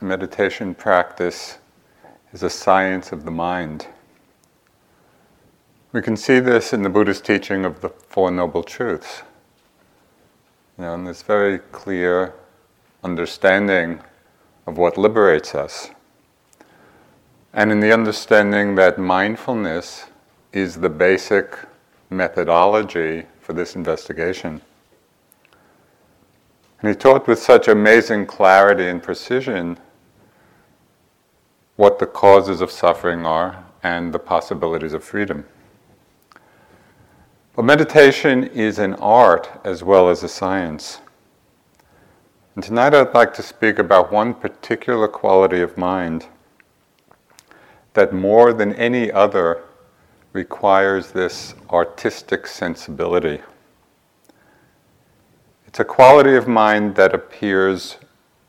meditation 0.00 0.74
practice 0.74 1.58
is 2.32 2.42
a 2.42 2.50
science 2.50 3.12
of 3.12 3.24
the 3.24 3.30
mind. 3.30 3.86
We 5.92 6.02
can 6.02 6.16
see 6.16 6.40
this 6.40 6.72
in 6.72 6.82
the 6.82 6.90
Buddhist 6.90 7.24
teaching 7.24 7.64
of 7.64 7.80
the 7.80 7.88
Four 7.88 8.30
Noble 8.30 8.62
Truths. 8.62 9.22
You 10.76 10.84
know, 10.84 10.94
and 10.94 11.06
this 11.06 11.22
very 11.22 11.58
clear 11.58 12.34
understanding 13.02 14.00
of 14.66 14.76
what 14.76 14.98
liberates 14.98 15.54
us. 15.54 15.90
And 17.54 17.72
in 17.72 17.80
the 17.80 17.92
understanding 17.92 18.74
that 18.74 18.98
mindfulness 18.98 20.06
is 20.52 20.76
the 20.76 20.90
basic 20.90 21.56
methodology 22.10 23.24
for 23.40 23.52
this 23.52 23.74
investigation. 23.74 24.60
And 26.80 26.90
he 26.90 26.94
taught 26.94 27.26
with 27.26 27.38
such 27.38 27.68
amazing 27.68 28.26
clarity 28.26 28.88
and 28.88 29.02
precision 29.02 29.78
what 31.76 31.98
the 31.98 32.06
causes 32.06 32.60
of 32.60 32.70
suffering 32.70 33.24
are 33.24 33.64
and 33.82 34.12
the 34.12 34.18
possibilities 34.18 34.92
of 34.92 35.04
freedom. 35.04 35.46
But 37.54 37.64
meditation 37.64 38.44
is 38.44 38.78
an 38.78 38.94
art 38.94 39.48
as 39.64 39.82
well 39.82 40.10
as 40.10 40.22
a 40.22 40.28
science. 40.28 41.00
And 42.54 42.62
tonight 42.62 42.94
I'd 42.94 43.14
like 43.14 43.32
to 43.34 43.42
speak 43.42 43.78
about 43.78 44.12
one 44.12 44.34
particular 44.34 45.08
quality 45.08 45.60
of 45.60 45.78
mind 45.78 46.26
that 47.94 48.12
more 48.12 48.52
than 48.52 48.74
any 48.74 49.10
other 49.10 49.62
requires 50.34 51.12
this 51.12 51.54
artistic 51.70 52.46
sensibility. 52.46 53.40
It's 55.76 55.80
a 55.82 55.84
quality 55.84 56.34
of 56.36 56.48
mind 56.48 56.94
that 56.94 57.14
appears 57.14 57.98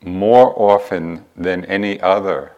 more 0.01 0.53
often 0.57 1.25
than 1.35 1.65
any 1.65 1.99
other 1.99 2.53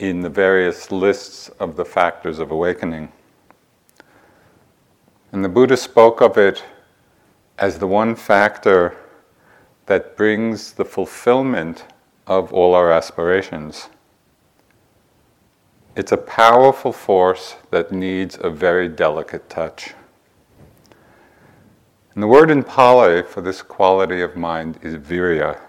in 0.00 0.22
the 0.22 0.28
various 0.28 0.90
lists 0.90 1.50
of 1.60 1.76
the 1.76 1.84
factors 1.84 2.40
of 2.40 2.50
awakening. 2.50 3.12
And 5.30 5.44
the 5.44 5.48
Buddha 5.48 5.76
spoke 5.76 6.20
of 6.20 6.36
it 6.36 6.64
as 7.56 7.78
the 7.78 7.86
one 7.86 8.16
factor 8.16 8.96
that 9.86 10.16
brings 10.16 10.72
the 10.72 10.84
fulfillment 10.84 11.84
of 12.26 12.52
all 12.52 12.74
our 12.74 12.90
aspirations. 12.90 13.88
It's 15.94 16.10
a 16.10 16.16
powerful 16.16 16.92
force 16.92 17.54
that 17.70 17.92
needs 17.92 18.36
a 18.40 18.50
very 18.50 18.88
delicate 18.88 19.48
touch. 19.48 19.94
And 22.14 22.22
the 22.22 22.28
word 22.28 22.50
in 22.50 22.62
Pali 22.62 23.22
for 23.24 23.40
this 23.40 23.60
quality 23.60 24.20
of 24.20 24.36
mind 24.36 24.78
is 24.82 24.94
virya. 24.94 25.60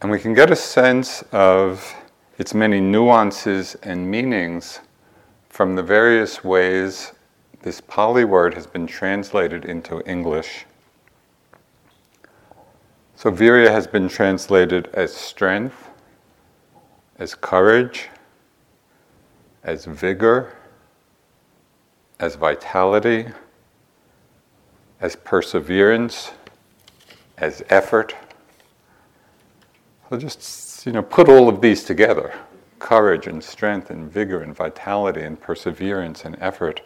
And 0.00 0.10
we 0.10 0.18
can 0.18 0.32
get 0.32 0.50
a 0.50 0.56
sense 0.56 1.22
of 1.32 1.94
its 2.38 2.54
many 2.54 2.80
nuances 2.80 3.74
and 3.82 4.10
meanings 4.10 4.80
from 5.50 5.74
the 5.74 5.82
various 5.82 6.42
ways 6.42 7.12
this 7.62 7.80
Pali 7.82 8.24
word 8.24 8.54
has 8.54 8.66
been 8.66 8.86
translated 8.86 9.64
into 9.66 10.00
English. 10.08 10.64
So, 13.16 13.30
virya 13.32 13.70
has 13.70 13.86
been 13.86 14.08
translated 14.08 14.88
as 14.94 15.12
strength, 15.12 15.90
as 17.18 17.34
courage, 17.34 18.08
as 19.64 19.84
vigor, 19.84 20.54
as 22.20 22.36
vitality, 22.36 23.26
as 25.00 25.16
perseverance, 25.16 26.32
as 27.38 27.62
effort. 27.70 28.14
So 30.10 30.18
just 30.18 30.86
you 30.86 30.92
know, 30.92 31.02
put 31.02 31.28
all 31.28 31.48
of 31.48 31.60
these 31.60 31.84
together: 31.84 32.34
courage 32.78 33.26
and 33.26 33.42
strength 33.42 33.90
and 33.90 34.10
vigor 34.10 34.42
and 34.42 34.54
vitality 34.54 35.22
and 35.22 35.40
perseverance 35.40 36.24
and 36.24 36.36
effort. 36.40 36.80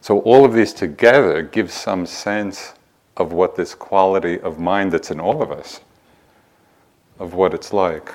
So, 0.00 0.18
all 0.20 0.44
of 0.44 0.52
these 0.52 0.72
together 0.72 1.42
give 1.42 1.70
some 1.70 2.06
sense 2.06 2.74
of 3.16 3.32
what 3.32 3.54
this 3.54 3.74
quality 3.74 4.40
of 4.40 4.58
mind 4.58 4.90
that's 4.90 5.10
in 5.10 5.20
all 5.20 5.42
of 5.42 5.52
us, 5.52 5.80
of 7.18 7.34
what 7.34 7.54
it's 7.54 7.72
like. 7.72 8.12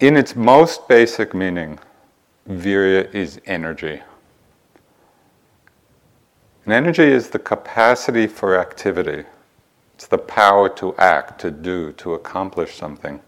In 0.00 0.16
its 0.16 0.34
most 0.34 0.88
basic 0.88 1.34
meaning, 1.34 1.78
virya 2.48 3.12
is 3.14 3.40
energy. 3.46 4.02
And 6.64 6.72
energy 6.72 7.04
is 7.04 7.28
the 7.28 7.38
capacity 7.38 8.26
for 8.26 8.58
activity. 8.58 9.24
It's 9.94 10.06
the 10.06 10.18
power 10.18 10.68
to 10.70 10.94
act, 10.96 11.40
to 11.42 11.50
do, 11.50 11.92
to 11.92 12.14
accomplish 12.14 12.74
something. 12.74 13.20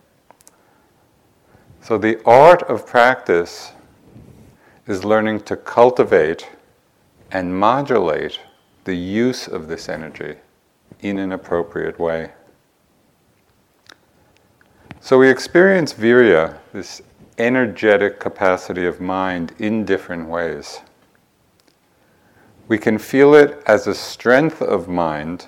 So 1.82 1.98
the 1.98 2.22
art 2.24 2.62
of 2.64 2.86
practice 2.86 3.72
is 4.86 5.04
learning 5.04 5.40
to 5.40 5.56
cultivate 5.56 6.48
and 7.30 7.58
modulate 7.58 8.40
the 8.84 8.94
use 8.94 9.46
of 9.48 9.68
this 9.68 9.88
energy 9.88 10.36
in 11.00 11.18
an 11.18 11.32
appropriate 11.32 11.98
way. 11.98 12.32
So 15.00 15.18
we 15.18 15.28
experience 15.28 15.92
virya, 15.92 16.58
this 16.72 17.02
energetic 17.38 18.18
capacity 18.18 18.86
of 18.86 19.00
mind, 19.00 19.52
in 19.58 19.84
different 19.84 20.28
ways. 20.28 20.80
We 22.68 22.78
can 22.78 22.98
feel 22.98 23.34
it 23.34 23.62
as 23.66 23.86
a 23.86 23.94
strength 23.94 24.60
of 24.60 24.88
mind 24.88 25.46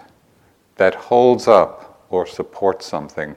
that 0.77 0.95
holds 0.95 1.49
up 1.49 2.07
or 2.11 2.27
supports 2.27 2.87
something. 2.87 3.35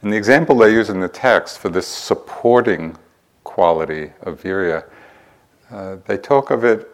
And 0.00 0.12
the 0.12 0.16
example 0.16 0.56
they 0.56 0.72
use 0.72 0.90
in 0.90 1.00
the 1.00 1.08
text 1.08 1.58
for 1.58 1.68
this 1.68 1.86
supporting 1.86 2.96
quality 3.42 4.12
of 4.22 4.42
virya. 4.42 4.84
Uh, 5.70 5.96
they 6.06 6.16
talk 6.16 6.50
of 6.50 6.64
it 6.64 6.90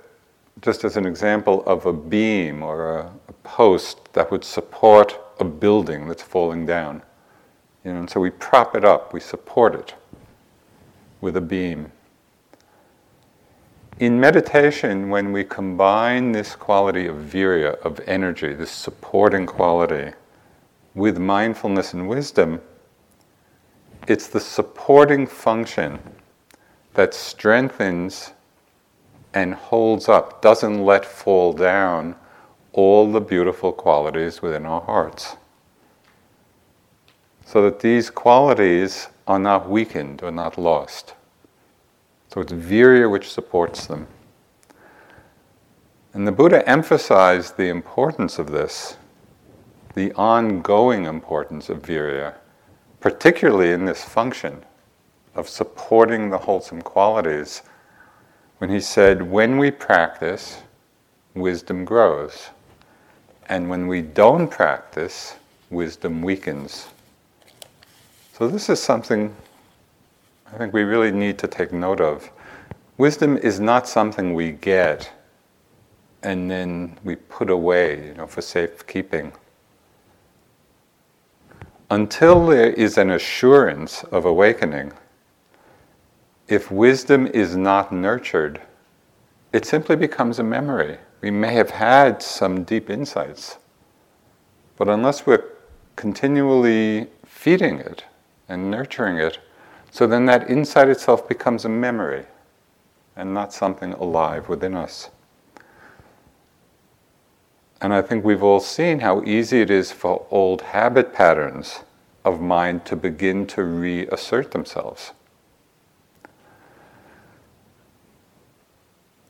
just 0.60 0.84
as 0.84 0.96
an 0.96 1.06
example 1.06 1.64
of 1.64 1.86
a 1.86 1.92
beam 1.92 2.62
or 2.62 2.98
a, 2.98 3.12
a, 3.28 3.32
post 3.44 4.12
that 4.12 4.30
would 4.30 4.44
support 4.44 5.18
a 5.38 5.44
building 5.44 6.06
that's 6.06 6.22
falling 6.22 6.66
down. 6.66 7.02
You 7.84 7.92
know, 7.92 8.00
and 8.00 8.10
so 8.10 8.20
we 8.20 8.30
prop 8.30 8.76
it 8.76 8.84
up, 8.84 9.12
we 9.12 9.20
support 9.20 9.74
it 9.74 9.94
with 11.20 11.36
a 11.36 11.40
beam. 11.40 11.90
In 14.00 14.18
meditation, 14.18 15.10
when 15.10 15.30
we 15.30 15.44
combine 15.44 16.32
this 16.32 16.56
quality 16.56 17.06
of 17.06 17.16
virya, 17.16 17.78
of 17.82 18.00
energy, 18.06 18.54
this 18.54 18.70
supporting 18.70 19.44
quality, 19.44 20.14
with 20.94 21.18
mindfulness 21.18 21.92
and 21.92 22.08
wisdom, 22.08 22.62
it's 24.08 24.26
the 24.26 24.40
supporting 24.40 25.26
function 25.26 25.98
that 26.94 27.12
strengthens 27.12 28.32
and 29.34 29.52
holds 29.52 30.08
up, 30.08 30.40
doesn't 30.40 30.82
let 30.82 31.04
fall 31.04 31.52
down 31.52 32.16
all 32.72 33.12
the 33.12 33.20
beautiful 33.20 33.70
qualities 33.70 34.40
within 34.40 34.64
our 34.64 34.80
hearts. 34.80 35.36
So 37.44 37.60
that 37.60 37.80
these 37.80 38.08
qualities 38.08 39.08
are 39.26 39.38
not 39.38 39.68
weakened 39.68 40.22
or 40.22 40.30
not 40.30 40.56
lost. 40.56 41.12
So 42.32 42.40
it's 42.40 42.52
virya 42.52 43.10
which 43.10 43.28
supports 43.28 43.86
them. 43.86 44.06
And 46.14 46.26
the 46.26 46.32
Buddha 46.32 46.68
emphasized 46.68 47.56
the 47.56 47.68
importance 47.68 48.38
of 48.38 48.52
this, 48.52 48.96
the 49.94 50.12
ongoing 50.12 51.06
importance 51.06 51.68
of 51.68 51.82
virya, 51.82 52.34
particularly 53.00 53.72
in 53.72 53.84
this 53.84 54.04
function 54.04 54.64
of 55.34 55.48
supporting 55.48 56.30
the 56.30 56.38
wholesome 56.38 56.82
qualities 56.82 57.62
when 58.58 58.70
he 58.70 58.80
said, 58.80 59.22
When 59.22 59.58
we 59.58 59.72
practice, 59.72 60.62
wisdom 61.34 61.84
grows. 61.84 62.50
And 63.48 63.68
when 63.68 63.88
we 63.88 64.02
don't 64.02 64.48
practice, 64.48 65.34
wisdom 65.70 66.22
weakens. 66.22 66.86
So, 68.38 68.46
this 68.46 68.68
is 68.68 68.80
something 68.80 69.34
I 70.52 70.58
think 70.58 70.72
we 70.72 70.82
really 70.82 71.12
need 71.12 71.38
to 71.38 71.46
take 71.46 71.72
note 71.72 72.00
of. 72.00 72.30
Wisdom 72.98 73.36
is 73.38 73.60
not 73.60 73.88
something 73.88 74.34
we 74.34 74.52
get 74.52 75.12
and 76.22 76.50
then 76.50 76.98
we 77.04 77.16
put 77.16 77.50
away, 77.50 78.08
you 78.08 78.14
know, 78.14 78.26
for 78.26 78.42
safekeeping. 78.42 79.32
Until 81.90 82.46
there 82.46 82.70
is 82.70 82.98
an 82.98 83.10
assurance 83.10 84.04
of 84.04 84.24
awakening, 84.24 84.92
if 86.46 86.70
wisdom 86.70 87.26
is 87.28 87.56
not 87.56 87.92
nurtured, 87.92 88.60
it 89.52 89.64
simply 89.64 89.96
becomes 89.96 90.38
a 90.38 90.44
memory. 90.44 90.98
We 91.20 91.30
may 91.30 91.54
have 91.54 91.70
had 91.70 92.22
some 92.22 92.64
deep 92.64 92.90
insights, 92.90 93.58
but 94.76 94.88
unless 94.88 95.26
we're 95.26 95.44
continually 95.96 97.06
feeding 97.24 97.78
it 97.78 98.04
and 98.48 98.70
nurturing 98.70 99.16
it, 99.16 99.38
so 99.90 100.06
then 100.06 100.26
that 100.26 100.50
insight 100.50 100.88
itself 100.88 101.28
becomes 101.28 101.64
a 101.64 101.68
memory 101.68 102.24
and 103.16 103.34
not 103.34 103.52
something 103.52 103.92
alive 103.94 104.48
within 104.48 104.74
us. 104.74 105.10
And 107.80 107.94
I 107.94 108.02
think 108.02 108.24
we've 108.24 108.42
all 108.42 108.60
seen 108.60 109.00
how 109.00 109.22
easy 109.22 109.62
it 109.62 109.70
is 109.70 109.90
for 109.90 110.26
old 110.30 110.62
habit 110.62 111.14
patterns 111.14 111.80
of 112.24 112.40
mind 112.40 112.84
to 112.86 112.96
begin 112.96 113.46
to 113.48 113.64
reassert 113.64 114.50
themselves. 114.50 115.12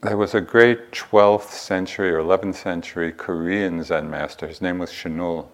There 0.02 0.16
was 0.16 0.34
a 0.34 0.40
great 0.40 0.92
12th 0.92 1.50
century 1.50 2.10
or 2.10 2.20
11th 2.20 2.54
century 2.54 3.12
Korean 3.12 3.84
Zen 3.84 4.10
master. 4.10 4.46
His 4.46 4.62
name 4.62 4.78
was 4.78 4.90
Chinul. 4.90 5.46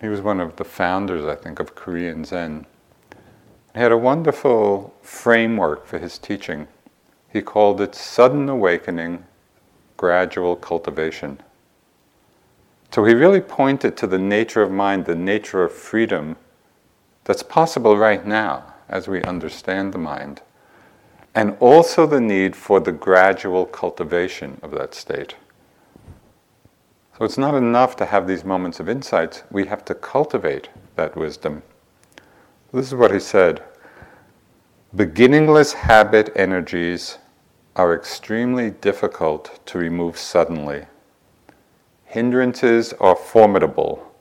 He 0.00 0.08
was 0.08 0.22
one 0.22 0.40
of 0.40 0.56
the 0.56 0.64
founders, 0.64 1.24
I 1.24 1.34
think, 1.34 1.60
of 1.60 1.74
Korean 1.74 2.24
Zen. 2.24 2.66
Had 3.74 3.90
a 3.90 3.98
wonderful 3.98 4.94
framework 5.02 5.84
for 5.84 5.98
his 5.98 6.16
teaching. 6.16 6.68
He 7.32 7.42
called 7.42 7.80
it 7.80 7.96
sudden 7.96 8.48
awakening, 8.48 9.24
gradual 9.96 10.54
cultivation. 10.54 11.40
So 12.92 13.04
he 13.04 13.14
really 13.14 13.40
pointed 13.40 13.96
to 13.96 14.06
the 14.06 14.18
nature 14.18 14.62
of 14.62 14.70
mind, 14.70 15.06
the 15.06 15.16
nature 15.16 15.64
of 15.64 15.72
freedom 15.72 16.36
that's 17.24 17.42
possible 17.42 17.96
right 17.96 18.24
now 18.24 18.74
as 18.88 19.08
we 19.08 19.20
understand 19.24 19.92
the 19.92 19.98
mind, 19.98 20.42
and 21.34 21.56
also 21.58 22.06
the 22.06 22.20
need 22.20 22.54
for 22.54 22.78
the 22.78 22.92
gradual 22.92 23.66
cultivation 23.66 24.60
of 24.62 24.70
that 24.70 24.94
state. 24.94 25.34
So 27.18 27.24
it's 27.24 27.38
not 27.38 27.54
enough 27.54 27.96
to 27.96 28.04
have 28.04 28.28
these 28.28 28.44
moments 28.44 28.78
of 28.78 28.88
insights, 28.88 29.42
we 29.50 29.66
have 29.66 29.84
to 29.86 29.94
cultivate 29.94 30.68
that 30.94 31.16
wisdom. 31.16 31.64
This 32.74 32.88
is 32.88 32.94
what 32.96 33.14
he 33.14 33.20
said 33.20 33.62
Beginningless 34.96 35.74
habit 35.74 36.32
energies 36.34 37.18
are 37.76 37.94
extremely 37.94 38.70
difficult 38.70 39.60
to 39.66 39.78
remove 39.78 40.18
suddenly. 40.18 40.86
Hindrances 42.04 42.92
are 42.94 43.14
formidable, 43.14 44.12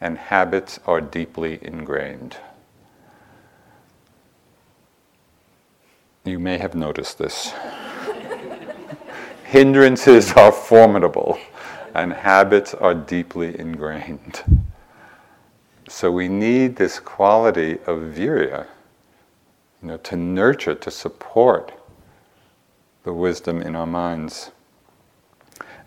and 0.00 0.16
habits 0.16 0.78
are 0.86 1.00
deeply 1.00 1.58
ingrained. 1.60 2.36
You 6.22 6.38
may 6.38 6.58
have 6.58 6.76
noticed 6.76 7.18
this. 7.18 7.52
Hindrances 9.44 10.30
are 10.34 10.52
formidable, 10.52 11.36
and 11.96 12.12
habits 12.12 12.74
are 12.74 12.94
deeply 12.94 13.58
ingrained. 13.58 14.44
So 15.88 16.10
we 16.10 16.28
need 16.28 16.76
this 16.76 17.00
quality 17.00 17.74
of 17.86 17.98
virya, 18.14 18.66
you 19.82 19.88
know, 19.88 19.96
to 19.98 20.16
nurture, 20.16 20.74
to 20.74 20.90
support 20.90 21.72
the 23.04 23.12
wisdom 23.12 23.62
in 23.62 23.74
our 23.74 23.86
minds. 23.86 24.50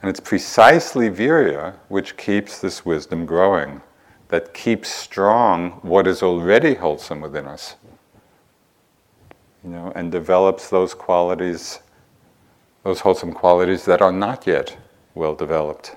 And 0.01 0.09
it's 0.09 0.19
precisely 0.19 1.09
virya 1.09 1.75
which 1.87 2.17
keeps 2.17 2.59
this 2.59 2.83
wisdom 2.83 3.25
growing, 3.27 3.81
that 4.29 4.53
keeps 4.53 4.89
strong 4.89 5.71
what 5.83 6.07
is 6.07 6.23
already 6.23 6.73
wholesome 6.73 7.21
within 7.21 7.45
us. 7.45 7.75
You 9.63 9.69
know, 9.69 9.91
and 9.95 10.11
develops 10.11 10.69
those 10.69 10.95
qualities, 10.95 11.79
those 12.83 13.01
wholesome 13.01 13.33
qualities 13.33 13.85
that 13.85 14.01
are 14.01 14.11
not 14.11 14.47
yet 14.47 14.75
well 15.13 15.35
developed. 15.35 15.95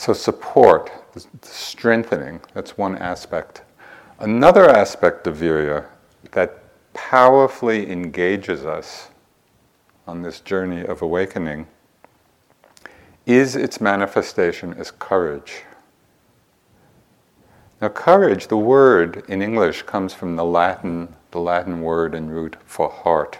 So, 0.00 0.14
support, 0.14 0.90
the 1.12 1.22
strengthening, 1.42 2.40
that's 2.54 2.78
one 2.78 2.96
aspect. 2.96 3.60
Another 4.18 4.66
aspect 4.66 5.26
of 5.26 5.36
virya 5.36 5.84
that 6.32 6.64
powerfully 6.94 7.90
engages 7.92 8.64
us 8.64 9.08
on 10.06 10.22
this 10.22 10.40
journey 10.40 10.86
of 10.86 11.02
awakening 11.02 11.66
is 13.26 13.54
its 13.54 13.78
manifestation 13.78 14.72
as 14.72 14.90
courage. 14.90 15.64
Now, 17.82 17.90
courage, 17.90 18.46
the 18.46 18.56
word 18.56 19.22
in 19.28 19.42
English 19.42 19.82
comes 19.82 20.14
from 20.14 20.34
the 20.34 20.46
Latin, 20.46 21.14
the 21.30 21.40
Latin 21.40 21.82
word 21.82 22.14
and 22.14 22.32
root 22.32 22.56
for 22.64 22.88
heart. 22.88 23.38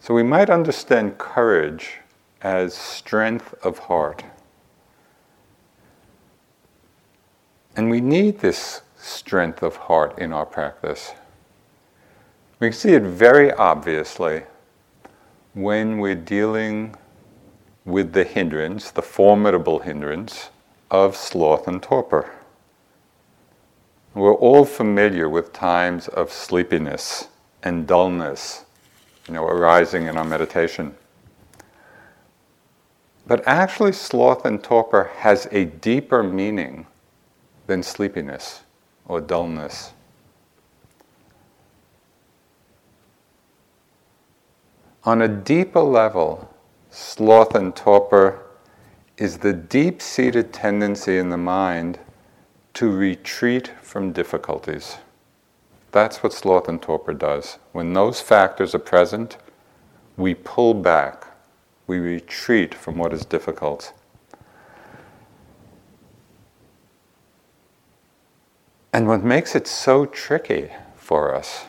So 0.00 0.14
we 0.14 0.24
might 0.24 0.50
understand 0.50 1.18
courage 1.18 2.00
as 2.40 2.74
strength 2.74 3.54
of 3.62 3.78
heart. 3.78 4.24
And 7.76 7.88
we 7.88 8.00
need 8.00 8.40
this 8.40 8.82
strength 8.96 9.62
of 9.62 9.76
heart 9.76 10.18
in 10.18 10.32
our 10.32 10.46
practice. 10.46 11.12
We 12.60 12.68
can 12.68 12.72
see 12.72 12.92
it 12.92 13.02
very 13.02 13.50
obviously 13.52 14.42
when 15.54 15.98
we're 15.98 16.14
dealing 16.14 16.94
with 17.84 18.12
the 18.12 18.24
hindrance, 18.24 18.90
the 18.90 19.02
formidable 19.02 19.80
hindrance 19.80 20.50
of 20.90 21.16
sloth 21.16 21.66
and 21.66 21.82
torpor. 21.82 22.30
We're 24.14 24.34
all 24.34 24.64
familiar 24.64 25.28
with 25.28 25.52
times 25.52 26.08
of 26.08 26.30
sleepiness 26.30 27.28
and 27.62 27.86
dullness, 27.86 28.64
you 29.26 29.34
know, 29.34 29.46
arising 29.46 30.06
in 30.06 30.18
our 30.18 30.24
meditation. 30.24 30.94
But 33.26 33.42
actually, 33.46 33.92
sloth 33.92 34.44
and 34.44 34.62
torpor 34.62 35.10
has 35.18 35.48
a 35.50 35.64
deeper 35.64 36.22
meaning 36.22 36.86
than 37.72 37.82
sleepiness 37.82 38.64
or 39.06 39.18
dullness. 39.18 39.94
On 45.04 45.22
a 45.22 45.26
deeper 45.26 45.80
level, 45.80 46.54
sloth 46.90 47.54
and 47.54 47.74
torpor 47.74 48.42
is 49.16 49.38
the 49.38 49.54
deep 49.54 50.02
seated 50.02 50.52
tendency 50.52 51.16
in 51.16 51.30
the 51.30 51.38
mind 51.38 51.98
to 52.74 52.90
retreat 52.90 53.68
from 53.80 54.12
difficulties. 54.12 54.98
That's 55.92 56.22
what 56.22 56.34
sloth 56.34 56.68
and 56.68 56.80
torpor 56.80 57.14
does. 57.14 57.58
When 57.72 57.94
those 57.94 58.20
factors 58.20 58.74
are 58.74 58.86
present, 58.92 59.38
we 60.18 60.34
pull 60.34 60.74
back, 60.74 61.24
we 61.86 61.98
retreat 61.98 62.74
from 62.74 62.98
what 62.98 63.14
is 63.14 63.24
difficult. 63.24 63.94
And 68.92 69.08
what 69.08 69.24
makes 69.24 69.54
it 69.54 69.66
so 69.66 70.04
tricky 70.04 70.70
for 70.96 71.34
us 71.34 71.64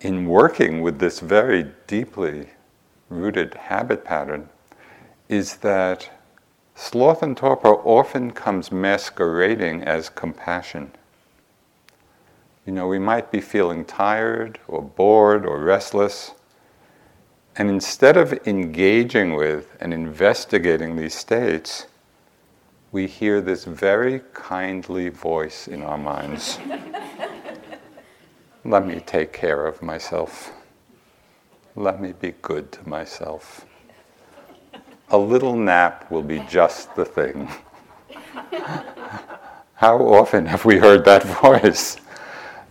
in 0.00 0.26
working 0.26 0.82
with 0.82 0.98
this 0.98 1.20
very 1.20 1.72
deeply 1.86 2.50
rooted 3.08 3.54
habit 3.54 4.04
pattern 4.04 4.48
is 5.28 5.56
that 5.56 6.10
sloth 6.74 7.22
and 7.22 7.36
torpor 7.36 7.74
often 7.74 8.32
comes 8.32 8.70
masquerading 8.70 9.82
as 9.82 10.10
compassion. 10.10 10.92
You 12.66 12.72
know, 12.72 12.86
we 12.86 12.98
might 12.98 13.30
be 13.30 13.40
feeling 13.40 13.84
tired 13.84 14.58
or 14.68 14.82
bored 14.82 15.46
or 15.46 15.60
restless. 15.60 16.32
And 17.56 17.70
instead 17.70 18.18
of 18.18 18.32
engaging 18.46 19.34
with 19.34 19.74
and 19.80 19.94
investigating 19.94 20.96
these 20.96 21.14
states, 21.14 21.86
we 22.92 23.06
hear 23.06 23.40
this 23.40 23.64
very 23.64 24.20
kindly 24.32 25.08
voice 25.08 25.68
in 25.68 25.82
our 25.82 25.98
minds. 25.98 26.58
Let 28.64 28.86
me 28.86 29.00
take 29.00 29.32
care 29.32 29.66
of 29.66 29.82
myself. 29.82 30.52
Let 31.74 32.00
me 32.00 32.12
be 32.12 32.34
good 32.42 32.72
to 32.72 32.88
myself. 32.88 33.66
A 35.10 35.18
little 35.18 35.56
nap 35.56 36.10
will 36.10 36.22
be 36.22 36.40
just 36.48 36.94
the 36.96 37.04
thing. 37.04 37.48
How 39.74 39.98
often 39.98 40.46
have 40.46 40.64
we 40.64 40.78
heard 40.78 41.04
that 41.04 41.22
voice? 41.22 41.98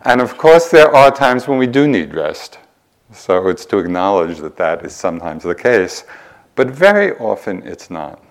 And 0.01 0.21
of 0.21 0.37
course, 0.37 0.69
there 0.69 0.93
are 0.93 1.11
times 1.11 1.47
when 1.47 1.59
we 1.59 1.67
do 1.67 1.87
need 1.87 2.13
rest. 2.13 2.59
So 3.13 3.47
it's 3.47 3.65
to 3.67 3.77
acknowledge 3.77 4.39
that 4.39 4.57
that 4.57 4.83
is 4.83 4.95
sometimes 4.95 5.43
the 5.43 5.55
case. 5.55 6.03
But 6.55 6.71
very 6.71 7.15
often 7.17 7.65
it's 7.65 7.89
not. 7.89 8.24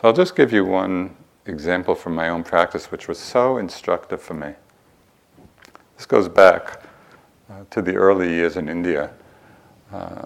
So 0.00 0.08
I'll 0.08 0.14
just 0.14 0.34
give 0.34 0.50
you 0.50 0.64
one 0.64 1.14
example 1.44 1.94
from 1.94 2.14
my 2.14 2.30
own 2.30 2.42
practice, 2.42 2.90
which 2.90 3.06
was 3.06 3.18
so 3.18 3.58
instructive 3.58 4.22
for 4.22 4.32
me. 4.32 4.54
This 5.98 6.06
goes 6.06 6.26
back 6.26 6.84
uh, 7.50 7.64
to 7.68 7.82
the 7.82 7.96
early 7.96 8.30
years 8.30 8.56
in 8.56 8.66
India. 8.66 9.10
Uh, 9.92 10.24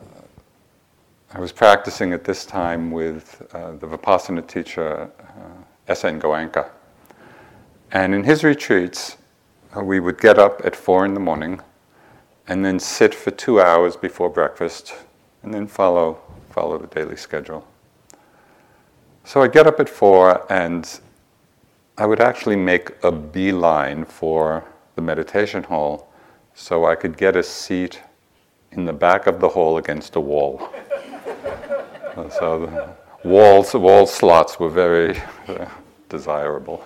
I 1.32 1.40
was 1.40 1.50
practicing 1.50 2.12
at 2.12 2.22
this 2.22 2.46
time 2.46 2.92
with 2.92 3.44
uh, 3.52 3.72
the 3.72 3.88
Vipassana 3.88 4.46
teacher, 4.46 5.10
uh, 5.18 5.64
S.N. 5.88 6.20
Goenka. 6.20 6.70
And 7.90 8.14
in 8.14 8.22
his 8.22 8.44
retreats, 8.44 9.16
uh, 9.76 9.82
we 9.82 9.98
would 9.98 10.20
get 10.20 10.38
up 10.38 10.60
at 10.64 10.76
four 10.76 11.04
in 11.04 11.14
the 11.14 11.20
morning 11.20 11.60
and 12.46 12.64
then 12.64 12.78
sit 12.78 13.12
for 13.12 13.32
two 13.32 13.60
hours 13.60 13.96
before 13.96 14.30
breakfast 14.30 14.94
and 15.42 15.52
then 15.52 15.66
follow, 15.66 16.20
follow 16.50 16.78
the 16.78 16.86
daily 16.86 17.16
schedule. 17.16 17.66
So 19.26 19.40
I'd 19.40 19.52
get 19.52 19.66
up 19.66 19.80
at 19.80 19.88
four 19.88 20.44
and 20.52 21.00
I 21.96 22.04
would 22.04 22.20
actually 22.20 22.56
make 22.56 22.92
a 23.02 23.10
beeline 23.10 24.04
for 24.04 24.64
the 24.96 25.02
meditation 25.02 25.62
hall 25.62 26.12
so 26.52 26.84
I 26.84 26.94
could 26.94 27.16
get 27.16 27.34
a 27.34 27.42
seat 27.42 28.00
in 28.72 28.84
the 28.84 28.92
back 28.92 29.26
of 29.26 29.40
the 29.40 29.48
hall 29.48 29.78
against 29.78 30.16
a 30.16 30.20
wall. 30.20 30.68
so 32.38 32.66
the 32.66 33.28
walls, 33.28 33.72
wall 33.72 34.06
slots 34.06 34.60
were 34.60 34.68
very 34.68 35.20
desirable. 36.10 36.84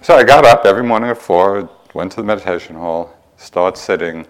So 0.00 0.14
I 0.14 0.22
got 0.22 0.44
up 0.44 0.64
every 0.64 0.84
morning 0.84 1.10
at 1.10 1.18
four, 1.18 1.68
went 1.92 2.12
to 2.12 2.16
the 2.18 2.26
meditation 2.26 2.76
hall, 2.76 3.16
start 3.36 3.76
sitting, 3.76 4.26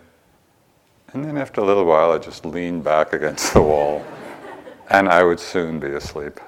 and 1.12 1.24
then 1.24 1.36
after 1.36 1.60
a 1.60 1.64
little 1.64 1.84
while 1.84 2.10
I 2.12 2.18
just 2.18 2.46
leaned 2.46 2.84
back 2.84 3.12
against 3.12 3.52
the 3.52 3.62
wall, 3.62 4.04
and 4.88 5.08
I 5.08 5.22
would 5.24 5.40
soon 5.40 5.78
be 5.78 5.88
asleep. 5.88 6.40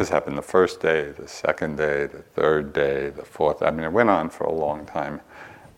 This 0.00 0.08
happened 0.08 0.38
the 0.38 0.42
first 0.42 0.80
day, 0.80 1.10
the 1.10 1.28
second 1.28 1.76
day, 1.76 2.06
the 2.06 2.22
third 2.22 2.72
day, 2.72 3.10
the 3.10 3.22
fourth. 3.22 3.60
I 3.60 3.70
mean, 3.70 3.84
it 3.84 3.92
went 3.92 4.08
on 4.08 4.30
for 4.30 4.44
a 4.44 4.50
long 4.50 4.86
time. 4.86 5.20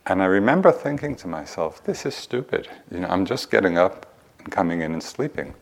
And 0.07 0.23
I 0.23 0.27
remember 0.27 0.71
thinking 0.71 1.17
to 1.17 1.27
myself, 1.27 1.83
this 1.83 2.07
is 2.07 2.15
stupid. 2.15 2.69
You 2.93 3.01
know, 3.01 3.09
I'm 3.09 3.27
just 3.27 3.51
getting 3.51 3.79
up 3.79 4.15
and 4.39 4.49
coming 4.53 4.83
in 4.83 4.93
and 4.93 5.03
sleeping. 5.03 5.55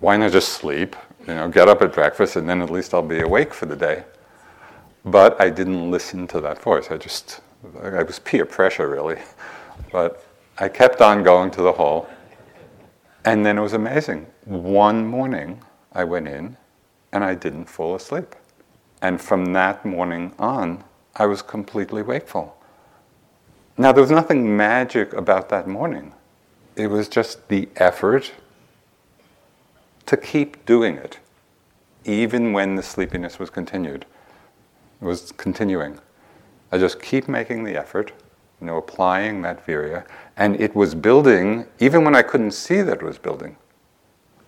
Why 0.00 0.16
not 0.16 0.32
just 0.32 0.54
sleep? 0.54 0.96
You 1.28 1.34
know, 1.34 1.50
get 1.50 1.68
up 1.68 1.82
at 1.82 1.92
breakfast 1.92 2.36
and 2.36 2.48
then 2.48 2.62
at 2.62 2.70
least 2.70 2.94
I'll 2.94 3.02
be 3.02 3.20
awake 3.20 3.52
for 3.52 3.66
the 3.66 3.76
day. 3.76 4.04
But 5.04 5.38
I 5.38 5.50
didn't 5.50 5.90
listen 5.90 6.26
to 6.28 6.40
that 6.40 6.62
voice. 6.62 6.90
I 6.90 6.96
just, 6.96 7.42
I 7.82 8.02
was 8.02 8.18
peer 8.20 8.46
pressure 8.46 8.88
really. 8.88 9.18
But 9.92 10.24
I 10.56 10.70
kept 10.70 11.02
on 11.02 11.22
going 11.22 11.50
to 11.50 11.60
the 11.60 11.72
hall. 11.72 12.08
And 13.26 13.44
then 13.44 13.58
it 13.58 13.60
was 13.60 13.74
amazing. 13.74 14.28
One 14.46 15.04
morning, 15.04 15.60
I 15.92 16.04
went 16.04 16.26
in 16.26 16.56
and 17.12 17.22
I 17.22 17.34
didn't 17.34 17.66
fall 17.66 17.94
asleep. 17.94 18.34
And 19.00 19.20
from 19.20 19.52
that 19.52 19.84
morning 19.84 20.32
on, 20.38 20.84
I 21.16 21.26
was 21.26 21.42
completely 21.42 22.02
wakeful. 22.02 22.56
Now, 23.76 23.92
there 23.92 24.02
was 24.02 24.10
nothing 24.10 24.56
magic 24.56 25.12
about 25.12 25.48
that 25.48 25.66
morning. 25.66 26.12
It 26.76 26.86
was 26.86 27.08
just 27.08 27.48
the 27.48 27.68
effort 27.76 28.32
to 30.06 30.16
keep 30.16 30.64
doing 30.66 30.96
it, 30.96 31.18
even 32.04 32.52
when 32.52 32.76
the 32.76 32.82
sleepiness 32.82 33.38
was 33.38 33.50
continued. 33.50 34.06
It 35.00 35.04
was 35.04 35.32
continuing. 35.32 35.98
I 36.70 36.78
just 36.78 37.00
keep 37.00 37.28
making 37.28 37.64
the 37.64 37.76
effort, 37.76 38.12
you 38.60 38.66
know, 38.66 38.76
applying 38.76 39.42
that 39.42 39.66
virya, 39.66 40.06
and 40.36 40.58
it 40.60 40.74
was 40.74 40.94
building 40.94 41.66
even 41.80 42.04
when 42.04 42.14
I 42.14 42.22
couldn't 42.22 42.52
see 42.52 42.82
that 42.82 42.98
it 42.98 43.02
was 43.02 43.18
building 43.18 43.56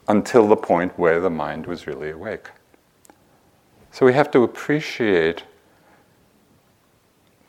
until 0.09 0.47
the 0.47 0.57
point 0.57 0.99
where 0.99 1.21
the 1.21 1.31
mind 1.31 1.67
was 1.67 1.87
really 1.87 2.11
awake. 2.11 2.51
So 3.91 4.05
we 4.05 4.13
have 4.13 4.31
to 4.33 4.43
appreciate 4.43 5.45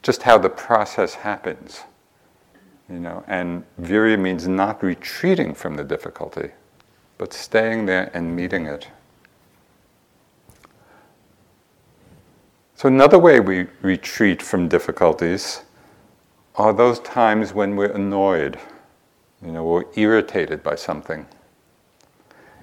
just 0.03 0.23
how 0.23 0.37
the 0.37 0.49
process 0.49 1.15
happens. 1.15 1.81
You 2.87 2.99
know, 2.99 3.23
and 3.27 3.63
virya 3.81 4.19
means 4.19 4.47
not 4.47 4.83
retreating 4.83 5.55
from 5.55 5.75
the 5.75 5.83
difficulty, 5.83 6.51
but 7.17 7.33
staying 7.33 7.87
there 7.87 8.11
and 8.13 8.35
meeting 8.35 8.67
it. 8.67 8.87
So 12.75 12.87
another 12.87 13.17
way 13.17 13.39
we 13.39 13.67
retreat 13.81 14.41
from 14.41 14.67
difficulties 14.67 15.63
are 16.55 16.73
those 16.73 16.99
times 16.99 17.53
when 17.53 17.75
we're 17.75 17.91
annoyed, 17.91 18.59
you 19.43 19.51
know, 19.51 19.63
we're 19.63 19.85
irritated 19.95 20.61
by 20.61 20.75
something. 20.75 21.25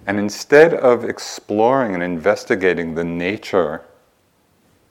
And 0.07 0.19
instead 0.19 0.75
of 0.75 1.05
exploring 1.05 1.95
and 1.95 2.03
investigating 2.03 2.95
the 2.95 3.05
nature 3.05 3.83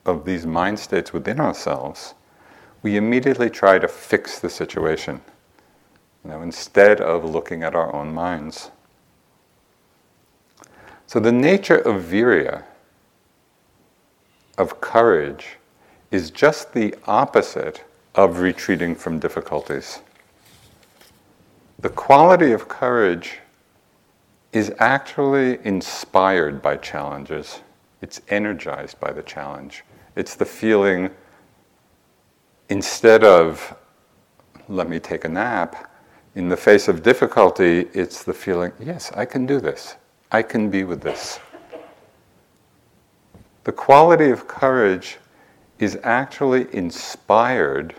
of 0.06 0.26
these 0.26 0.46
mind 0.46 0.80
states 0.80 1.12
within 1.12 1.40
ourselves, 1.40 2.14
we 2.82 2.98
immediately 2.98 3.50
try 3.50 3.78
to 3.78 3.88
fix 3.88 4.40
the 4.40 4.50
situation, 4.50 5.22
you 6.24 6.32
know, 6.32 6.42
instead 6.42 7.02
of 7.02 7.26
looking 7.26 7.62
at 7.62 7.76
our 7.76 7.94
own 7.94 8.14
minds. 8.14 8.72
So 11.08 11.20
the 11.20 11.32
nature 11.32 11.78
of 11.78 12.04
virya, 12.04 12.64
of 14.58 14.80
courage, 14.80 15.58
is 16.10 16.32
just 16.32 16.74
the 16.74 16.96
opposite 17.06 17.84
of 18.16 18.40
retreating 18.40 18.96
from 18.96 19.20
difficulties. 19.20 20.00
The 21.80 21.90
quality 21.90 22.54
of 22.54 22.68
courage 22.68 23.41
is 24.54 24.74
actually 24.80 25.60
inspired 25.66 26.62
by 26.62 26.78
challenges. 26.78 27.62
It's 28.02 28.22
energized 28.30 29.00
by 29.00 29.12
the 29.12 29.24
challenge. 29.24 29.84
It's 30.16 30.36
the 30.36 30.46
feeling, 30.46 31.10
instead 32.70 33.24
of, 33.24 33.76
let 34.68 34.90
me 34.90 35.00
take 35.00 35.24
a 35.24 35.30
nap, 35.30 35.90
in 36.36 36.50
the 36.50 36.58
face 36.58 36.88
of 36.88 37.04
difficulty, 37.04 37.88
it's 37.94 38.24
the 38.24 38.34
feeling, 38.34 38.72
yes, 38.80 39.12
I 39.14 39.26
can 39.26 39.46
do 39.46 39.60
this. 39.60 39.96
I 40.32 40.42
can 40.42 40.70
be 40.70 40.84
with 40.84 41.02
this. 41.02 41.40
The 43.64 43.72
quality 43.72 44.30
of 44.30 44.48
courage 44.48 45.18
is 45.80 46.00
actually 46.04 46.74
inspired 46.74 47.96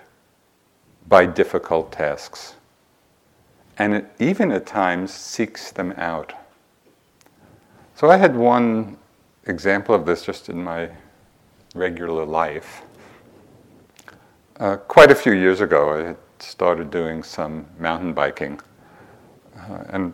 by 1.08 1.26
difficult 1.26 1.92
tasks. 1.92 2.54
And 3.78 3.94
it 3.94 4.06
even 4.18 4.50
at 4.50 4.66
times 4.66 5.12
seeks 5.12 5.70
them 5.72 5.92
out. 5.96 6.32
So 8.02 8.10
I 8.10 8.16
had 8.16 8.34
one 8.34 8.96
example 9.44 9.94
of 9.94 10.04
this 10.04 10.24
just 10.24 10.48
in 10.48 10.60
my 10.60 10.90
regular 11.72 12.24
life. 12.24 12.82
Uh, 14.58 14.74
quite 14.74 15.12
a 15.12 15.14
few 15.14 15.34
years 15.34 15.60
ago, 15.60 15.94
I 15.96 16.06
had 16.08 16.16
started 16.40 16.90
doing 16.90 17.22
some 17.22 17.64
mountain 17.78 18.12
biking, 18.12 18.60
uh, 19.56 19.84
and 19.90 20.12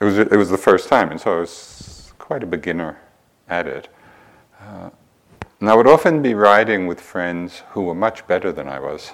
it 0.00 0.04
was 0.04 0.18
it 0.18 0.36
was 0.36 0.50
the 0.50 0.58
first 0.58 0.88
time, 0.88 1.12
and 1.12 1.20
so 1.20 1.36
I 1.36 1.38
was 1.38 2.12
quite 2.18 2.42
a 2.42 2.46
beginner 2.46 3.00
at 3.48 3.68
it. 3.68 3.86
Uh, 4.60 4.90
and 5.60 5.70
I 5.70 5.76
would 5.76 5.86
often 5.86 6.20
be 6.22 6.34
riding 6.34 6.88
with 6.88 7.00
friends 7.00 7.62
who 7.70 7.82
were 7.82 7.94
much 7.94 8.26
better 8.26 8.50
than 8.50 8.66
I 8.66 8.80
was, 8.80 9.12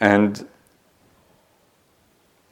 and 0.00 0.48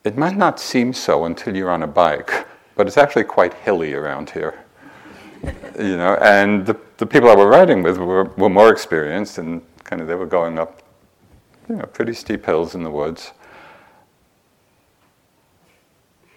it 0.05 0.17
might 0.17 0.37
not 0.37 0.61
seem 0.61 0.93
so 0.93 1.25
until 1.25 1.57
you're 1.57 1.73
on 1.73 1.83
a 1.83 1.89
bike 1.89 2.42
but 2.75 2.87
it's 2.87 2.97
actually 2.99 3.25
quite 3.25 3.55
hilly 3.55 3.95
around 3.95 4.31
here. 4.31 4.65
You 5.79 5.97
know, 5.97 6.17
and 6.21 6.67
the, 6.67 6.77
the 6.99 7.07
people 7.07 7.31
I 7.31 7.35
were 7.35 7.49
riding 7.49 7.83
with 7.83 7.97
were, 7.97 8.25
were 8.37 8.51
more 8.51 8.71
experienced 8.71 9.39
and 9.39 9.63
kind 9.83 10.03
of 10.03 10.07
they 10.07 10.15
were 10.15 10.27
going 10.27 10.59
up, 10.59 10.83
you 11.69 11.77
know, 11.77 11.87
pretty 11.87 12.13
steep 12.13 12.45
hills 12.45 12.75
in 12.75 12.85
the 12.85 12.91
woods. 12.91 13.33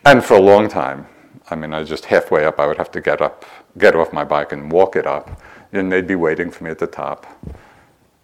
And 0.05 0.23
for 0.23 0.35
a 0.35 0.41
long 0.41 0.69
time, 0.69 1.07
I 1.49 1.55
mean, 1.55 1.73
I 1.73 1.79
was 1.79 1.89
just 1.89 2.05
halfway 2.05 2.45
up, 2.45 2.59
I 2.59 2.65
would 2.65 2.77
have 2.77 2.91
to 2.91 3.01
get 3.01 3.21
up, 3.21 3.45
get 3.77 3.95
off 3.95 4.13
my 4.13 4.23
bike 4.23 4.51
and 4.51 4.71
walk 4.71 4.95
it 4.95 5.05
up. 5.05 5.41
And 5.73 5.91
they'd 5.91 6.07
be 6.07 6.15
waiting 6.15 6.49
for 6.49 6.63
me 6.63 6.71
at 6.71 6.79
the 6.79 6.87
top. 6.87 7.25
I 7.45 7.51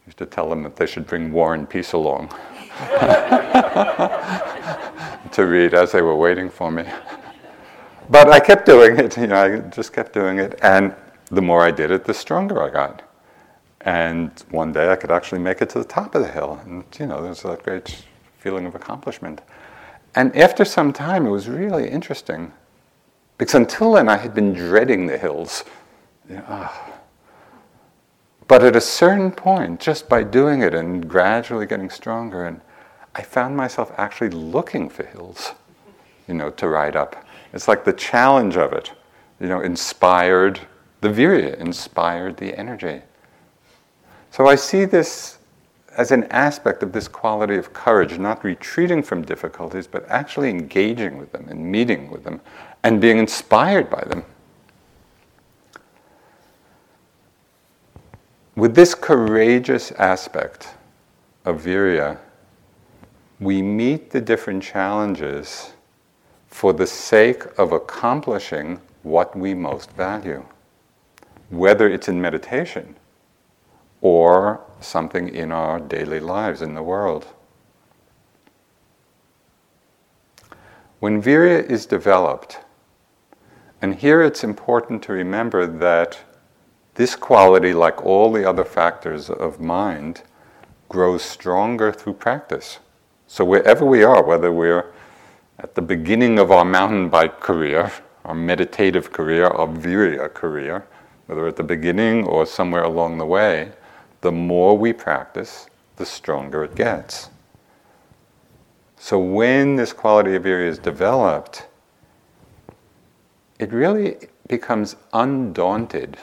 used 0.08 0.18
to 0.20 0.25
tell 0.25 0.50
them 0.50 0.63
that 0.63 0.75
they 0.75 0.86
should 0.86 1.06
bring 1.06 1.32
War 1.32 1.53
and 1.53 1.70
Peace 1.70 1.94
along 1.94 2.30
to 5.32 5.46
read 5.46 5.74
as 5.74 5.91
they 5.91 6.01
were 6.01 6.15
waiting 6.15 6.50
for 6.50 6.72
me. 6.72 6.86
But 8.12 8.30
I 8.30 8.41
kept 8.41 8.65
doing 8.65 9.00
it, 9.00 9.15
you 9.24 9.27
know, 9.27 9.41
I 9.41 9.58
just 9.70 9.94
kept 9.94 10.12
doing 10.12 10.38
it. 10.38 10.60
And 10.62 10.94
the 11.27 11.41
more 11.41 11.62
I 11.63 11.72
did 11.72 11.91
it, 11.91 12.03
the 12.03 12.13
stronger 12.13 12.62
I 12.62 12.70
got. 12.70 13.01
And 13.80 14.32
one 14.51 14.74
day 14.74 14.91
I 14.91 14.98
could 14.98 15.12
actually 15.12 15.39
make 15.39 15.62
it 15.62 15.70
to 15.72 15.80
the 15.80 15.86
top 15.86 16.13
of 16.13 16.22
the 16.22 16.27
hill. 16.27 16.60
And, 16.65 16.84
you 17.00 17.08
know, 17.08 17.24
there's 17.24 17.41
that 17.44 17.63
great 17.63 18.03
feeling 18.38 18.65
of 18.65 18.75
accomplishment. 18.75 19.41
And 20.13 20.36
after 20.36 20.65
some 20.65 20.91
time, 20.91 21.25
it 21.25 21.30
was 21.30 21.48
really 21.48 21.89
interesting. 21.89 22.51
Because 23.38 23.56
until 23.56 23.94
then, 23.94 24.10
I 24.10 24.18
had 24.18 24.36
been 24.36 24.53
dreading 24.53 25.08
the 25.08 25.18
hills. 25.18 25.63
You 26.30 26.36
know, 26.36 26.46
oh. 26.50 26.94
But 28.48 28.63
at 28.65 28.75
a 28.75 28.82
certain 28.82 29.32
point, 29.32 29.80
just 29.80 30.10
by 30.10 30.24
doing 30.24 30.62
it 30.62 30.75
and 30.75 31.08
gradually 31.08 31.65
getting 31.65 31.89
stronger, 31.89 32.46
and 32.46 32.60
I 33.15 33.22
found 33.22 33.56
myself 33.56 33.94
actually 33.98 34.32
looking 34.32 34.89
for 34.89 35.06
hills, 35.06 35.53
you 36.27 36.34
know, 36.34 36.50
to 36.51 36.68
ride 36.68 36.98
up. 36.98 37.25
It's 37.53 37.67
like 37.67 37.84
the 37.84 37.93
challenge 37.93 38.58
of 38.58 38.74
it, 38.74 38.91
you 39.39 39.48
know, 39.48 39.62
inspired 39.62 40.60
the 41.01 41.10
virya, 41.10 41.58
inspired 41.58 42.38
the 42.38 42.58
energy. 42.58 43.01
So 44.29 44.48
I 44.48 44.55
see 44.55 44.86
this 44.86 45.39
as 45.98 46.12
an 46.12 46.24
aspect 46.25 46.84
of 46.84 46.93
this 46.93 47.08
quality 47.08 47.55
of 47.55 47.74
courage, 47.74 48.17
not 48.17 48.43
retreating 48.43 49.03
from 49.03 49.24
difficulties, 49.24 49.88
but 49.88 50.08
actually 50.08 50.50
engaging 50.50 51.17
with 51.17 51.31
them 51.34 51.48
and 51.50 51.70
meeting 51.70 52.10
with 52.10 52.24
them 52.24 52.39
and 52.84 53.01
being 53.01 53.17
inspired 53.17 53.89
by 53.89 54.03
them. 54.05 54.24
With 58.55 58.75
this 58.75 58.96
courageous 58.96 59.91
aspect 59.93 60.75
of 61.46 61.62
virya, 61.62 62.17
we 63.39 63.62
meet 63.62 64.12
the 64.12 64.22
different 64.22 64.62
challenges 64.62 65.74
for 66.51 66.74
the 66.74 66.86
sake 66.86 67.43
of 67.58 67.72
accomplishing 67.72 68.79
what 69.01 69.36
we 69.36 69.55
most 69.55 69.91
value, 69.93 70.46
whether 71.50 71.89
it's 71.89 72.08
in 72.08 72.22
meditation 72.22 72.96
or 74.01 74.62
something 74.79 75.29
in 75.29 75.51
our 75.51 75.79
daily 75.79 76.20
lives 76.20 76.62
in 76.62 76.75
the 76.75 76.84
world. 76.84 77.25
When 81.00 81.22
virya 81.22 81.67
is 81.67 81.88
developed, 81.88 82.60
And 83.81 83.96
here 83.96 84.22
it's 84.22 84.43
important 84.43 85.01
to 85.03 85.13
remember 85.13 85.65
that 85.65 86.20
this 86.93 87.15
quality, 87.15 87.74
like 87.74 88.05
all 88.05 88.31
the 88.31 88.48
other 88.48 88.63
factors 88.63 89.29
of 89.29 89.60
mind, 89.60 90.22
grows 90.88 91.24
stronger 91.24 91.91
through 91.91 92.13
practice. 92.13 92.77
So 93.25 93.43
wherever 93.43 93.84
we 93.84 94.03
are, 94.03 94.24
whether 94.24 94.51
we're 94.51 94.86
at 95.60 95.75
the 95.75 95.81
beginning 95.81 96.39
of 96.39 96.51
our 96.51 96.65
mountain 96.65 97.10
bike 97.10 97.39
career, 97.39 97.91
our 98.25 98.36
meditative 98.36 99.12
career, 99.12 99.48
our 99.48 99.67
virya 99.67 100.34
career, 100.34 100.86
whether 101.27 101.48
at 101.48 101.55
the 101.55 101.63
beginning 101.63 102.25
or 102.25 102.46
somewhere 102.46 102.84
along 102.84 103.17
the 103.17 103.25
way, 103.25 103.72
the 104.22 104.31
more 104.31 104.77
we 104.77 104.93
practice, 104.93 105.67
the 105.96 106.05
stronger 106.05 106.63
it 106.63 106.75
gets. 106.75 107.29
So 108.98 109.17
when 109.17 109.75
this 109.75 109.93
quality 109.93 110.36
of 110.36 110.43
virya 110.43 110.67
is 110.67 110.77
developed, 110.77 111.67
it 113.60 113.72
really 113.72 114.17
becomes 114.48 114.96
undaunted, 115.13 116.17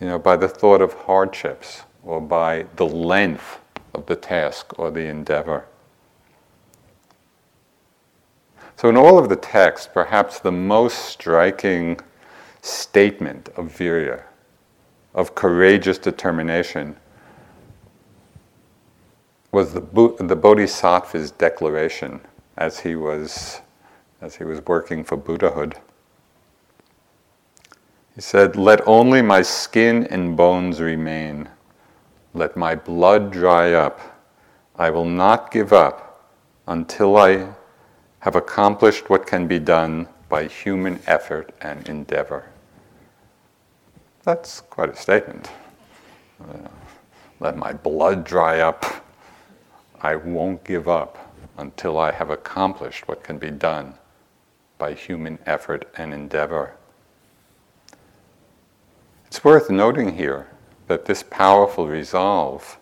you 0.00 0.06
know, 0.06 0.18
by 0.18 0.36
the 0.36 0.48
thought 0.48 0.80
of 0.80 0.92
hardships 0.92 1.82
or 2.04 2.20
by 2.20 2.66
the 2.76 2.86
length 2.86 3.58
of 3.94 4.06
the 4.06 4.16
task 4.16 4.78
or 4.78 4.90
the 4.90 5.06
endeavor. 5.06 5.66
So, 8.76 8.90
in 8.90 8.96
all 8.96 9.18
of 9.18 9.30
the 9.30 9.36
texts, 9.36 9.88
perhaps 9.92 10.38
the 10.38 10.52
most 10.52 11.06
striking 11.06 11.98
statement 12.60 13.48
of 13.56 13.66
virya, 13.66 14.22
of 15.14 15.34
courageous 15.34 15.96
determination, 15.96 16.94
was 19.50 19.72
the, 19.72 19.80
the 20.20 20.36
Bodhisattva's 20.36 21.30
declaration 21.30 22.20
as 22.58 22.80
he 22.80 22.96
was 22.96 23.62
as 24.20 24.36
he 24.36 24.44
was 24.44 24.60
working 24.66 25.04
for 25.04 25.16
Buddhahood. 25.16 25.76
He 28.14 28.20
said, 28.20 28.56
Let 28.56 28.86
only 28.86 29.22
my 29.22 29.42
skin 29.42 30.06
and 30.08 30.36
bones 30.36 30.80
remain. 30.80 31.48
Let 32.34 32.56
my 32.56 32.74
blood 32.74 33.30
dry 33.30 33.72
up. 33.72 34.00
I 34.76 34.90
will 34.90 35.04
not 35.04 35.50
give 35.50 35.72
up 35.72 36.30
until 36.66 37.16
I 37.16 37.48
have 38.26 38.34
accomplished 38.34 39.08
what 39.08 39.24
can 39.24 39.46
be 39.46 39.60
done 39.60 40.08
by 40.28 40.48
human 40.48 40.98
effort 41.06 41.54
and 41.60 41.88
endeavor. 41.88 42.44
That's 44.24 44.62
quite 44.62 44.90
a 44.90 44.96
statement. 44.96 45.48
Uh, 46.42 46.66
let 47.38 47.56
my 47.56 47.72
blood 47.72 48.24
dry 48.24 48.58
up. 48.58 48.84
I 50.02 50.16
won't 50.16 50.64
give 50.64 50.88
up 50.88 51.32
until 51.56 52.00
I 52.00 52.10
have 52.10 52.30
accomplished 52.30 53.06
what 53.06 53.22
can 53.22 53.38
be 53.38 53.52
done 53.52 53.94
by 54.76 54.94
human 54.94 55.38
effort 55.46 55.88
and 55.96 56.12
endeavor. 56.12 56.74
It's 59.28 59.44
worth 59.44 59.70
noting 59.70 60.16
here 60.16 60.48
that 60.88 61.04
this 61.04 61.22
powerful 61.22 61.86
resolve 61.86 62.76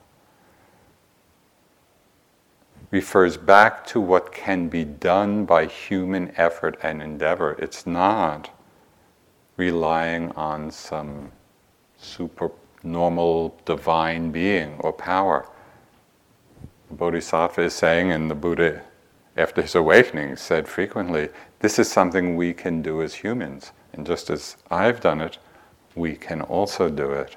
refers 2.95 3.37
back 3.37 3.85
to 3.85 4.01
what 4.01 4.31
can 4.31 4.69
be 4.69 4.85
done 4.85 5.45
by 5.45 5.67
human 5.67 6.33
effort 6.37 6.79
and 6.81 7.03
endeavor. 7.03 7.57
It's 7.59 7.89
not 7.89 8.57
relying 9.57 10.31
on 10.37 10.71
some 10.71 11.33
super 11.99 12.53
normal 12.85 13.59
divine 13.65 14.31
being 14.31 14.77
or 14.79 14.93
power. 14.93 15.45
The 16.89 16.95
Bodhisattva 16.95 17.63
is 17.63 17.75
saying, 17.75 18.13
and 18.13 18.31
the 18.31 18.37
Buddha, 18.37 18.83
after 19.37 19.61
his 19.61 19.75
awakening, 19.75 20.37
said 20.37 20.69
frequently, 20.69 21.31
this 21.59 21.81
is 21.81 21.91
something 21.91 22.37
we 22.37 22.55
can 22.55 22.81
do 22.81 23.03
as 23.03 23.13
humans. 23.13 23.73
And 23.93 24.07
just 24.07 24.31
as 24.31 24.57
I've 24.71 25.01
done 25.01 25.21
it, 25.21 25.39
we 25.97 26.15
can 26.15 26.43
also 26.43 26.89
do 26.89 27.11
it. 27.11 27.37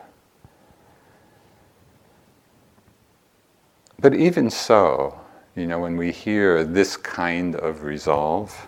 But 4.00 4.14
even 4.14 4.52
so, 4.52 5.22
you 5.58 5.68
know, 5.68 5.80
when 5.80 5.98
we 5.98 6.12
hear 6.12 6.64
this 6.64 6.96
kind 6.96 7.56
of 7.56 7.84
resolve, 7.84 8.68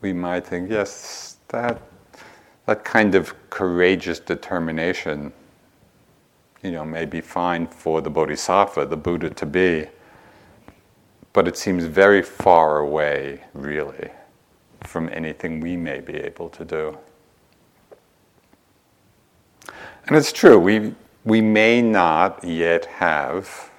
we 0.00 0.14
might 0.14 0.46
think, 0.46 0.70
yes, 0.70 1.36
that, 1.48 1.82
that 2.64 2.84
kind 2.84 3.14
of 3.14 3.34
courageous 3.50 4.18
determination, 4.18 5.32
you 6.62 6.70
know, 6.70 6.84
may 6.84 7.04
be 7.04 7.20
fine 7.20 7.66
for 7.66 8.00
the 8.00 8.08
Bodhisattva, 8.08 8.86
the 8.86 8.96
Buddha 8.96 9.28
to 9.30 9.44
be 9.46 9.86
but 11.36 11.46
it 11.46 11.58
seems 11.58 11.84
very 11.84 12.22
far 12.22 12.78
away, 12.78 13.42
really, 13.52 14.08
from 14.84 15.10
anything 15.10 15.60
we 15.60 15.76
may 15.76 16.00
be 16.00 16.14
able 16.14 16.48
to 16.48 16.64
do. 16.64 16.96
And 20.06 20.16
it's 20.16 20.32
true, 20.32 20.58
we, 20.58 20.94
we 21.26 21.42
may 21.42 21.82
not 21.82 22.42
yet 22.42 22.86
have 22.86 23.70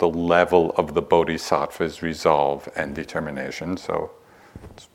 the 0.00 0.08
level 0.08 0.72
of 0.76 0.94
the 0.94 1.02
bodhisattva's 1.02 2.02
resolve 2.02 2.68
and 2.74 2.94
determination, 2.94 3.76
so 3.76 4.10
it's 4.64 4.88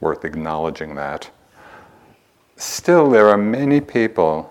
worth 0.00 0.24
acknowledging 0.24 0.94
that. 0.94 1.30
Still, 2.56 3.10
there 3.10 3.28
are 3.28 3.36
many 3.36 3.80
people 3.80 4.50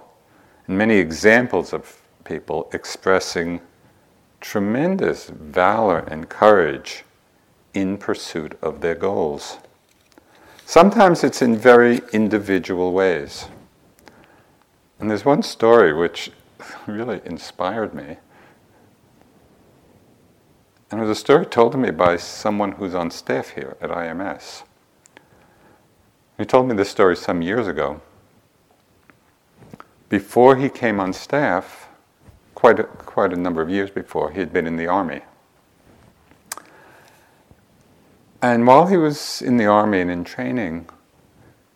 and 0.67 0.77
many 0.77 0.97
examples 0.97 1.73
of 1.73 2.01
people 2.25 2.69
expressing 2.73 3.61
tremendous 4.41 5.29
valor 5.29 5.99
and 5.99 6.29
courage 6.29 7.03
in 7.73 7.97
pursuit 7.97 8.57
of 8.61 8.81
their 8.81 8.95
goals. 8.95 9.57
Sometimes 10.65 11.23
it's 11.23 11.41
in 11.41 11.55
very 11.55 12.01
individual 12.11 12.91
ways. 12.91 13.45
And 14.99 15.09
there's 15.09 15.23
one 15.23 15.43
story 15.43 15.93
which 15.93 16.31
really 16.87 17.21
inspired 17.23 17.93
me. 17.93 18.17
And 20.89 20.99
it 20.99 21.03
was 21.03 21.17
a 21.17 21.19
story 21.19 21.45
told 21.45 21.73
to 21.73 21.77
me 21.77 21.91
by 21.91 22.17
someone 22.17 22.73
who's 22.73 22.95
on 22.95 23.11
staff 23.11 23.49
here 23.49 23.75
at 23.81 23.89
IMS. 23.89 24.63
He 26.37 26.45
told 26.45 26.67
me 26.67 26.75
this 26.75 26.89
story 26.89 27.15
some 27.15 27.41
years 27.41 27.67
ago. 27.67 28.01
Before 30.07 30.55
he 30.55 30.69
came 30.69 30.99
on 30.99 31.11
staff, 31.11 31.89
quite 32.55 32.79
a, 32.79 32.83
quite 32.83 33.33
a 33.33 33.35
number 33.35 33.61
of 33.61 33.69
years 33.69 33.89
before. 33.89 34.31
He 34.31 34.39
had 34.39 34.53
been 34.53 34.65
in 34.65 34.77
the 34.77 34.87
army. 34.87 35.21
And 38.41 38.65
while 38.65 38.87
he 38.87 38.97
was 38.97 39.41
in 39.41 39.57
the 39.57 39.65
army 39.65 39.99
and 39.99 40.11
in 40.11 40.23
training, 40.23 40.87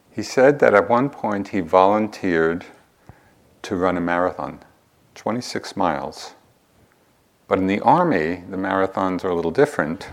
he 0.09 0.23
said 0.23 0.59
that 0.59 0.73
at 0.73 0.89
one 0.89 1.09
point 1.09 1.49
he 1.49 1.59
volunteered 1.59 2.65
to 3.63 3.75
run 3.75 3.97
a 3.97 4.01
marathon, 4.01 4.59
26 5.15 5.75
miles. 5.75 6.33
But 7.51 7.59
in 7.59 7.67
the 7.67 7.81
army, 7.81 8.45
the 8.49 8.55
marathons 8.55 9.25
are 9.25 9.29
a 9.29 9.35
little 9.35 9.51
different. 9.51 10.07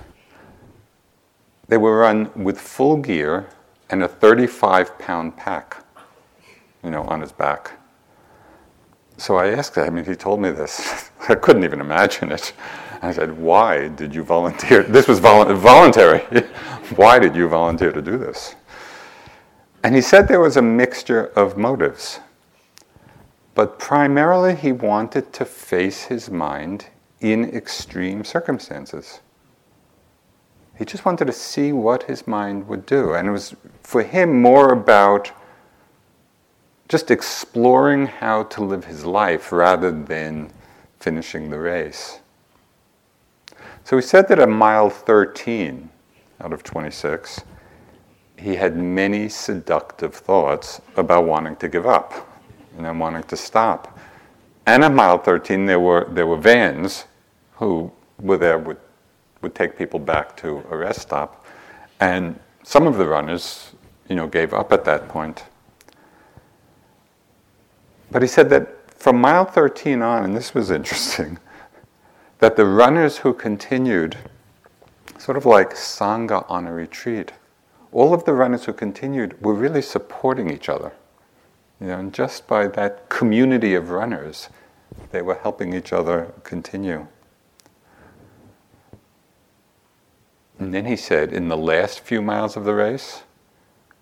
They 1.68 1.76
were 1.76 1.96
run 1.96 2.32
with 2.34 2.60
full 2.60 2.96
gear 2.96 3.46
and 3.90 4.02
a 4.02 4.08
35 4.08 4.98
pound 4.98 5.36
pack, 5.36 5.84
you 6.82 6.90
know, 6.90 7.04
on 7.04 7.20
his 7.20 7.30
back. 7.30 7.78
So 9.18 9.36
I 9.36 9.50
asked 9.50 9.76
him, 9.76 9.84
I 9.84 9.90
mean, 9.90 10.04
he 10.04 10.16
told 10.16 10.40
me 10.40 10.50
this. 10.50 11.10
I 11.28 11.36
couldn't 11.36 11.62
even 11.62 11.80
imagine 11.80 12.32
it. 12.32 12.54
I 13.02 13.12
said, 13.12 13.38
Why 13.38 13.86
did 13.86 14.16
you 14.16 14.24
volunteer? 14.24 14.82
This 14.82 15.06
was 15.06 15.20
vol- 15.20 15.54
voluntary. 15.54 16.18
Why 16.96 17.20
did 17.20 17.36
you 17.36 17.46
volunteer 17.46 17.92
to 17.92 18.02
do 18.02 18.18
this? 18.18 18.56
And 19.84 19.94
he 19.94 20.00
said 20.00 20.26
there 20.26 20.40
was 20.40 20.56
a 20.56 20.62
mixture 20.62 21.26
of 21.36 21.56
motives. 21.56 22.18
But 23.54 23.78
primarily, 23.78 24.56
he 24.56 24.72
wanted 24.72 25.32
to 25.34 25.44
face 25.44 26.06
his 26.06 26.28
mind 26.28 26.86
in 27.20 27.44
extreme 27.54 28.24
circumstances. 28.24 29.20
He 30.78 30.84
just 30.84 31.04
wanted 31.04 31.26
to 31.26 31.32
see 31.32 31.72
what 31.72 32.04
his 32.04 32.26
mind 32.26 32.68
would 32.68 32.86
do. 32.86 33.14
And 33.14 33.26
it 33.26 33.32
was 33.32 33.56
for 33.82 34.02
him 34.02 34.40
more 34.40 34.72
about 34.72 35.32
just 36.88 37.10
exploring 37.10 38.06
how 38.06 38.44
to 38.44 38.64
live 38.64 38.84
his 38.84 39.04
life 39.04 39.52
rather 39.52 39.90
than 39.90 40.50
finishing 41.00 41.50
the 41.50 41.58
race. 41.58 42.20
So 43.84 43.96
he 43.96 44.02
said 44.02 44.28
that 44.28 44.38
at 44.38 44.48
mile 44.48 44.88
13 44.88 45.88
out 46.40 46.52
of 46.52 46.62
26, 46.62 47.40
he 48.36 48.54
had 48.54 48.76
many 48.76 49.28
seductive 49.28 50.14
thoughts 50.14 50.80
about 50.96 51.24
wanting 51.24 51.56
to 51.56 51.68
give 51.68 51.86
up 51.86 52.28
and 52.76 52.86
then 52.86 52.98
wanting 52.98 53.24
to 53.24 53.36
stop. 53.36 53.98
And 54.68 54.84
at 54.84 54.92
mile 54.92 55.16
13, 55.16 55.64
there 55.64 55.80
were, 55.80 56.06
there 56.10 56.26
were 56.26 56.36
vans 56.36 57.06
who 57.54 57.90
were 58.20 58.36
there, 58.36 58.58
would, 58.58 58.76
would 59.40 59.54
take 59.54 59.78
people 59.78 59.98
back 59.98 60.36
to 60.42 60.62
a 60.70 60.76
rest 60.76 61.00
stop. 61.00 61.46
And 62.00 62.38
some 62.64 62.86
of 62.86 62.98
the 62.98 63.06
runners, 63.06 63.72
you 64.10 64.14
know, 64.14 64.26
gave 64.26 64.52
up 64.52 64.70
at 64.70 64.84
that 64.84 65.08
point. 65.08 65.46
But 68.10 68.20
he 68.20 68.28
said 68.28 68.50
that 68.50 68.92
from 68.92 69.18
mile 69.18 69.46
13 69.46 70.02
on, 70.02 70.22
and 70.22 70.36
this 70.36 70.52
was 70.52 70.70
interesting, 70.78 71.38
that 72.38 72.56
the 72.56 72.66
runners 72.66 73.16
who 73.16 73.32
continued, 73.32 74.18
sort 75.16 75.38
of 75.38 75.46
like 75.46 75.70
Sangha 75.70 76.44
on 76.46 76.66
a 76.66 76.74
retreat, 76.74 77.32
all 77.90 78.12
of 78.12 78.24
the 78.24 78.34
runners 78.34 78.66
who 78.66 78.74
continued 78.74 79.42
were 79.42 79.54
really 79.54 79.80
supporting 79.80 80.50
each 80.50 80.68
other. 80.68 80.92
You 81.80 81.86
know, 81.86 81.98
and 82.00 82.12
just 82.12 82.46
by 82.46 82.66
that 82.68 83.08
community 83.08 83.74
of 83.74 83.88
runners, 83.88 84.50
they 85.10 85.22
were 85.22 85.36
helping 85.36 85.74
each 85.74 85.92
other 85.92 86.32
continue. 86.44 87.06
And 90.58 90.74
then 90.74 90.86
he 90.86 90.96
said, 90.96 91.32
in 91.32 91.48
the 91.48 91.56
last 91.56 92.00
few 92.00 92.20
miles 92.20 92.56
of 92.56 92.64
the 92.64 92.74
race, 92.74 93.22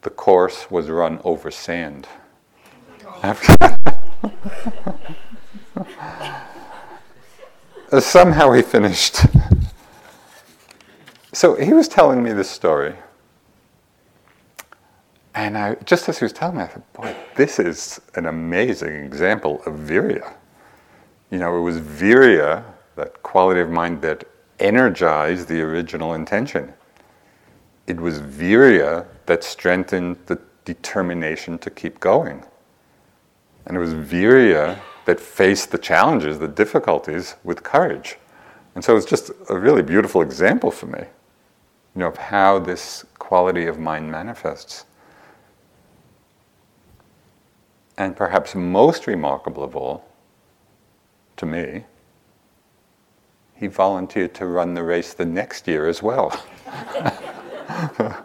the 0.03 0.11
course 0.11 0.71
was 0.71 0.89
run 0.89 1.21
over 1.23 1.51
sand. 1.51 2.09
Somehow 8.01 8.53
he 8.53 8.63
finished. 8.63 9.19
so 11.33 11.55
he 11.57 11.73
was 11.73 11.89
telling 11.89 12.23
me 12.23 12.33
this 12.33 12.51
story. 12.51 12.95
And 15.35 15.59
I, 15.59 15.75
just 15.85 16.09
as 16.09 16.19
he 16.19 16.25
was 16.25 16.33
telling 16.33 16.57
me, 16.57 16.63
I 16.63 16.69
thought, 16.69 16.93
boy, 16.95 17.15
this 17.37 17.59
is 17.59 18.01
an 18.15 18.27
amazing 18.27 19.05
example 19.05 19.63
of 19.67 19.75
virya. 19.75 20.33
You 21.31 21.39
know, 21.39 21.57
it 21.57 21.61
was 21.61 21.79
virya, 21.79 22.65
that 22.95 23.23
quality 23.23 23.61
of 23.61 23.71
mind 23.71 24.03
that 24.03 24.25
energized 24.59 25.49
the 25.49 25.61
original 25.61 26.15
intention. 26.15 26.73
It 27.87 28.01
was 28.01 28.21
virya 28.21 29.07
that 29.27 29.45
strengthened 29.45 30.19
the 30.27 30.41
determination 30.65 31.59
to 31.59 31.71
keep 31.71 32.01
going. 32.01 32.45
And 33.67 33.77
it 33.77 33.81
was 33.81 33.95
virya 33.95 34.79
that 35.05 35.21
faced 35.21 35.71
the 35.71 35.79
challenges, 35.79 36.39
the 36.39 36.49
difficulties 36.49 37.37
with 37.45 37.63
courage. 37.63 38.17
And 38.75 38.85
so 38.85 38.97
it's 38.97 39.07
just 39.07 39.31
a 39.49 39.59
really 39.59 39.83
beautiful 39.83 40.23
example 40.23 40.71
for 40.71 40.87
me, 40.87 41.01
you 41.01 42.01
know, 42.01 42.09
of 42.09 42.17
how 42.17 42.59
this 42.59 43.05
quality 43.19 43.67
of 43.67 43.79
mind 43.79 44.11
manifests. 44.11 44.85
And 47.99 48.15
perhaps 48.15 48.55
most 48.55 49.07
remarkable 49.07 49.65
of 49.65 49.75
all, 49.75 50.06
to 51.37 51.47
me, 51.47 51.85
he 53.55 53.67
volunteered 53.67 54.35
to 54.35 54.47
run 54.47 54.75
the 54.75 54.83
race 54.83 55.15
the 55.15 55.25
next 55.25 55.67
year 55.67 55.89
as 55.89 56.03
well. 56.03 56.31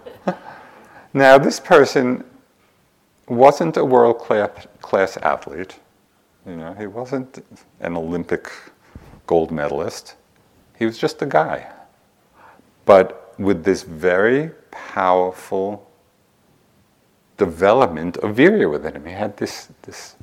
now, 1.13 1.38
this 1.38 1.60
person 1.60 2.24
wasn't 3.28 3.78
a 3.78 3.86
world 3.86 4.19
class 4.19 5.17
athlete. 5.17 5.80
You 6.45 6.56
know, 6.58 6.74
he 6.74 6.88
wasn't 6.88 7.45
an 7.80 7.95
Olympic 7.95 8.52
gold 9.26 9.52
medalist. 9.52 10.15
He 10.78 10.86
was 10.86 10.97
just 10.97 11.21
a 11.21 11.26
guy. 11.26 11.71
But 12.86 13.34
with 13.39 13.63
this 13.63 13.84
very 13.84 14.52
powerful 14.71 15.88
development 17.38 18.17
of 18.17 18.36
virya 18.36 18.69
within 18.69 18.95
him. 18.95 19.06
He 19.06 19.13
had 19.13 19.38
this, 19.38 19.69
this 19.84 20.15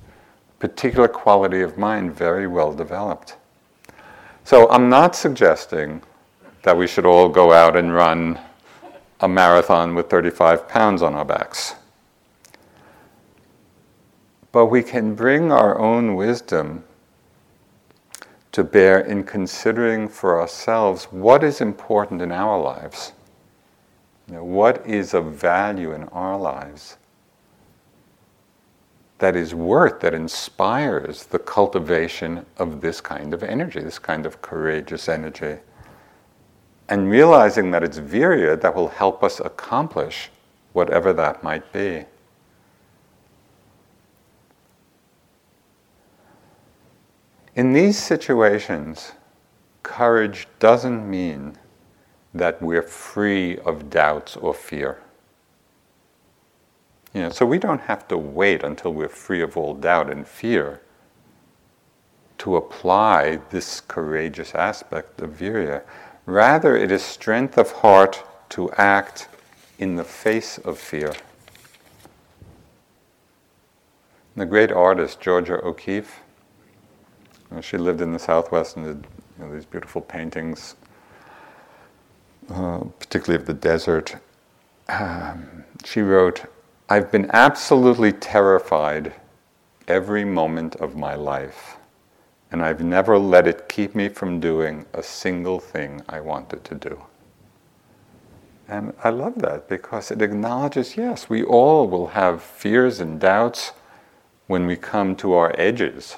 particular 0.59 1.09
quality 1.09 1.61
of 1.61 1.79
mind 1.79 2.15
very 2.15 2.47
well 2.47 2.73
developed. 2.73 3.37
So 4.45 4.69
I'm 4.71 4.89
not 4.89 5.15
suggesting 5.15 6.03
that 6.63 6.77
we 6.77 6.87
should 6.87 7.07
all 7.07 7.29
go 7.29 7.53
out 7.53 7.77
and 7.77 7.95
run 7.95 8.39
a 9.21 9.29
marathon 9.29 9.95
with 9.95 10.11
35 10.11 10.69
pounds 10.69 11.03
on 11.03 11.15
our 11.15 11.25
backs. 11.25 11.75
But 14.53 14.67
we 14.67 14.83
can 14.83 15.15
bring 15.15 15.53
our 15.53 15.79
own 15.79 16.15
wisdom 16.15 16.85
to 18.53 18.65
bear 18.65 19.01
in 19.01 19.23
considering 19.25 20.09
for 20.09 20.41
ourselves 20.41 21.05
what 21.05 21.45
is 21.45 21.61
important 21.61 22.23
in 22.23 22.33
our 22.33 22.61
lives. 22.61 23.13
You 24.27 24.35
know, 24.35 24.45
what 24.45 24.85
is 24.87 25.15
of 25.15 25.35
value 25.35 25.93
in 25.93 26.05
our 26.05 26.39
lives 26.39 26.97
that 29.19 29.35
is 29.35 29.55
worth, 29.55 30.01
that 30.01 30.15
inspires 30.15 31.27
the 31.27 31.39
cultivation 31.39 32.47
of 32.57 32.81
this 32.81 33.01
kind 33.01 33.35
of 33.35 33.43
energy, 33.43 33.81
this 33.81 33.99
kind 33.99 34.25
of 34.25 34.41
courageous 34.43 35.09
energy. 35.09 35.59
And 36.89 37.11
realizing 37.11 37.71
that 37.73 37.83
it's 37.83 37.99
virya 37.99 38.61
that 38.61 38.75
will 38.75 38.89
help 38.89 39.23
us 39.23 39.41
accomplish 39.41 40.31
whatever 40.73 41.13
that 41.13 41.43
might 41.43 41.73
be. 41.73 42.05
In 47.57 47.73
these 47.73 47.99
situations, 47.99 49.13
courage 49.83 50.47
doesn't 50.61 51.11
mean 51.11 51.57
that 52.33 52.63
we're 52.63 52.83
free 52.83 53.59
of 53.59 53.91
doubts 53.91 54.37
or 54.37 54.55
fear. 54.55 55.01
Know, 57.15 57.31
so 57.31 57.45
we 57.47 57.59
don't 57.59 57.81
have 57.83 58.07
to 58.09 58.19
wait 58.19 58.63
until 58.63 58.93
we're 58.93 59.09
free 59.09 59.43
of 59.43 59.57
all 59.57 59.75
doubt 59.75 60.11
and 60.11 60.27
fear 60.27 60.81
to 62.39 62.57
apply 62.57 63.41
this 63.51 63.81
courageous 63.81 64.55
aspect 64.55 65.21
of 65.21 65.31
virya. 65.31 65.83
Rather, 66.27 66.77
it 66.77 66.93
is 66.93 67.03
strength 67.03 67.59
of 67.59 67.73
heart 67.73 68.23
to 68.51 68.71
act 68.73 69.29
in 69.79 69.97
the 69.97 70.05
face 70.05 70.59
of 70.59 70.79
fear. 70.79 71.13
The 74.37 74.47
great 74.47 74.71
artist 74.71 75.21
Georgia 75.21 75.61
O'Keeffe, 75.65 76.21
she 77.61 77.77
lived 77.77 78.01
in 78.01 78.13
the 78.13 78.19
Southwest 78.19 78.77
and 78.77 78.85
did 78.85 79.11
you 79.39 79.45
know, 79.45 79.53
these 79.53 79.65
beautiful 79.65 80.01
paintings, 80.01 80.77
uh, 82.51 82.81
particularly 83.01 83.41
of 83.41 83.47
the 83.47 83.55
desert. 83.55 84.17
Um, 84.89 85.65
she 85.85 86.03
wrote, 86.03 86.45
I've 86.91 87.13
been 87.13 87.31
absolutely 87.35 88.13
terrified 88.13 89.13
every 89.87 90.25
moment 90.25 90.77
of 90.77 90.97
my 90.97 91.15
life, 91.15 91.77
and 92.51 92.63
I've 92.63 92.83
never 92.83 93.19
let 93.19 93.47
it 93.47 93.69
keep 93.69 93.95
me 93.95 94.09
from 94.09 94.41
doing 94.41 94.87
a 94.95 95.03
single 95.03 95.61
thing 95.61 96.01
I 96.09 96.21
wanted 96.21 96.65
to 96.65 96.75
do. 96.75 97.03
And 98.69 98.95
I 99.05 99.11
love 99.11 99.35
that 99.41 99.69
because 99.69 100.11
it 100.11 100.23
acknowledges 100.23 100.97
yes, 100.97 101.29
we 101.29 101.43
all 101.45 101.87
will 101.87 102.09
have 102.09 102.43
fears 102.43 103.01
and 103.01 103.21
doubts 103.21 103.73
when 104.47 104.67
we 104.67 104.77
come 104.77 105.15
to 105.17 105.35
our 105.35 105.55
edges. 105.59 106.17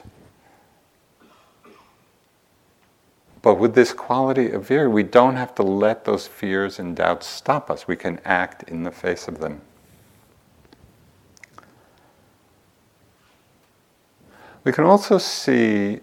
But 3.42 3.56
with 3.56 3.74
this 3.74 3.92
quality 3.92 4.52
of 4.52 4.68
fear, 4.68 4.88
we 4.88 5.02
don't 5.02 5.34
have 5.34 5.52
to 5.56 5.64
let 5.64 6.04
those 6.04 6.28
fears 6.28 6.78
and 6.78 6.94
doubts 6.94 7.26
stop 7.26 7.70
us. 7.70 7.88
We 7.88 7.96
can 7.96 8.20
act 8.24 8.68
in 8.68 8.84
the 8.84 8.92
face 8.92 9.26
of 9.26 9.40
them. 9.40 9.62
We 14.62 14.72
can 14.72 14.84
also 14.84 15.16
see 15.16 16.00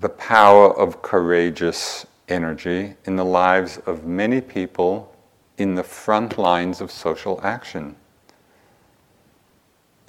the 0.00 0.10
power 0.10 0.76
of 0.78 1.00
courageous 1.00 2.06
energy 2.28 2.94
in 3.06 3.16
the 3.16 3.24
lives 3.24 3.78
of 3.86 4.04
many 4.04 4.42
people 4.42 5.14
in 5.56 5.74
the 5.74 5.82
front 5.82 6.36
lines 6.36 6.82
of 6.82 6.90
social 6.90 7.40
action. 7.42 7.96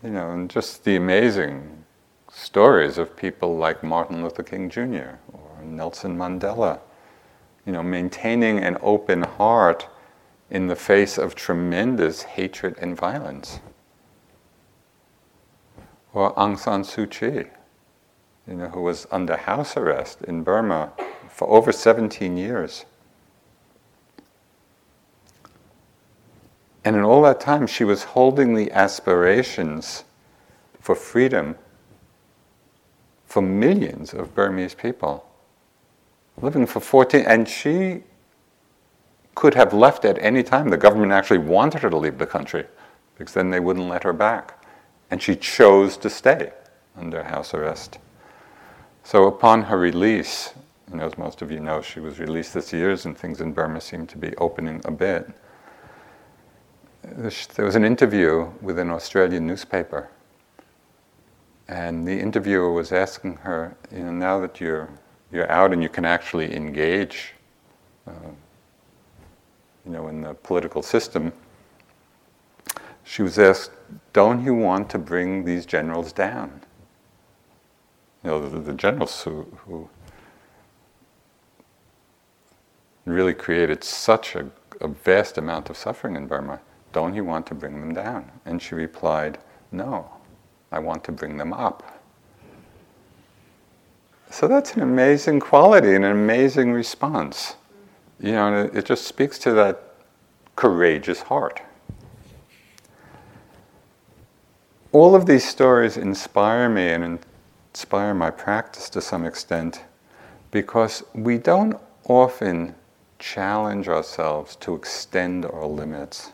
You 0.03 0.09
know, 0.09 0.31
and 0.31 0.49
just 0.49 0.83
the 0.83 0.97
amazing 0.97 1.85
stories 2.29 2.97
of 2.97 3.15
people 3.15 3.57
like 3.57 3.81
Martin 3.81 4.23
Luther 4.23 4.43
King 4.43 4.69
Jr. 4.69 5.15
or 5.31 5.63
Nelson 5.63 6.17
Mandela, 6.17 6.79
you 7.65 7.71
know, 7.71 7.81
maintaining 7.81 8.59
an 8.59 8.77
open 8.81 9.23
heart 9.23 9.87
in 10.49 10.67
the 10.67 10.75
face 10.75 11.17
of 11.17 11.33
tremendous 11.33 12.23
hatred 12.23 12.75
and 12.79 12.97
violence. 12.97 13.59
Or 16.13 16.33
Aung 16.35 16.59
San 16.59 16.83
Suu 16.83 17.09
Kyi 17.09 17.49
you 18.49 18.55
know, 18.55 18.67
who 18.69 18.81
was 18.81 19.05
under 19.11 19.37
house 19.37 19.77
arrest 19.77 20.21
in 20.23 20.41
Burma 20.43 20.91
for 21.29 21.47
over 21.49 21.71
17 21.71 22.35
years. 22.35 22.85
And 26.83 26.95
in 26.95 27.03
all 27.03 27.21
that 27.23 27.39
time, 27.39 27.67
she 27.67 27.83
was 27.83 28.03
holding 28.03 28.55
the 28.55 28.71
aspirations 28.71 30.03
for 30.79 30.95
freedom 30.95 31.55
for 33.27 33.43
millions 33.43 34.13
of 34.13 34.33
Burmese 34.33 34.73
people. 34.73 35.25
Living 36.41 36.65
for 36.65 36.79
14, 36.79 37.25
and 37.27 37.47
she 37.47 38.01
could 39.35 39.53
have 39.53 39.73
left 39.73 40.05
at 40.05 40.17
any 40.19 40.41
time. 40.41 40.69
The 40.69 40.77
government 40.77 41.11
actually 41.11 41.37
wanted 41.37 41.81
her 41.83 41.89
to 41.89 41.97
leave 41.97 42.17
the 42.17 42.25
country 42.25 42.65
because 43.17 43.35
then 43.35 43.51
they 43.51 43.59
wouldn't 43.59 43.87
let 43.87 44.03
her 44.03 44.13
back. 44.13 44.65
And 45.11 45.21
she 45.21 45.35
chose 45.35 45.97
to 45.97 46.09
stay 46.09 46.51
under 46.97 47.23
house 47.23 47.53
arrest. 47.53 47.99
So 49.03 49.27
upon 49.27 49.63
her 49.63 49.77
release, 49.77 50.53
know, 50.93 51.05
as 51.05 51.17
most 51.17 51.41
of 51.41 51.51
you 51.51 51.59
know, 51.59 51.81
she 51.81 51.99
was 51.99 52.19
released 52.19 52.53
this 52.53 52.73
year, 52.73 52.91
and 52.91 53.17
things 53.17 53.41
in 53.41 53.53
Burma 53.53 53.81
seem 53.81 54.07
to 54.07 54.17
be 54.17 54.35
opening 54.37 54.81
a 54.85 54.91
bit. 54.91 55.29
There 57.03 57.65
was 57.65 57.75
an 57.75 57.85
interview 57.85 58.51
with 58.61 58.77
an 58.79 58.89
Australian 58.89 59.47
newspaper, 59.47 60.09
and 61.67 62.07
the 62.07 62.19
interviewer 62.19 62.71
was 62.71 62.91
asking 62.91 63.37
her, 63.37 63.75
you 63.91 64.03
know, 64.03 64.11
now 64.11 64.39
that 64.39 64.59
you're 64.59 64.89
you're 65.31 65.51
out 65.51 65.73
and 65.73 65.83
you 65.83 65.89
can 65.89 66.05
actually 66.05 66.55
engage, 66.55 67.33
uh, 68.07 68.11
you 69.85 69.91
know, 69.91 70.07
in 70.07 70.21
the 70.21 70.33
political 70.33 70.81
system, 70.81 71.31
she 73.03 73.21
was 73.21 73.37
asked, 73.37 73.71
Don't 74.13 74.43
you 74.43 74.53
want 74.53 74.89
to 74.89 74.97
bring 74.97 75.45
these 75.45 75.65
generals 75.65 76.11
down? 76.11 76.61
You 78.23 78.31
know, 78.31 78.49
the, 78.49 78.59
the 78.59 78.73
generals 78.73 79.21
who, 79.23 79.43
who 79.65 79.89
really 83.05 83.33
created 83.33 83.83
such 83.83 84.35
a, 84.35 84.49
a 84.81 84.87
vast 84.87 85.37
amount 85.37 85.69
of 85.69 85.77
suffering 85.77 86.15
in 86.15 86.27
Burma, 86.27 86.59
don't 86.91 87.15
you 87.15 87.23
want 87.23 87.45
to 87.47 87.55
bring 87.55 87.79
them 87.79 87.93
down? 87.93 88.31
And 88.45 88.61
she 88.61 88.75
replied, 88.75 89.37
No, 89.71 90.09
I 90.71 90.79
want 90.79 91.03
to 91.05 91.11
bring 91.11 91.37
them 91.37 91.53
up. 91.53 91.99
So 94.31 94.47
that's 94.47 94.75
an 94.75 94.81
amazing 94.81 95.39
quality 95.39 95.95
an 95.95 96.03
amazing 96.03 96.71
response. 96.71 97.55
You 98.19 98.33
know, 98.33 98.65
it, 98.65 98.75
it 98.75 98.85
just 98.85 99.05
speaks 99.05 99.39
to 99.39 99.53
that 99.53 99.95
courageous 100.55 101.21
heart. 101.21 101.61
All 104.91 105.15
of 105.15 105.25
these 105.25 105.47
stories 105.47 105.97
inspire 105.97 106.67
me 106.67 106.89
and 106.89 107.19
inspire 107.73 108.13
my 108.13 108.31
practice 108.31 108.89
to 108.89 109.01
some 109.01 109.25
extent 109.25 109.83
because 110.51 111.03
we 111.13 111.37
don't 111.37 111.79
often 112.05 112.75
challenge 113.19 113.87
ourselves 113.87 114.55
to 114.57 114.73
extend 114.73 115.45
our 115.45 115.65
limits, 115.65 116.31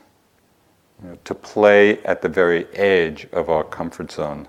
you 1.02 1.10
know, 1.10 1.18
to 1.24 1.34
play 1.34 2.02
at 2.04 2.22
the 2.22 2.28
very 2.28 2.66
edge 2.74 3.26
of 3.32 3.50
our 3.50 3.64
comfort 3.64 4.10
zone 4.10 4.48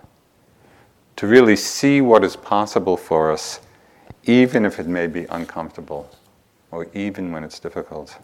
to 1.17 1.25
really 1.27 1.55
see 1.55 1.99
what 1.99 2.23
is 2.23 2.35
possible 2.35 2.95
for 2.95 3.31
us, 3.31 3.59
even 4.23 4.65
if 4.65 4.79
it 4.79 4.85
may 4.85 5.07
be 5.07 5.25
uncomfortable 5.25 6.09
or 6.71 6.87
even 6.93 7.31
when 7.31 7.43
it's 7.43 7.59
difficult. 7.59 8.17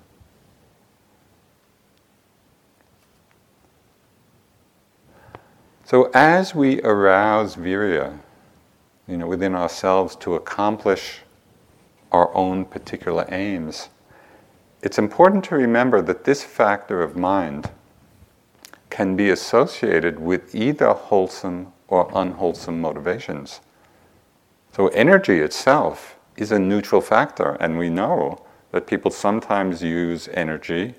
So, 5.86 6.10
as 6.14 6.56
we 6.56 6.82
arouse 6.82 7.56
virya, 7.56 8.18
you 9.08 9.18
know, 9.18 9.28
within 9.28 9.56
ourselves 9.56 10.16
to 10.18 10.36
accomplish 10.36 11.20
our 12.12 12.34
own 12.36 12.66
particular 12.66 13.26
aims, 13.30 13.90
it's 14.82 14.98
important 14.98 15.44
to 15.46 15.56
remember 15.56 16.02
that 16.02 16.24
this 16.24 16.44
factor 16.44 17.02
of 17.02 17.16
mind 17.16 17.72
can 18.90 19.16
be 19.16 19.30
associated 19.30 20.20
with 20.20 20.54
either 20.54 20.94
wholesome 20.94 21.74
or 21.88 22.10
unwholesome 22.14 22.80
motivations. 22.80 23.62
So, 24.72 24.88
energy 24.90 25.40
itself 25.40 26.16
is 26.36 26.52
a 26.52 26.60
neutral 26.60 27.02
factor, 27.02 27.52
and 27.60 27.78
we 27.78 27.90
know 27.90 28.44
that 28.72 28.88
people 28.88 29.12
sometimes 29.12 29.84
use 29.84 30.28
energy 30.34 30.96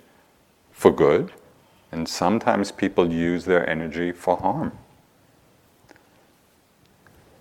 for 0.73 0.91
good, 0.91 1.33
and 1.93 2.09
sometimes 2.09 2.73
people 2.73 3.13
use 3.13 3.45
their 3.45 3.69
energy 3.69 4.13
for 4.13 4.37
harm. 4.37 4.77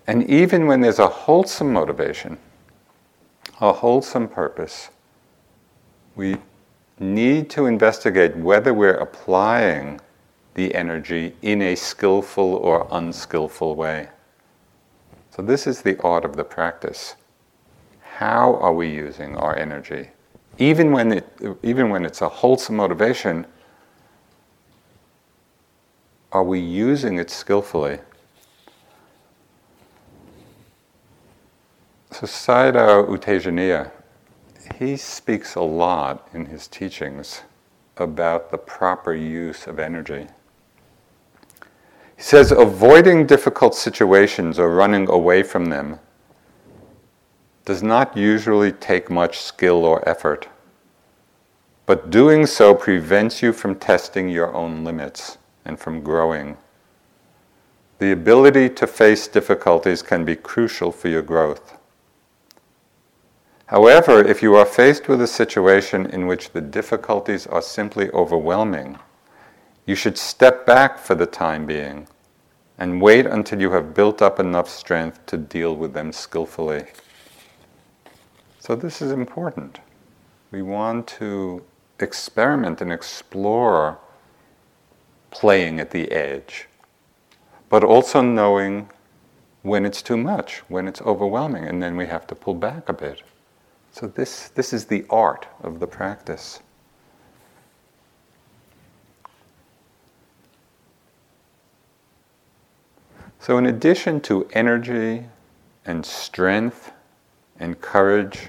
And 0.06 0.28
even 0.28 0.66
when 0.66 0.80
there's 0.80 0.98
a 0.98 1.08
wholesome 1.08 1.72
motivation, 1.72 2.38
a 3.60 3.72
wholesome 3.72 4.28
purpose, 4.28 4.90
we 6.14 6.36
need 6.98 7.50
to 7.50 7.66
investigate 7.66 8.36
whether 8.36 8.74
we're 8.74 8.94
applying 8.94 10.00
the 10.54 10.74
energy 10.74 11.34
in 11.42 11.62
a 11.62 11.74
skillful 11.74 12.54
or 12.54 12.86
unskillful 12.90 13.74
way. 13.74 14.08
So, 15.30 15.42
this 15.42 15.66
is 15.66 15.82
the 15.82 16.00
art 16.02 16.24
of 16.24 16.36
the 16.36 16.44
practice. 16.44 17.16
How 18.02 18.54
are 18.56 18.72
we 18.72 18.88
using 18.88 19.36
our 19.36 19.56
energy? 19.56 20.10
Even 20.58 20.92
when, 20.92 21.12
it, 21.12 21.26
even 21.64 21.90
when 21.90 22.04
it's 22.04 22.22
a 22.22 22.28
wholesome 22.28 22.76
motivation, 22.76 23.44
are 26.30 26.44
we 26.44 26.60
using 26.60 27.18
it 27.18 27.30
skillfully? 27.30 27.98
So, 32.14 32.28
Sayadaw 32.28 33.10
U 33.10 33.18
Tejaniya, 33.18 33.90
he 34.78 34.96
speaks 34.96 35.56
a 35.56 35.60
lot 35.62 36.28
in 36.32 36.46
his 36.46 36.68
teachings 36.68 37.42
about 37.96 38.52
the 38.52 38.56
proper 38.56 39.12
use 39.12 39.66
of 39.66 39.80
energy. 39.80 40.28
He 42.16 42.22
says, 42.22 42.52
avoiding 42.52 43.26
difficult 43.26 43.74
situations 43.74 44.60
or 44.60 44.72
running 44.72 45.08
away 45.10 45.42
from 45.42 45.64
them 45.64 45.98
does 47.64 47.82
not 47.82 48.16
usually 48.16 48.70
take 48.70 49.10
much 49.10 49.40
skill 49.40 49.84
or 49.84 50.08
effort, 50.08 50.46
but 51.84 52.10
doing 52.10 52.46
so 52.46 52.76
prevents 52.76 53.42
you 53.42 53.52
from 53.52 53.74
testing 53.74 54.28
your 54.28 54.54
own 54.54 54.84
limits 54.84 55.38
and 55.64 55.80
from 55.80 56.00
growing. 56.00 56.58
The 57.98 58.12
ability 58.12 58.68
to 58.68 58.86
face 58.86 59.26
difficulties 59.26 60.00
can 60.00 60.24
be 60.24 60.36
crucial 60.36 60.92
for 60.92 61.08
your 61.08 61.22
growth. 61.22 61.76
However, 63.74 64.20
if 64.20 64.40
you 64.40 64.54
are 64.54 64.64
faced 64.64 65.08
with 65.08 65.20
a 65.20 65.26
situation 65.26 66.06
in 66.06 66.28
which 66.28 66.50
the 66.50 66.60
difficulties 66.60 67.44
are 67.48 67.60
simply 67.60 68.08
overwhelming, 68.12 69.00
you 69.84 69.96
should 69.96 70.16
step 70.16 70.64
back 70.64 70.96
for 70.96 71.16
the 71.16 71.26
time 71.26 71.66
being 71.66 72.06
and 72.78 73.02
wait 73.02 73.26
until 73.26 73.60
you 73.60 73.72
have 73.72 73.92
built 73.92 74.22
up 74.22 74.38
enough 74.38 74.68
strength 74.68 75.26
to 75.26 75.36
deal 75.36 75.74
with 75.74 75.92
them 75.92 76.12
skillfully. 76.12 76.84
So, 78.60 78.76
this 78.76 79.02
is 79.02 79.10
important. 79.10 79.80
We 80.52 80.62
want 80.62 81.08
to 81.18 81.64
experiment 81.98 82.80
and 82.80 82.92
explore 82.92 83.98
playing 85.32 85.80
at 85.80 85.90
the 85.90 86.12
edge, 86.12 86.68
but 87.68 87.82
also 87.82 88.20
knowing 88.20 88.88
when 89.62 89.84
it's 89.84 90.00
too 90.00 90.16
much, 90.16 90.58
when 90.68 90.86
it's 90.86 91.02
overwhelming, 91.02 91.64
and 91.64 91.82
then 91.82 91.96
we 91.96 92.06
have 92.06 92.24
to 92.28 92.36
pull 92.36 92.54
back 92.54 92.88
a 92.88 92.92
bit. 92.92 93.20
So, 93.94 94.08
this, 94.08 94.48
this 94.48 94.72
is 94.72 94.86
the 94.86 95.06
art 95.08 95.46
of 95.62 95.78
the 95.78 95.86
practice. 95.86 96.58
So, 103.38 103.56
in 103.56 103.66
addition 103.66 104.20
to 104.22 104.48
energy 104.52 105.26
and 105.86 106.04
strength 106.04 106.90
and 107.60 107.80
courage, 107.80 108.48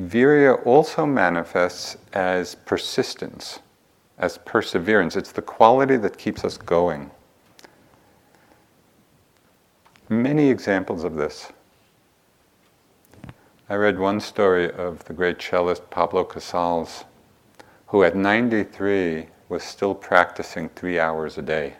virya 0.00 0.64
also 0.64 1.04
manifests 1.04 1.98
as 2.14 2.54
persistence, 2.54 3.58
as 4.16 4.38
perseverance. 4.38 5.16
It's 5.16 5.32
the 5.32 5.42
quality 5.42 5.98
that 5.98 6.16
keeps 6.16 6.46
us 6.46 6.56
going. 6.56 7.10
Many 10.08 10.48
examples 10.48 11.04
of 11.04 11.16
this. 11.16 11.52
I 13.70 13.76
read 13.76 14.00
one 14.00 14.18
story 14.18 14.68
of 14.68 15.04
the 15.04 15.12
great 15.12 15.40
cellist 15.40 15.90
Pablo 15.90 16.24
Casals, 16.24 17.04
who 17.86 18.02
at 18.02 18.16
93 18.16 19.28
was 19.48 19.62
still 19.62 19.94
practicing 19.94 20.70
three 20.70 20.98
hours 20.98 21.38
a 21.38 21.42
day. 21.42 21.74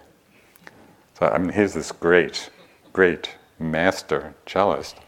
So 1.19 1.27
I 1.27 1.39
mean, 1.39 1.49
here's 1.49 1.75
this 1.75 1.91
great, 1.91 2.49
great 2.93 3.35
master 3.59 4.35
cellist 4.47 4.99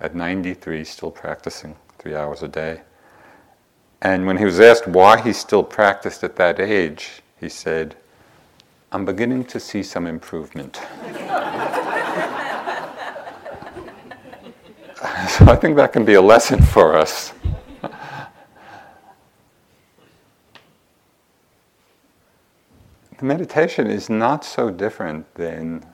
at 0.00 0.14
93, 0.14 0.82
still 0.82 1.10
practicing 1.10 1.76
three 1.98 2.14
hours 2.14 2.42
a 2.42 2.48
day. 2.48 2.80
And 4.00 4.24
when 4.24 4.38
he 4.38 4.46
was 4.46 4.60
asked 4.60 4.86
why 4.88 5.20
he 5.20 5.34
still 5.34 5.62
practiced 5.62 6.24
at 6.24 6.36
that 6.36 6.58
age, 6.58 7.20
he 7.38 7.50
said, 7.50 7.96
I'm 8.90 9.04
beginning 9.04 9.44
to 9.44 9.60
see 9.60 9.82
some 9.82 10.06
improvement. 10.06 10.80
so 15.00 15.06
I 15.46 15.56
think 15.56 15.76
that 15.76 15.92
can 15.92 16.04
be 16.04 16.14
a 16.14 16.22
lesson 16.22 16.60
for 16.62 16.96
us. 16.96 17.32
the 23.18 23.26
meditation 23.26 23.86
is 23.86 24.08
not 24.08 24.44
so 24.44 24.70
different 24.70 25.34
than 25.34 25.84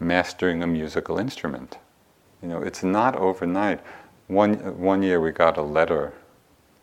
mastering 0.00 0.62
a 0.62 0.66
musical 0.66 1.18
instrument. 1.18 1.76
You 2.42 2.48
know, 2.48 2.62
it's 2.62 2.82
not 2.82 3.16
overnight. 3.16 3.80
One, 4.28 4.54
one 4.78 5.02
year 5.02 5.20
we 5.20 5.32
got 5.32 5.58
a 5.58 5.62
letter 5.62 6.14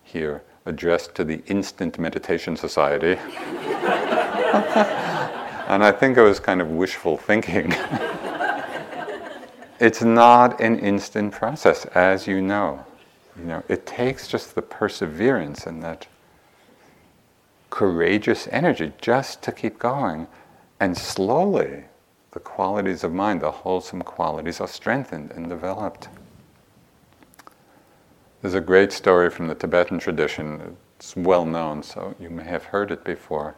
here 0.04 0.44
addressed 0.66 1.16
to 1.16 1.24
the 1.24 1.44
Instant 1.48 1.98
Meditation 1.98 2.56
Society. 2.56 3.14
and 5.68 5.84
I 5.84 5.92
think 5.92 6.18
it 6.18 6.22
was 6.22 6.40
kind 6.40 6.62
of 6.62 6.70
wishful 6.70 7.18
thinking. 7.18 7.74
it's 9.82 10.04
not 10.04 10.62
an 10.62 10.78
instant 10.78 11.34
process, 11.34 11.86
as 11.86 12.28
you 12.28 12.40
know. 12.40 12.86
You 13.36 13.46
know, 13.46 13.64
it 13.68 13.88
takes 13.88 14.28
just 14.28 14.54
the 14.54 14.62
perseverance 14.62 15.66
and 15.66 15.82
that 15.82 16.06
courageous 17.72 18.48
energy 18.52 18.94
just 19.02 19.42
to 19.42 19.52
keep 19.52 19.80
going. 19.80 20.28
And 20.80 20.96
slowly, 20.96 21.86
the 22.32 22.40
qualities 22.40 23.04
of 23.04 23.12
mind, 23.12 23.42
the 23.42 23.50
wholesome 23.50 24.04
qualities, 24.04 24.62
are 24.62 24.68
strengthened 24.68 25.32
and 25.32 25.50
developed. 25.50 26.10
There's 28.42 28.54
a 28.54 28.62
great 28.62 28.92
story 28.92 29.32
from 29.32 29.48
the 29.48 29.56
Tibetan 29.56 29.98
tradition. 29.98 30.78
It's 30.98 31.16
well 31.16 31.46
known, 31.46 31.82
so 31.82 32.14
you 32.20 32.30
may 32.30 32.44
have 32.44 32.66
heard 32.66 32.92
it 32.92 33.04
before. 33.04 33.56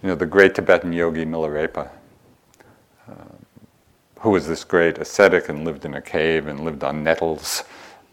you 0.00 0.08
know, 0.10 0.14
the 0.14 0.26
great 0.26 0.54
Tibetan 0.54 0.92
yogi 0.92 1.24
Milarepa, 1.24 1.90
uh, 3.08 3.14
who 4.24 4.30
was 4.30 4.48
this 4.48 4.64
great 4.64 4.96
ascetic 4.96 5.50
and 5.50 5.66
lived 5.66 5.84
in 5.84 5.92
a 5.92 6.00
cave 6.00 6.46
and 6.46 6.64
lived 6.64 6.82
on 6.82 7.04
nettles, 7.04 7.62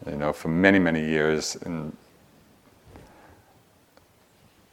you 0.06 0.17
know, 0.17 0.34
for 0.34 0.50
many, 0.50 0.78
many 0.78 1.00
years, 1.00 1.56
and 1.63 1.95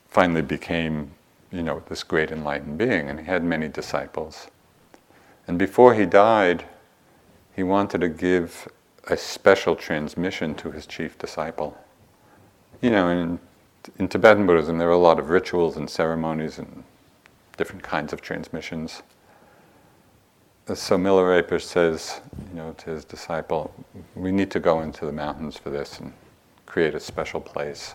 finally 0.09 0.43
became, 0.43 1.13
you 1.53 1.63
know, 1.63 1.81
this 1.89 2.03
great 2.03 2.33
enlightened 2.33 2.77
being, 2.77 3.09
and 3.09 3.21
he 3.21 3.27
had 3.27 3.45
many 3.45 3.69
disciples. 3.69 4.49
And 5.47 5.61
before 5.61 5.95
he 5.95 6.07
died, 6.07 6.65
he 7.55 7.63
wanted 7.63 8.01
to 8.01 8.09
give 8.09 8.67
a 9.07 9.17
special 9.17 9.77
transmission 9.77 10.57
to 10.57 10.73
his 10.73 10.87
chief 10.87 11.17
disciple. 11.19 11.79
You 12.81 12.91
know, 12.91 13.11
in, 13.11 13.39
in 13.97 14.09
Tibetan 14.09 14.45
Buddhism, 14.45 14.79
there 14.79 14.89
are 14.89 14.91
a 14.91 14.99
lot 14.99 15.21
of 15.21 15.31
rituals 15.31 15.77
and 15.77 15.89
ceremonies 15.89 16.59
and 16.59 16.83
different 17.57 17.85
kinds 17.85 18.13
of 18.13 18.21
transmissions. 18.21 19.05
So 20.75 20.99
Milarepa 20.99 21.63
says, 21.63 22.21
you 22.51 22.57
know, 22.57 22.75
to 22.75 22.91
his 22.91 23.03
disciple, 23.03 23.73
we 24.15 24.31
need 24.31 24.51
to 24.51 24.61
go 24.61 24.83
into 24.83 25.07
the 25.07 25.13
mountains 25.13 25.57
for 25.57 25.71
this 25.71 25.99
and 25.99 26.13
create 26.67 26.95
a 26.95 27.01
special 27.01 27.41
place. 27.41 27.95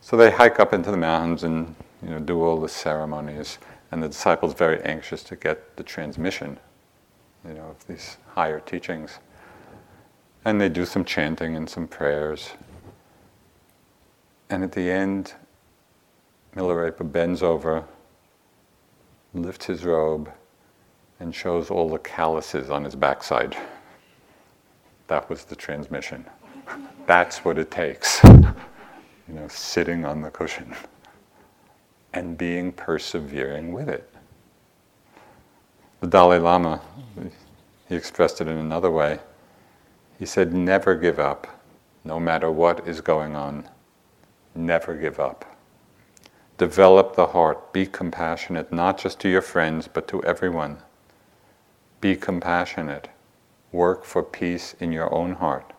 So 0.00 0.16
they 0.16 0.32
hike 0.32 0.58
up 0.58 0.72
into 0.72 0.90
the 0.90 0.96
mountains 0.96 1.44
and 1.44 1.76
you 2.02 2.10
know 2.10 2.18
do 2.18 2.42
all 2.42 2.60
the 2.60 2.68
ceremonies, 2.68 3.58
and 3.92 4.02
the 4.02 4.08
disciple's 4.08 4.54
very 4.54 4.82
anxious 4.82 5.22
to 5.24 5.36
get 5.36 5.76
the 5.76 5.84
transmission, 5.84 6.58
you 7.46 7.54
know, 7.54 7.68
of 7.68 7.86
these 7.86 8.16
higher 8.34 8.58
teachings. 8.58 9.20
And 10.44 10.60
they 10.60 10.68
do 10.68 10.84
some 10.84 11.04
chanting 11.04 11.54
and 11.54 11.70
some 11.70 11.86
prayers. 11.86 12.50
And 14.48 14.64
at 14.64 14.72
the 14.72 14.90
end, 14.90 15.34
Milarepa 16.56 17.12
bends 17.12 17.44
over, 17.44 17.84
lifts 19.34 19.66
his 19.66 19.84
robe, 19.84 20.32
and 21.20 21.34
shows 21.34 21.70
all 21.70 21.88
the 21.88 21.98
calluses 21.98 22.70
on 22.70 22.84
his 22.84 22.96
backside. 22.96 23.56
That 25.06 25.28
was 25.28 25.44
the 25.44 25.54
transmission. 25.54 26.24
That's 27.06 27.44
what 27.44 27.58
it 27.58 27.70
takes. 27.70 28.22
you 28.24 28.54
know, 29.28 29.46
sitting 29.48 30.04
on 30.04 30.22
the 30.22 30.30
cushion 30.30 30.74
and 32.12 32.36
being 32.36 32.72
persevering 32.72 33.72
with 33.72 33.88
it. 33.88 34.12
The 36.00 36.06
Dalai 36.06 36.38
Lama, 36.38 36.80
he 37.88 37.94
expressed 37.94 38.40
it 38.40 38.48
in 38.48 38.56
another 38.56 38.90
way. 38.90 39.20
He 40.18 40.26
said, 40.26 40.52
Never 40.52 40.94
give 40.94 41.18
up, 41.18 41.62
no 42.04 42.18
matter 42.18 42.50
what 42.50 42.86
is 42.88 43.00
going 43.00 43.36
on. 43.36 43.68
Never 44.54 44.94
give 44.94 45.20
up. 45.20 45.44
Develop 46.56 47.16
the 47.16 47.28
heart. 47.28 47.72
Be 47.72 47.86
compassionate, 47.86 48.72
not 48.72 48.98
just 48.98 49.20
to 49.20 49.28
your 49.28 49.42
friends, 49.42 49.88
but 49.88 50.08
to 50.08 50.22
everyone. 50.24 50.78
Be 52.00 52.16
compassionate. 52.16 53.08
Work 53.72 54.04
for 54.04 54.22
peace 54.22 54.74
in 54.80 54.92
your 54.92 55.12
own 55.14 55.34
heart 55.34 55.72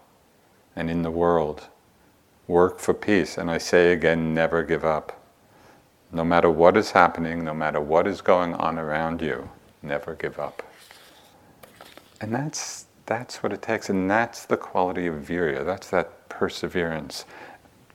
and 0.75 0.89
in 0.89 1.01
the 1.01 1.11
world. 1.11 1.67
Work 2.47 2.79
for 2.79 2.93
peace. 2.93 3.37
And 3.37 3.49
I 3.49 3.57
say 3.57 3.91
again, 3.91 4.33
never 4.33 4.63
give 4.63 4.85
up. 4.85 5.17
No 6.11 6.23
matter 6.23 6.49
what 6.49 6.75
is 6.77 6.91
happening, 6.91 7.43
no 7.43 7.53
matter 7.53 7.79
what 7.79 8.07
is 8.07 8.21
going 8.21 8.53
on 8.55 8.77
around 8.77 9.21
you, 9.21 9.49
never 9.81 10.15
give 10.15 10.39
up. 10.39 10.63
And 12.19 12.33
that's 12.33 12.85
that's 13.05 13.43
what 13.43 13.51
it 13.51 13.61
takes, 13.61 13.89
and 13.89 14.09
that's 14.09 14.45
the 14.45 14.55
quality 14.55 15.07
of 15.07 15.15
virya. 15.15 15.65
That's 15.65 15.89
that 15.89 16.29
perseverance, 16.29 17.25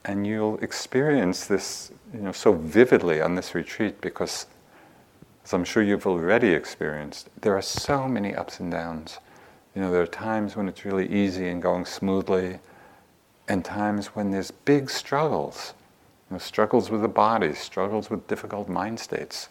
and 0.04 0.26
you'll 0.26 0.58
experience 0.58 1.46
this, 1.46 1.90
you 2.12 2.20
know, 2.20 2.32
so 2.32 2.52
vividly 2.52 3.22
on 3.22 3.34
this 3.34 3.54
retreat 3.54 4.00
because, 4.02 4.46
as 5.46 5.52
I'm 5.52 5.62
sure 5.62 5.80
you've 5.84 6.08
already 6.08 6.48
experienced, 6.48 7.28
there 7.40 7.56
are 7.56 7.62
so 7.62 8.08
many 8.08 8.34
ups 8.34 8.58
and 8.58 8.68
downs. 8.68 9.20
You 9.76 9.80
know, 9.80 9.92
there 9.92 10.02
are 10.02 10.06
times 10.06 10.56
when 10.56 10.66
it's 10.68 10.84
really 10.84 11.08
easy 11.08 11.46
and 11.46 11.62
going 11.62 11.84
smoothly, 11.84 12.58
and 13.46 13.64
times 13.64 14.08
when 14.08 14.32
there's 14.32 14.50
big 14.50 14.90
struggles. 14.90 15.74
You 16.28 16.34
know, 16.34 16.38
struggles 16.38 16.90
with 16.90 17.02
the 17.02 17.08
body, 17.08 17.54
struggles 17.54 18.10
with 18.10 18.26
difficult 18.26 18.68
mind 18.68 18.98
states. 18.98 19.48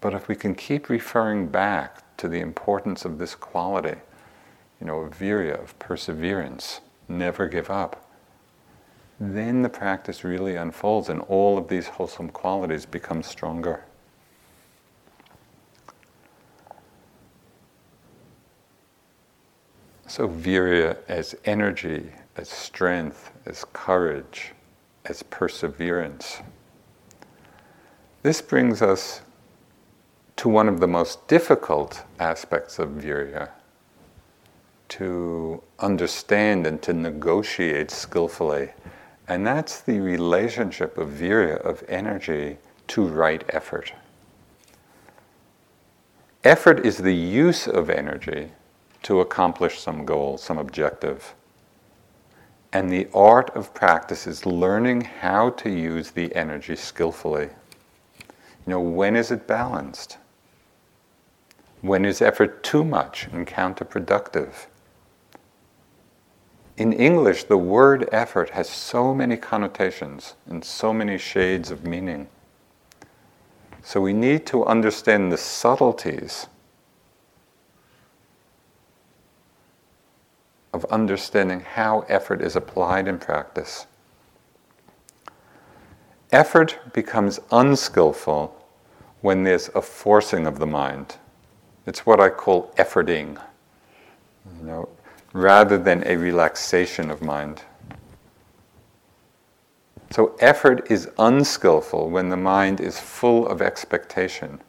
But 0.00 0.14
if 0.14 0.26
we 0.26 0.36
can 0.36 0.54
keep 0.54 0.88
referring 0.88 1.48
back 1.48 2.16
to 2.16 2.28
the 2.28 2.40
importance 2.40 3.04
of 3.04 3.18
this 3.18 3.34
quality, 3.34 4.00
you 4.80 4.86
know, 4.86 5.00
of 5.00 5.18
virya, 5.18 5.62
of 5.62 5.78
perseverance, 5.78 6.80
never 7.10 7.46
give 7.46 7.68
up, 7.68 8.01
then 9.22 9.62
the 9.62 9.68
practice 9.68 10.24
really 10.24 10.56
unfolds 10.56 11.08
and 11.08 11.20
all 11.28 11.56
of 11.56 11.68
these 11.68 11.86
wholesome 11.86 12.28
qualities 12.28 12.84
become 12.84 13.22
stronger. 13.22 13.84
So, 20.08 20.28
virya 20.28 20.98
as 21.06 21.36
energy, 21.44 22.10
as 22.36 22.48
strength, 22.48 23.30
as 23.46 23.64
courage, 23.72 24.52
as 25.04 25.22
perseverance. 25.22 26.40
This 28.22 28.42
brings 28.42 28.82
us 28.82 29.22
to 30.36 30.48
one 30.48 30.68
of 30.68 30.80
the 30.80 30.88
most 30.88 31.28
difficult 31.28 32.04
aspects 32.18 32.78
of 32.78 32.90
virya 32.90 33.50
to 34.88 35.62
understand 35.78 36.66
and 36.66 36.82
to 36.82 36.92
negotiate 36.92 37.90
skillfully. 37.90 38.70
And 39.32 39.46
that's 39.46 39.80
the 39.80 39.98
relationship 39.98 40.98
of 40.98 41.08
virya, 41.08 41.56
of 41.62 41.82
energy, 41.88 42.58
to 42.88 43.06
right 43.06 43.42
effort. 43.48 43.94
Effort 46.44 46.84
is 46.84 46.98
the 46.98 47.14
use 47.14 47.66
of 47.66 47.88
energy 47.88 48.50
to 49.04 49.20
accomplish 49.20 49.80
some 49.80 50.04
goal, 50.04 50.36
some 50.36 50.58
objective. 50.58 51.32
And 52.74 52.90
the 52.90 53.08
art 53.14 53.48
of 53.56 53.72
practice 53.72 54.26
is 54.26 54.44
learning 54.44 55.00
how 55.00 55.48
to 55.48 55.70
use 55.70 56.10
the 56.10 56.36
energy 56.36 56.76
skillfully. 56.76 57.48
You 58.66 58.66
know, 58.66 58.80
when 58.80 59.16
is 59.16 59.30
it 59.30 59.46
balanced? 59.46 60.18
When 61.80 62.04
is 62.04 62.20
effort 62.20 62.62
too 62.62 62.84
much 62.84 63.28
and 63.32 63.46
counterproductive? 63.46 64.66
In 66.76 66.92
English, 66.92 67.44
the 67.44 67.58
word 67.58 68.08
effort 68.12 68.50
has 68.50 68.68
so 68.68 69.14
many 69.14 69.36
connotations 69.36 70.34
and 70.46 70.64
so 70.64 70.92
many 70.92 71.18
shades 71.18 71.70
of 71.70 71.84
meaning. 71.84 72.28
So 73.82 74.00
we 74.00 74.12
need 74.12 74.46
to 74.46 74.64
understand 74.64 75.30
the 75.30 75.36
subtleties 75.36 76.46
of 80.72 80.84
understanding 80.86 81.60
how 81.60 82.00
effort 82.08 82.40
is 82.40 82.56
applied 82.56 83.06
in 83.06 83.18
practice. 83.18 83.86
Effort 86.30 86.78
becomes 86.94 87.38
unskillful 87.50 88.56
when 89.20 89.44
there's 89.44 89.68
a 89.74 89.82
forcing 89.82 90.46
of 90.46 90.58
the 90.58 90.66
mind. 90.66 91.16
It's 91.86 92.06
what 92.06 92.20
I 92.20 92.30
call 92.30 92.72
efforting, 92.78 93.38
you 94.58 94.66
know, 94.66 94.88
rather 95.32 95.78
than 95.78 96.06
a 96.06 96.16
relaxation 96.16 97.10
of 97.10 97.22
mind. 97.22 97.62
So 100.10 100.36
effort 100.40 100.90
is 100.90 101.08
unskillful 101.18 102.10
when 102.10 102.28
the 102.28 102.36
mind 102.36 102.80
is 102.80 102.98
full 102.98 103.46
of 103.46 103.62
expectation, 103.62 104.60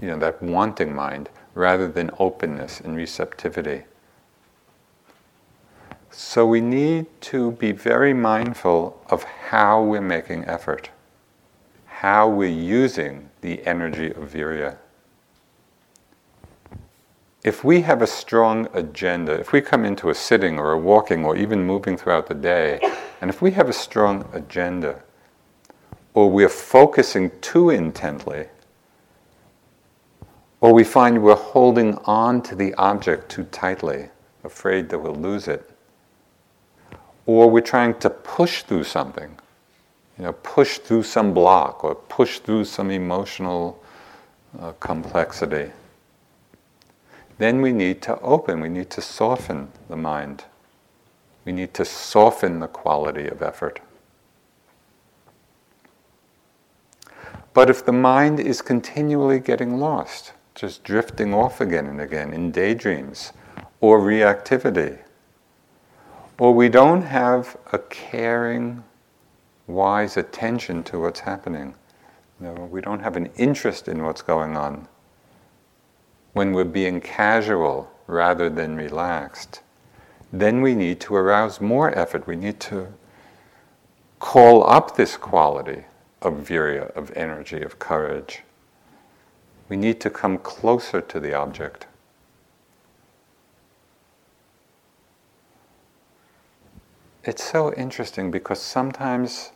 you 0.00 0.08
know, 0.08 0.18
that 0.18 0.42
wanting 0.42 0.94
mind, 0.94 1.28
rather 1.54 1.88
than 1.88 2.10
openness 2.18 2.80
and 2.80 2.96
receptivity. 2.96 3.82
So 6.10 6.46
we 6.46 6.62
need 6.62 7.06
to 7.22 7.52
be 7.52 7.72
very 7.72 8.14
mindful 8.14 9.04
of 9.10 9.24
how 9.24 9.82
we're 9.82 10.00
making 10.00 10.46
effort, 10.46 10.88
how 11.86 12.28
we're 12.28 12.48
using 12.48 13.28
the 13.42 13.64
energy 13.66 14.10
of 14.10 14.32
virya 14.32 14.78
if 17.44 17.62
we 17.62 17.82
have 17.82 18.02
a 18.02 18.06
strong 18.06 18.68
agenda, 18.74 19.32
if 19.32 19.52
we 19.52 19.60
come 19.60 19.84
into 19.84 20.10
a 20.10 20.14
sitting 20.14 20.58
or 20.58 20.72
a 20.72 20.78
walking 20.78 21.24
or 21.24 21.36
even 21.36 21.64
moving 21.64 21.96
throughout 21.96 22.26
the 22.26 22.34
day, 22.34 22.80
and 23.20 23.30
if 23.30 23.40
we 23.40 23.52
have 23.52 23.68
a 23.68 23.72
strong 23.72 24.28
agenda, 24.32 25.00
or 26.14 26.30
we're 26.30 26.48
focusing 26.48 27.30
too 27.40 27.70
intently, 27.70 28.46
or 30.60 30.72
we 30.72 30.82
find 30.82 31.22
we're 31.22 31.36
holding 31.36 31.96
on 31.98 32.42
to 32.42 32.56
the 32.56 32.74
object 32.74 33.28
too 33.28 33.44
tightly, 33.44 34.08
afraid 34.42 34.88
that 34.88 34.98
we'll 34.98 35.14
lose 35.14 35.46
it, 35.46 35.70
or 37.26 37.48
we're 37.48 37.60
trying 37.60 37.94
to 38.00 38.10
push 38.10 38.62
through 38.62 38.82
something, 38.82 39.30
you 40.18 40.24
know, 40.24 40.32
push 40.32 40.78
through 40.78 41.04
some 41.04 41.32
block 41.32 41.84
or 41.84 41.94
push 41.94 42.40
through 42.40 42.64
some 42.64 42.90
emotional 42.90 43.80
uh, 44.58 44.72
complexity 44.80 45.70
then 47.38 47.62
we 47.62 47.72
need 47.72 48.02
to 48.02 48.18
open, 48.20 48.60
we 48.60 48.68
need 48.68 48.90
to 48.90 49.00
soften 49.00 49.70
the 49.88 49.96
mind. 49.96 50.44
We 51.44 51.52
need 51.52 51.72
to 51.74 51.84
soften 51.84 52.60
the 52.60 52.66
quality 52.66 53.26
of 53.26 53.42
effort. 53.42 53.80
But 57.54 57.70
if 57.70 57.84
the 57.84 57.92
mind 57.92 58.38
is 58.38 58.60
continually 58.60 59.40
getting 59.40 59.78
lost, 59.78 60.32
just 60.54 60.84
drifting 60.84 61.32
off 61.32 61.60
again 61.60 61.86
and 61.86 62.00
again 62.00 62.32
in 62.32 62.50
daydreams 62.50 63.32
or 63.80 64.00
reactivity, 64.00 64.98
or 66.38 66.52
we 66.52 66.68
don't 66.68 67.02
have 67.02 67.56
a 67.72 67.78
caring, 67.78 68.84
wise 69.66 70.16
attention 70.16 70.82
to 70.84 71.00
what's 71.00 71.20
happening, 71.20 71.74
know, 72.40 72.68
we 72.70 72.80
don't 72.80 73.00
have 73.00 73.16
an 73.16 73.26
interest 73.36 73.88
in 73.88 74.02
what's 74.02 74.22
going 74.22 74.56
on, 74.56 74.86
when 76.38 76.52
we're 76.52 76.62
being 76.62 77.00
casual 77.00 77.90
rather 78.06 78.48
than 78.48 78.76
relaxed, 78.76 79.60
then 80.32 80.62
we 80.62 80.72
need 80.72 81.00
to 81.00 81.16
arouse 81.16 81.60
more 81.60 81.90
effort. 81.98 82.28
We 82.28 82.36
need 82.36 82.60
to 82.60 82.94
call 84.20 84.62
up 84.70 84.94
this 84.94 85.16
quality 85.16 85.82
of 86.22 86.34
virya, 86.34 86.94
of 86.94 87.10
energy, 87.16 87.60
of 87.60 87.80
courage. 87.80 88.42
We 89.68 89.76
need 89.76 90.00
to 90.00 90.10
come 90.10 90.38
closer 90.38 91.00
to 91.00 91.18
the 91.18 91.34
object. 91.34 91.88
It's 97.24 97.42
so 97.42 97.74
interesting 97.74 98.30
because 98.30 98.62
sometimes 98.62 99.50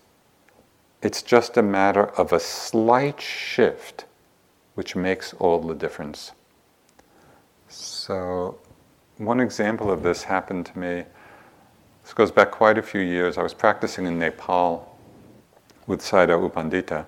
it's 1.01 1.23
just 1.23 1.57
a 1.57 1.63
matter 1.63 2.07
of 2.19 2.33
a 2.33 2.41
slight 2.41 3.21
shift 3.21 4.05
which 4.75 4.97
makes 4.97 5.33
all 5.35 5.61
the 5.61 5.77
difference. 5.77 6.33
So, 7.73 8.59
one 9.17 9.41
example 9.41 9.91
of 9.91 10.03
this 10.03 10.25
happened 10.25 10.67
to 10.67 10.79
me. 10.79 11.05
This 12.03 12.13
goes 12.13 12.31
back 12.31 12.51
quite 12.51 12.77
a 12.77 12.83
few 12.83 13.01
years. 13.01 13.39
I 13.39 13.43
was 13.43 13.55
practicing 13.55 14.05
in 14.05 14.19
Nepal 14.19 14.99
with 15.87 16.03
Sayadaw 16.03 16.43
U 16.43 16.49
Pandita. 16.51 17.07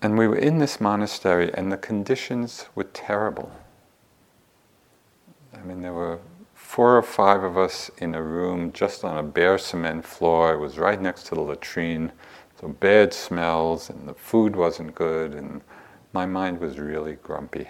And 0.00 0.16
we 0.16 0.26
were 0.26 0.38
in 0.38 0.58
this 0.58 0.80
monastery, 0.80 1.52
and 1.52 1.70
the 1.70 1.76
conditions 1.76 2.66
were 2.74 2.84
terrible. 2.84 3.52
I 5.52 5.58
mean, 5.64 5.82
there 5.82 5.92
were 5.92 6.18
four 6.54 6.96
or 6.96 7.02
five 7.02 7.42
of 7.42 7.58
us 7.58 7.90
in 7.98 8.14
a 8.14 8.22
room 8.22 8.72
just 8.72 9.04
on 9.04 9.18
a 9.18 9.22
bare 9.22 9.58
cement 9.58 10.06
floor. 10.06 10.54
It 10.54 10.58
was 10.60 10.78
right 10.78 11.00
next 11.00 11.24
to 11.26 11.34
the 11.34 11.42
latrine, 11.42 12.10
so 12.58 12.68
bad 12.68 13.12
smells, 13.12 13.90
and 13.90 14.08
the 14.08 14.14
food 14.14 14.56
wasn't 14.56 14.94
good, 14.94 15.34
and 15.34 15.60
my 16.14 16.24
mind 16.24 16.58
was 16.58 16.78
really 16.78 17.18
grumpy. 17.22 17.68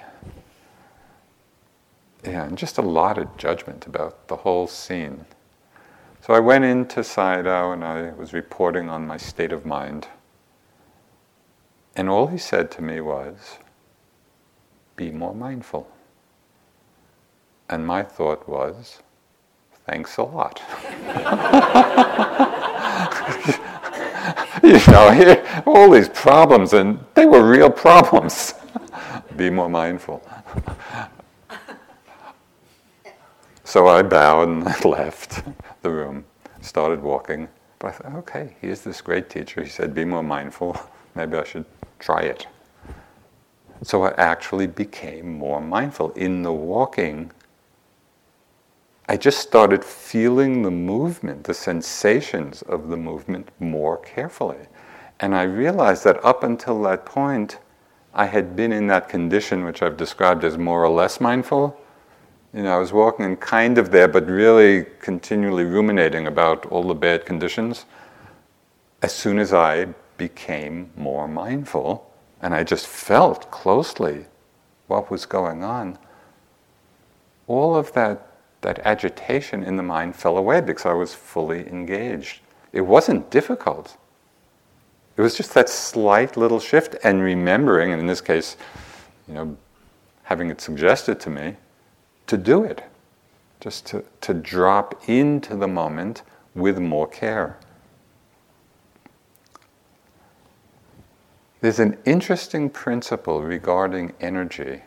Yeah, 2.24 2.44
and 2.44 2.58
just 2.58 2.78
a 2.78 2.82
lot 2.82 3.18
of 3.18 3.36
judgment 3.36 3.86
about 3.86 4.28
the 4.28 4.36
whole 4.36 4.66
scene. 4.66 5.24
So 6.20 6.34
I 6.34 6.40
went 6.40 6.64
into 6.64 7.00
Sayadaw 7.00 7.72
and 7.72 7.82
I 7.82 8.12
was 8.12 8.32
reporting 8.32 8.90
on 8.90 9.06
my 9.06 9.16
state 9.16 9.52
of 9.52 9.64
mind. 9.64 10.08
And 11.96 12.08
all 12.08 12.26
he 12.26 12.38
said 12.38 12.70
to 12.72 12.82
me 12.82 13.00
was, 13.00 13.58
be 14.96 15.10
more 15.10 15.34
mindful. 15.34 15.90
And 17.70 17.86
my 17.86 18.02
thought 18.02 18.46
was, 18.48 19.02
thanks 19.86 20.18
a 20.18 20.24
lot. 20.24 20.60
you 24.62 24.92
know, 24.92 25.10
here, 25.10 25.62
all 25.66 25.90
these 25.90 26.10
problems, 26.10 26.74
and 26.74 27.02
they 27.14 27.24
were 27.24 27.48
real 27.48 27.70
problems. 27.70 28.54
be 29.36 29.48
more 29.48 29.70
mindful. 29.70 30.22
So 33.70 33.86
I 33.86 34.02
bowed 34.02 34.48
and 34.48 34.84
left 34.84 35.44
the 35.82 35.90
room, 35.90 36.24
started 36.60 37.00
walking. 37.00 37.46
But 37.78 37.86
I 37.86 37.90
thought, 37.92 38.14
okay, 38.16 38.56
he's 38.60 38.80
this 38.80 39.00
great 39.00 39.30
teacher. 39.30 39.62
He 39.62 39.68
said, 39.68 39.94
be 39.94 40.04
more 40.04 40.24
mindful. 40.24 40.76
Maybe 41.14 41.36
I 41.36 41.44
should 41.44 41.64
try 42.00 42.22
it. 42.22 42.48
So 43.84 44.02
I 44.02 44.12
actually 44.16 44.66
became 44.66 45.38
more 45.38 45.60
mindful. 45.60 46.10
In 46.14 46.42
the 46.42 46.52
walking, 46.52 47.30
I 49.08 49.16
just 49.16 49.38
started 49.38 49.84
feeling 49.84 50.62
the 50.62 50.72
movement, 50.72 51.44
the 51.44 51.54
sensations 51.54 52.62
of 52.62 52.88
the 52.88 52.96
movement 52.96 53.50
more 53.60 53.98
carefully. 53.98 54.66
And 55.20 55.32
I 55.32 55.44
realized 55.44 56.02
that 56.02 56.24
up 56.24 56.42
until 56.42 56.82
that 56.82 57.06
point, 57.06 57.60
I 58.14 58.26
had 58.26 58.56
been 58.56 58.72
in 58.72 58.88
that 58.88 59.08
condition 59.08 59.62
which 59.62 59.80
I've 59.80 59.96
described 59.96 60.42
as 60.42 60.58
more 60.58 60.82
or 60.84 60.90
less 60.90 61.20
mindful 61.20 61.80
you 62.52 62.62
know, 62.62 62.76
I 62.76 62.78
was 62.78 62.92
walking 62.92 63.24
and 63.24 63.38
kind 63.38 63.78
of 63.78 63.90
there, 63.90 64.08
but 64.08 64.26
really 64.26 64.86
continually 65.00 65.64
ruminating 65.64 66.26
about 66.26 66.66
all 66.66 66.82
the 66.82 66.94
bad 66.94 67.24
conditions. 67.24 67.84
As 69.02 69.14
soon 69.14 69.38
as 69.38 69.52
I 69.52 69.86
became 70.16 70.90
more 70.96 71.28
mindful 71.28 72.10
and 72.42 72.54
I 72.54 72.64
just 72.64 72.86
felt 72.86 73.50
closely 73.50 74.26
what 74.88 75.10
was 75.10 75.26
going 75.26 75.62
on, 75.62 75.96
all 77.46 77.76
of 77.76 77.92
that, 77.92 78.32
that 78.62 78.80
agitation 78.80 79.62
in 79.62 79.76
the 79.76 79.82
mind 79.82 80.16
fell 80.16 80.36
away 80.36 80.60
because 80.60 80.86
I 80.86 80.92
was 80.92 81.14
fully 81.14 81.66
engaged. 81.68 82.40
It 82.72 82.82
wasn't 82.82 83.30
difficult. 83.30 83.96
It 85.16 85.22
was 85.22 85.36
just 85.36 85.54
that 85.54 85.68
slight 85.68 86.36
little 86.36 86.60
shift 86.60 86.96
and 87.04 87.22
remembering, 87.22 87.92
and 87.92 88.00
in 88.00 88.06
this 88.06 88.20
case, 88.20 88.56
you 89.28 89.34
know, 89.34 89.56
having 90.24 90.50
it 90.50 90.60
suggested 90.60 91.20
to 91.20 91.30
me, 91.30 91.56
to 92.30 92.38
do 92.38 92.62
it, 92.62 92.84
just 93.58 93.86
to, 93.86 94.04
to 94.20 94.32
drop 94.32 95.02
into 95.08 95.56
the 95.56 95.66
moment 95.66 96.22
with 96.54 96.78
more 96.78 97.08
care. 97.08 97.58
There's 101.60 101.80
an 101.80 101.98
interesting 102.04 102.70
principle 102.70 103.42
regarding 103.42 104.12
energy 104.20 104.82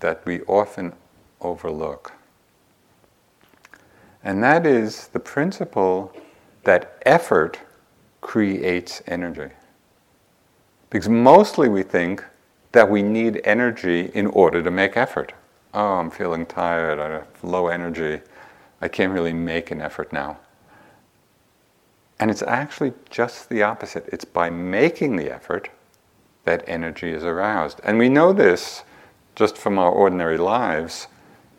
that 0.00 0.24
we 0.26 0.42
often 0.42 0.92
overlook. 1.40 2.12
And 4.22 4.42
that 4.42 4.66
is 4.66 5.08
the 5.08 5.20
principle 5.20 6.12
that 6.64 7.02
effort 7.06 7.58
creates 8.20 9.00
energy. 9.06 9.48
Because 10.90 11.08
mostly 11.08 11.70
we 11.70 11.82
think 11.82 12.22
that 12.72 12.90
we 12.90 13.02
need 13.02 13.40
energy 13.44 14.10
in 14.12 14.26
order 14.26 14.62
to 14.62 14.70
make 14.70 14.94
effort 14.98 15.32
oh, 15.74 15.94
I'm 15.94 16.10
feeling 16.10 16.46
tired, 16.46 16.98
I 16.98 17.10
have 17.10 17.26
low 17.42 17.66
energy, 17.68 18.20
I 18.80 18.88
can't 18.88 19.12
really 19.12 19.32
make 19.32 19.70
an 19.70 19.80
effort 19.80 20.12
now. 20.12 20.38
And 22.20 22.30
it's 22.30 22.42
actually 22.42 22.92
just 23.10 23.48
the 23.48 23.62
opposite. 23.62 24.08
It's 24.12 24.24
by 24.24 24.48
making 24.48 25.16
the 25.16 25.34
effort 25.34 25.68
that 26.44 26.64
energy 26.66 27.10
is 27.10 27.24
aroused. 27.24 27.80
And 27.82 27.98
we 27.98 28.08
know 28.08 28.32
this 28.32 28.82
just 29.34 29.58
from 29.58 29.78
our 29.78 29.90
ordinary 29.90 30.38
lives. 30.38 31.08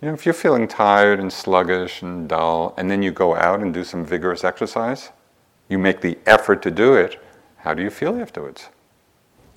You 0.01 0.07
know, 0.07 0.13
if 0.13 0.25
you're 0.25 0.33
feeling 0.33 0.67
tired 0.67 1.19
and 1.19 1.31
sluggish 1.31 2.01
and 2.01 2.29
dull, 2.29 2.73
and 2.77 2.89
then 2.89 3.03
you 3.03 3.11
go 3.11 3.35
out 3.35 3.59
and 3.59 3.73
do 3.73 3.83
some 3.83 4.05
vigorous 4.05 4.43
exercise, 4.43 5.11
you 5.67 5.77
make 5.77 6.01
the 6.01 6.17
effort 6.25 6.61
to 6.61 6.71
do 6.71 6.93
it, 6.93 7.21
how 7.57 7.73
do 7.73 7.81
you 7.81 7.89
feel 7.89 8.19
afterwards? 8.19 8.69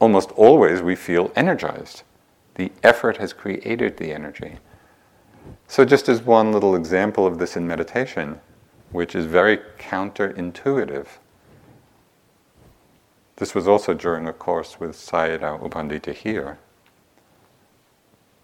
Almost 0.01 0.31
always 0.33 0.81
we 0.81 0.97
feel 0.97 1.31
energized. 1.37 2.03
The 2.59 2.73
effort 2.83 3.19
has 3.19 3.33
created 3.33 3.97
the 3.97 4.13
energy. 4.13 4.59
So, 5.69 5.85
just 5.85 6.09
as 6.09 6.21
one 6.21 6.53
little 6.53 6.75
example 6.75 7.25
of 7.25 7.39
this 7.39 7.57
in 7.57 7.69
meditation, 7.69 8.41
which 8.91 9.15
is 9.15 9.27
very 9.27 9.59
counterintuitive, 9.79 11.07
this 13.37 13.55
was 13.55 13.69
also 13.69 13.95
during 13.95 14.27
a 14.27 14.33
course 14.33 14.81
with 14.81 14.97
Sayadaw 14.97 15.63
U 15.63 15.69
Pandita 15.69 16.13
here. 16.13 16.59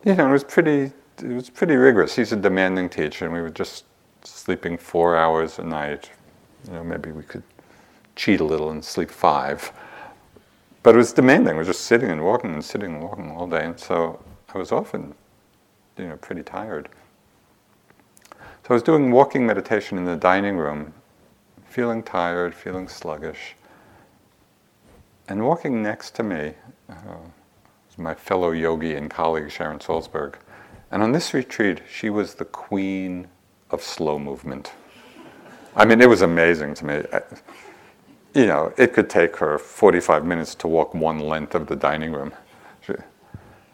You 0.05 0.15
know, 0.15 0.29
it 0.29 0.33
was 0.33 0.45
pretty 0.45 0.93
it 1.19 1.35
was 1.35 1.51
pretty 1.51 1.75
rigorous. 1.75 2.15
He's 2.15 2.31
a 2.31 2.37
demanding 2.37 2.89
teacher, 2.89 3.25
and 3.25 3.35
we 3.35 3.41
were 3.41 3.51
just 3.51 3.85
sleeping 4.23 4.79
four 4.79 5.17
hours 5.17 5.59
a 5.59 5.65
night. 5.65 6.11
You 6.69 6.75
know, 6.75 6.85
maybe 6.85 7.11
we 7.11 7.25
could 7.25 7.43
cheat 8.15 8.39
a 8.39 8.45
little 8.45 8.71
and 8.71 8.85
sleep 8.85 9.11
five. 9.11 9.73
But 10.85 10.95
it 10.95 10.99
was 10.99 11.15
demanding. 11.15 11.55
I 11.55 11.59
was 11.59 11.67
just 11.67 11.87
sitting 11.87 12.11
and 12.11 12.23
walking 12.23 12.53
and 12.53 12.63
sitting 12.63 12.93
and 12.93 13.03
walking 13.03 13.31
all 13.31 13.47
day, 13.47 13.65
and 13.65 13.81
so 13.81 14.23
I 14.55 14.59
was 14.59 14.71
often, 14.71 15.15
you 15.97 16.09
know, 16.09 16.17
pretty 16.19 16.43
tired. 16.43 16.91
So 18.31 18.71
I 18.71 18.75
was 18.75 18.83
doing 18.83 19.11
walking 19.11 19.47
meditation 19.47 19.97
in 19.97 20.05
the 20.05 20.15
dining 20.15 20.59
room, 20.59 20.93
feeling 21.65 22.03
tired, 22.03 22.55
feeling 22.55 22.87
sluggish, 22.87 23.57
and 25.27 25.43
walking 25.43 25.83
next 25.83 26.15
to 26.17 26.23
me 26.23 26.53
uh, 26.91 27.17
was 27.89 27.97
my 27.97 28.15
fellow 28.15 28.51
yogi 28.51 28.95
and 28.95 29.11
colleague 29.11 29.51
Sharon 29.51 29.79
Salzberg. 29.79 30.35
And 30.91 31.03
on 31.03 31.13
this 31.13 31.33
retreat, 31.33 31.81
she 31.91 32.11
was 32.11 32.35
the 32.35 32.45
queen 32.45 33.29
of 33.71 33.83
slow 33.83 34.19
movement. 34.19 34.73
I 35.75 35.87
mean, 35.87 36.03
it 36.03 36.11
was 36.11 36.21
amazing 36.21 36.75
to 36.75 36.85
me. 36.85 37.03
I, 37.11 37.23
you 38.35 38.47
know, 38.47 38.73
it 38.77 38.93
could 38.93 39.09
take 39.09 39.37
her 39.37 39.59
45 39.59 40.25
minutes 40.25 40.55
to 40.57 40.69
walk 40.69 40.93
one 40.93 41.21
length 41.21 41.55
of 41.55 41.69
the 41.69 41.77
dining 41.77 42.13
room. 42.13 42.33
She, 42.85 42.95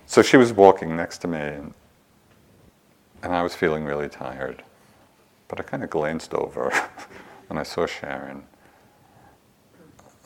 so 0.07 0.23
she 0.23 0.37
was 0.37 0.53
walking 0.53 0.95
next 0.95 1.19
to 1.19 1.29
me, 1.29 1.39
and, 1.39 1.73
and 3.23 3.33
I 3.35 3.43
was 3.43 3.55
feeling 3.55 3.85
really 3.85 4.09
tired. 4.09 4.63
But 5.49 5.61
I 5.61 5.63
kind 5.63 5.83
of 5.83 5.89
glanced 5.89 6.35
over 6.35 6.71
when 7.49 7.59
I 7.59 7.63
saw 7.63 7.87
Sharon. 7.87 8.43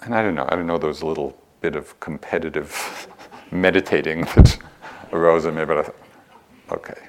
And 0.02 0.14
I 0.14 0.22
don't 0.22 0.34
know, 0.34 0.46
I 0.48 0.56
don't 0.56 0.66
know 0.66 0.78
those 0.78 1.02
little 1.02 1.38
bit 1.60 1.76
of 1.76 1.98
competitive 2.00 3.06
meditating 3.52 4.22
that 4.34 4.58
arose 5.12 5.44
in 5.44 5.54
me, 5.54 5.64
but 5.64 5.78
I 5.78 5.82
thought, 5.84 5.96
okay, 6.72 7.08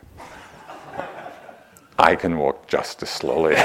I 1.97 2.15
can 2.15 2.37
walk 2.37 2.67
just 2.67 3.01
as 3.01 3.09
slowly. 3.09 3.55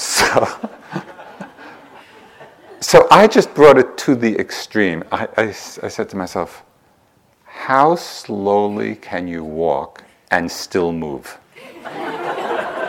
So, 0.00 0.46
so 2.80 3.06
I 3.10 3.26
just 3.26 3.52
brought 3.54 3.76
it 3.76 3.98
to 3.98 4.14
the 4.14 4.34
extreme. 4.38 5.04
I, 5.12 5.28
I, 5.36 5.42
I 5.48 5.88
said 5.88 6.08
to 6.08 6.16
myself, 6.16 6.62
how 7.44 7.96
slowly 7.96 8.94
can 8.96 9.28
you 9.28 9.44
walk 9.44 10.02
and 10.30 10.50
still 10.50 10.92
move? 10.92 11.38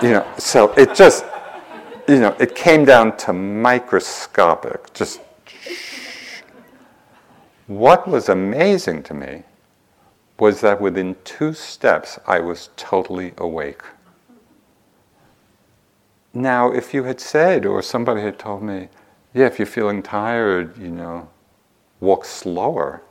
you 0.01 0.11
know, 0.11 0.25
so 0.37 0.71
it 0.73 0.95
just, 0.95 1.25
you 2.07 2.19
know, 2.19 2.35
it 2.39 2.55
came 2.55 2.85
down 2.85 3.17
to 3.17 3.33
microscopic, 3.33 4.93
just. 4.93 5.19
What 7.67 8.07
was 8.07 8.29
amazing 8.29 9.03
to 9.03 9.13
me 9.13 9.43
was 10.39 10.61
that 10.61 10.79
within 10.79 11.15
two 11.23 11.53
steps 11.53 12.19
I 12.25 12.39
was 12.39 12.69
totally 12.77 13.33
awake. 13.37 13.81
Now, 16.33 16.71
if 16.71 16.93
you 16.93 17.03
had 17.03 17.19
said, 17.19 17.65
or 17.65 17.81
somebody 17.81 18.21
had 18.21 18.39
told 18.39 18.63
me, 18.63 18.87
yeah, 19.33 19.45
if 19.45 19.59
you're 19.59 19.65
feeling 19.65 20.01
tired, 20.01 20.77
you 20.77 20.89
know, 20.89 21.29
walk 21.99 22.25
slower, 22.25 23.01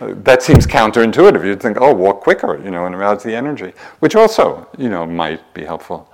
uh, 0.00 0.14
that 0.18 0.42
seems 0.42 0.66
counterintuitive. 0.66 1.44
You'd 1.44 1.60
think, 1.60 1.78
oh, 1.80 1.92
walk 1.92 2.20
quicker, 2.20 2.60
you 2.62 2.70
know, 2.70 2.86
and 2.86 2.94
arouse 2.94 3.22
the 3.22 3.34
energy, 3.34 3.72
which 4.00 4.16
also, 4.16 4.68
you 4.78 4.88
know, 4.88 5.06
might 5.06 5.52
be 5.54 5.64
helpful. 5.64 6.12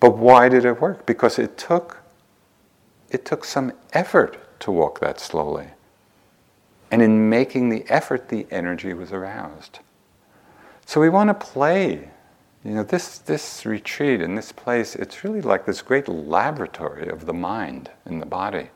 But 0.00 0.16
why 0.16 0.48
did 0.48 0.64
it 0.64 0.80
work? 0.80 1.06
Because 1.06 1.38
it 1.38 1.58
took, 1.58 1.98
it 3.10 3.24
took 3.24 3.44
some 3.44 3.72
effort 3.92 4.38
to 4.60 4.70
walk 4.70 5.00
that 5.00 5.20
slowly. 5.20 5.68
And 6.90 7.02
in 7.02 7.28
making 7.28 7.68
the 7.68 7.84
effort, 7.88 8.28
the 8.28 8.46
energy 8.50 8.94
was 8.94 9.12
aroused. 9.12 9.80
So 10.86 11.00
we 11.00 11.08
want 11.08 11.28
to 11.28 11.34
play. 11.34 12.10
You 12.64 12.72
know, 12.72 12.82
this, 12.82 13.18
this 13.18 13.64
retreat 13.64 14.20
in 14.20 14.34
this 14.34 14.50
place, 14.50 14.96
it's 14.96 15.22
really 15.22 15.40
like 15.40 15.64
this 15.64 15.80
great 15.80 16.08
laboratory 16.08 17.08
of 17.08 17.26
the 17.26 17.32
mind 17.32 17.90
and 18.04 18.20
the 18.20 18.26
body. 18.26 18.70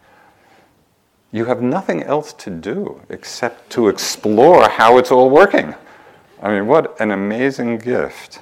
You 1.33 1.47
have 1.47 1.62
nothing 1.62 2.03
else 2.03 2.33
to 2.35 2.51
do 2.51 3.01
except 3.09 3.70
to 3.70 3.89
explore 3.89 4.68
how 4.68 4.99
it's 4.99 5.11
all 5.11 5.30
working. 5.30 5.74
I 6.41 6.51
mean, 6.51 6.66
what 6.66 7.01
an 7.01 7.11
amazing 7.11 7.78
gift. 7.78 8.41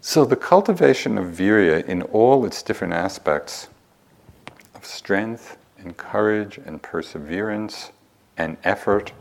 So, 0.00 0.24
the 0.24 0.36
cultivation 0.36 1.16
of 1.18 1.26
virya 1.26 1.84
in 1.86 2.02
all 2.02 2.44
its 2.44 2.62
different 2.62 2.92
aspects 2.92 3.68
of 4.74 4.84
strength 4.84 5.56
and 5.78 5.96
courage 5.96 6.58
and 6.58 6.82
perseverance 6.82 7.92
and 8.40 8.56
effort, 8.64 9.12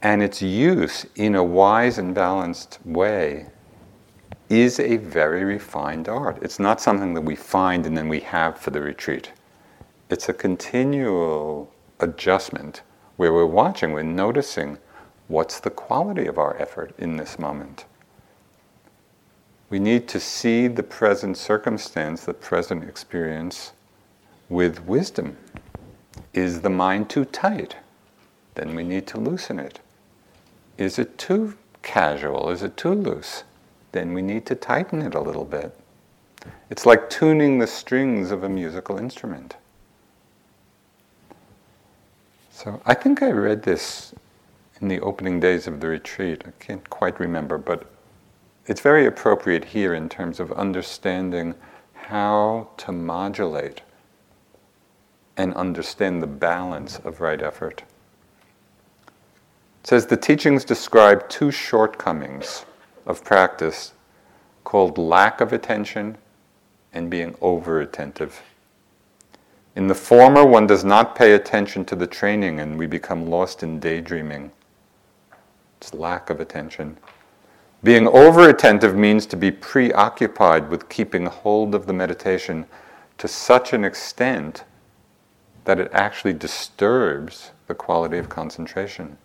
and 0.00 0.22
its 0.22 0.40
use 0.40 1.04
in 1.16 1.34
a 1.34 1.42
wise 1.42 1.98
and 1.98 2.14
balanced 2.14 2.78
way 2.84 3.48
is 4.48 4.78
a 4.78 4.98
very 4.98 5.42
refined 5.42 6.08
art. 6.08 6.38
It's 6.40 6.60
not 6.60 6.80
something 6.80 7.14
that 7.14 7.22
we 7.22 7.34
find 7.34 7.84
and 7.84 7.96
then 7.96 8.08
we 8.08 8.20
have 8.20 8.56
for 8.56 8.70
the 8.70 8.80
retreat. 8.80 9.32
It's 10.10 10.28
a 10.28 10.32
continual 10.32 11.72
adjustment 11.98 12.82
where 13.16 13.32
we're 13.32 13.44
watching, 13.44 13.92
we're 13.92 14.04
noticing 14.04 14.78
what's 15.26 15.58
the 15.58 15.70
quality 15.70 16.26
of 16.28 16.38
our 16.38 16.56
effort 16.62 16.94
in 16.98 17.16
this 17.16 17.36
moment. 17.36 17.84
We 19.70 19.80
need 19.80 20.06
to 20.08 20.20
see 20.20 20.68
the 20.68 20.84
present 20.84 21.36
circumstance, 21.36 22.24
the 22.24 22.32
present 22.32 22.84
experience, 22.84 23.72
with 24.48 24.86
wisdom. 24.86 25.36
Is 26.38 26.60
the 26.60 26.70
mind 26.70 27.10
too 27.10 27.24
tight? 27.24 27.74
Then 28.54 28.76
we 28.76 28.84
need 28.84 29.08
to 29.08 29.18
loosen 29.18 29.58
it. 29.58 29.80
Is 30.76 30.96
it 30.96 31.18
too 31.18 31.58
casual? 31.82 32.50
Is 32.50 32.62
it 32.62 32.76
too 32.76 32.94
loose? 32.94 33.42
Then 33.90 34.14
we 34.14 34.22
need 34.22 34.46
to 34.46 34.54
tighten 34.54 35.02
it 35.02 35.16
a 35.16 35.20
little 35.20 35.44
bit. 35.44 35.76
It's 36.70 36.86
like 36.86 37.10
tuning 37.10 37.58
the 37.58 37.66
strings 37.66 38.30
of 38.30 38.44
a 38.44 38.48
musical 38.48 38.98
instrument. 38.98 39.56
So 42.52 42.80
I 42.86 42.94
think 42.94 43.20
I 43.20 43.32
read 43.32 43.64
this 43.64 44.14
in 44.80 44.86
the 44.86 45.00
opening 45.00 45.40
days 45.40 45.66
of 45.66 45.80
the 45.80 45.88
retreat. 45.88 46.44
I 46.46 46.52
can't 46.64 46.88
quite 46.88 47.18
remember, 47.18 47.58
but 47.58 47.90
it's 48.66 48.80
very 48.80 49.06
appropriate 49.06 49.64
here 49.64 49.92
in 49.92 50.08
terms 50.08 50.38
of 50.38 50.52
understanding 50.52 51.56
how 51.94 52.68
to 52.76 52.92
modulate 52.92 53.80
and 55.38 55.54
understand 55.54 56.20
the 56.20 56.26
balance 56.26 56.98
of 56.98 57.20
right 57.20 57.40
effort. 57.40 57.84
It 59.06 59.86
says 59.86 60.06
the 60.06 60.16
teachings 60.16 60.64
describe 60.64 61.28
two 61.28 61.52
shortcomings 61.52 62.66
of 63.06 63.24
practice 63.24 63.92
called 64.64 64.98
lack 64.98 65.40
of 65.40 65.52
attention 65.52 66.18
and 66.92 67.08
being 67.08 67.36
over 67.40 67.80
attentive. 67.80 68.42
In 69.76 69.86
the 69.86 69.94
former, 69.94 70.44
one 70.44 70.66
does 70.66 70.84
not 70.84 71.14
pay 71.14 71.32
attention 71.32 71.84
to 71.84 71.94
the 71.94 72.06
training 72.06 72.58
and 72.58 72.76
we 72.76 72.86
become 72.86 73.30
lost 73.30 73.62
in 73.62 73.78
daydreaming. 73.78 74.50
It's 75.76 75.94
lack 75.94 76.30
of 76.30 76.40
attention. 76.40 76.98
Being 77.84 78.08
over 78.08 78.48
attentive 78.48 78.96
means 78.96 79.24
to 79.26 79.36
be 79.36 79.52
preoccupied 79.52 80.68
with 80.68 80.88
keeping 80.88 81.26
hold 81.26 81.76
of 81.76 81.86
the 81.86 81.92
meditation 81.92 82.66
to 83.18 83.28
such 83.28 83.72
an 83.72 83.84
extent 83.84 84.64
that 85.68 85.78
it 85.78 85.90
actually 85.92 86.32
disturbs 86.32 87.50
the 87.66 87.74
quality 87.74 88.16
of 88.16 88.30
concentration. 88.30 89.18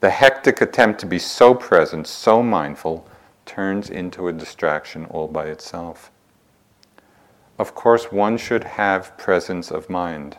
The 0.00 0.10
hectic 0.10 0.60
attempt 0.60 0.98
to 1.00 1.06
be 1.06 1.20
so 1.20 1.54
present, 1.54 2.08
so 2.08 2.42
mindful, 2.42 3.06
turns 3.46 3.88
into 3.88 4.26
a 4.26 4.32
distraction 4.32 5.04
all 5.04 5.28
by 5.28 5.44
itself. 5.44 6.10
Of 7.60 7.76
course, 7.76 8.10
one 8.10 8.38
should 8.38 8.64
have 8.64 9.16
presence 9.18 9.70
of 9.70 9.88
mind, 9.88 10.36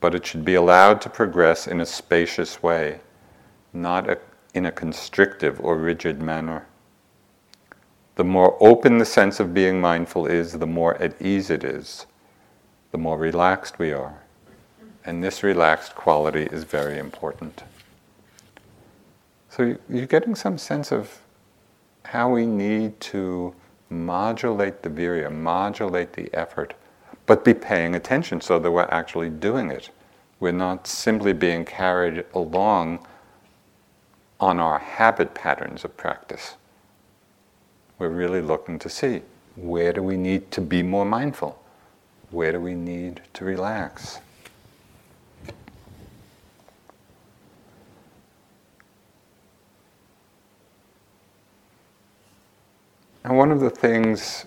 but 0.00 0.16
it 0.16 0.26
should 0.26 0.44
be 0.44 0.56
allowed 0.56 1.00
to 1.02 1.10
progress 1.10 1.68
in 1.68 1.80
a 1.80 1.86
spacious 1.86 2.60
way, 2.60 2.98
not 3.72 4.10
a 4.10 4.18
in 4.52 4.66
a 4.66 4.72
constrictive 4.72 5.60
or 5.60 5.76
rigid 5.76 6.20
manner. 6.20 6.66
The 8.16 8.24
more 8.24 8.56
open 8.58 8.98
the 8.98 9.04
sense 9.04 9.38
of 9.38 9.54
being 9.54 9.80
mindful 9.80 10.26
is, 10.26 10.54
the 10.54 10.66
more 10.66 10.96
at 10.96 11.22
ease 11.22 11.50
it 11.50 11.62
is, 11.62 12.06
the 12.92 12.98
more 12.98 13.18
relaxed 13.18 13.78
we 13.78 13.92
are. 13.92 14.22
And 15.04 15.22
this 15.22 15.42
relaxed 15.42 15.94
quality 15.94 16.44
is 16.44 16.64
very 16.64 16.98
important. 16.98 17.62
So 19.48 19.76
you're 19.88 20.06
getting 20.06 20.34
some 20.34 20.58
sense 20.58 20.92
of 20.92 21.20
how 22.04 22.30
we 22.30 22.46
need 22.46 23.00
to 23.00 23.54
modulate 23.90 24.82
the 24.82 24.90
virya, 24.90 25.32
modulate 25.34 26.12
the 26.12 26.32
effort, 26.34 26.74
but 27.26 27.44
be 27.44 27.54
paying 27.54 27.94
attention 27.94 28.40
so 28.40 28.58
that 28.58 28.70
we're 28.70 28.82
actually 28.84 29.30
doing 29.30 29.70
it. 29.70 29.90
We're 30.40 30.52
not 30.52 30.86
simply 30.86 31.32
being 31.32 31.64
carried 31.64 32.24
along 32.34 33.06
on 34.40 34.60
our 34.60 34.78
habit 34.78 35.34
patterns 35.34 35.84
of 35.84 35.96
practice. 35.96 36.54
We're 37.98 38.08
really 38.10 38.40
looking 38.40 38.78
to 38.78 38.88
see 38.88 39.22
where 39.56 39.92
do 39.92 40.02
we 40.02 40.16
need 40.16 40.50
to 40.52 40.60
be 40.60 40.82
more 40.82 41.04
mindful? 41.04 41.60
Where 42.30 42.52
do 42.52 42.60
we 42.60 42.74
need 42.74 43.22
to 43.34 43.44
relax? 43.44 44.20
And 53.24 53.36
one 53.36 53.50
of 53.50 53.60
the 53.60 53.70
things 53.70 54.46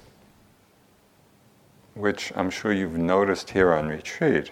which 1.94 2.32
I'm 2.36 2.50
sure 2.50 2.74
you've 2.74 2.98
noticed 2.98 3.52
here 3.52 3.74
on 3.74 3.88
retreat, 3.88 4.52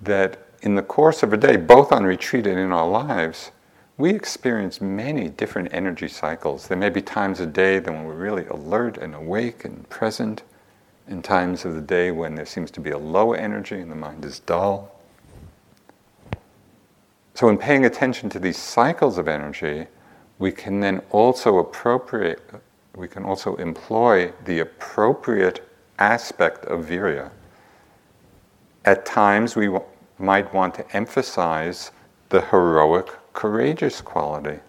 that 0.00 0.38
in 0.62 0.74
the 0.74 0.82
course 0.82 1.22
of 1.22 1.32
a 1.32 1.36
day, 1.36 1.56
both 1.56 1.92
on 1.92 2.04
retreat 2.04 2.46
and 2.46 2.58
in 2.58 2.72
our 2.72 2.88
lives, 2.88 3.52
we 3.96 4.10
experience 4.10 4.80
many 4.80 5.28
different 5.28 5.68
energy 5.72 6.08
cycles. 6.08 6.68
There 6.68 6.78
may 6.78 6.88
be 6.88 7.02
times 7.02 7.40
a 7.40 7.46
day 7.46 7.78
that 7.78 7.92
when 7.92 8.04
we're 8.04 8.14
really 8.14 8.46
alert 8.46 8.96
and 8.96 9.14
awake 9.14 9.64
and 9.64 9.88
present, 9.88 10.42
and 11.08 11.24
times 11.24 11.64
of 11.64 11.74
the 11.74 11.80
day 11.80 12.10
when 12.10 12.34
there 12.34 12.46
seems 12.46 12.70
to 12.72 12.80
be 12.80 12.90
a 12.90 12.98
low 12.98 13.32
energy 13.32 13.80
and 13.80 13.90
the 13.90 13.96
mind 13.96 14.24
is 14.24 14.40
dull. 14.40 14.94
So, 17.34 17.48
in 17.48 17.58
paying 17.58 17.84
attention 17.86 18.28
to 18.30 18.38
these 18.40 18.58
cycles 18.58 19.18
of 19.18 19.28
energy, 19.28 19.86
we 20.38 20.52
can 20.52 20.80
then 20.80 21.00
also 21.10 21.58
appropriate, 21.58 22.42
we 22.96 23.08
can 23.08 23.24
also 23.24 23.56
employ 23.56 24.32
the 24.44 24.60
appropriate 24.60 25.68
aspect 25.98 26.64
of 26.66 26.86
virya. 26.86 27.30
At 28.84 29.06
times, 29.06 29.56
we 29.56 29.66
w- 29.66 29.84
might 30.18 30.52
want 30.54 30.74
to 30.76 30.96
emphasize 30.96 31.92
the 32.30 32.40
heroic 32.42 33.08
courageous 33.32 34.00
quality. 34.00 34.60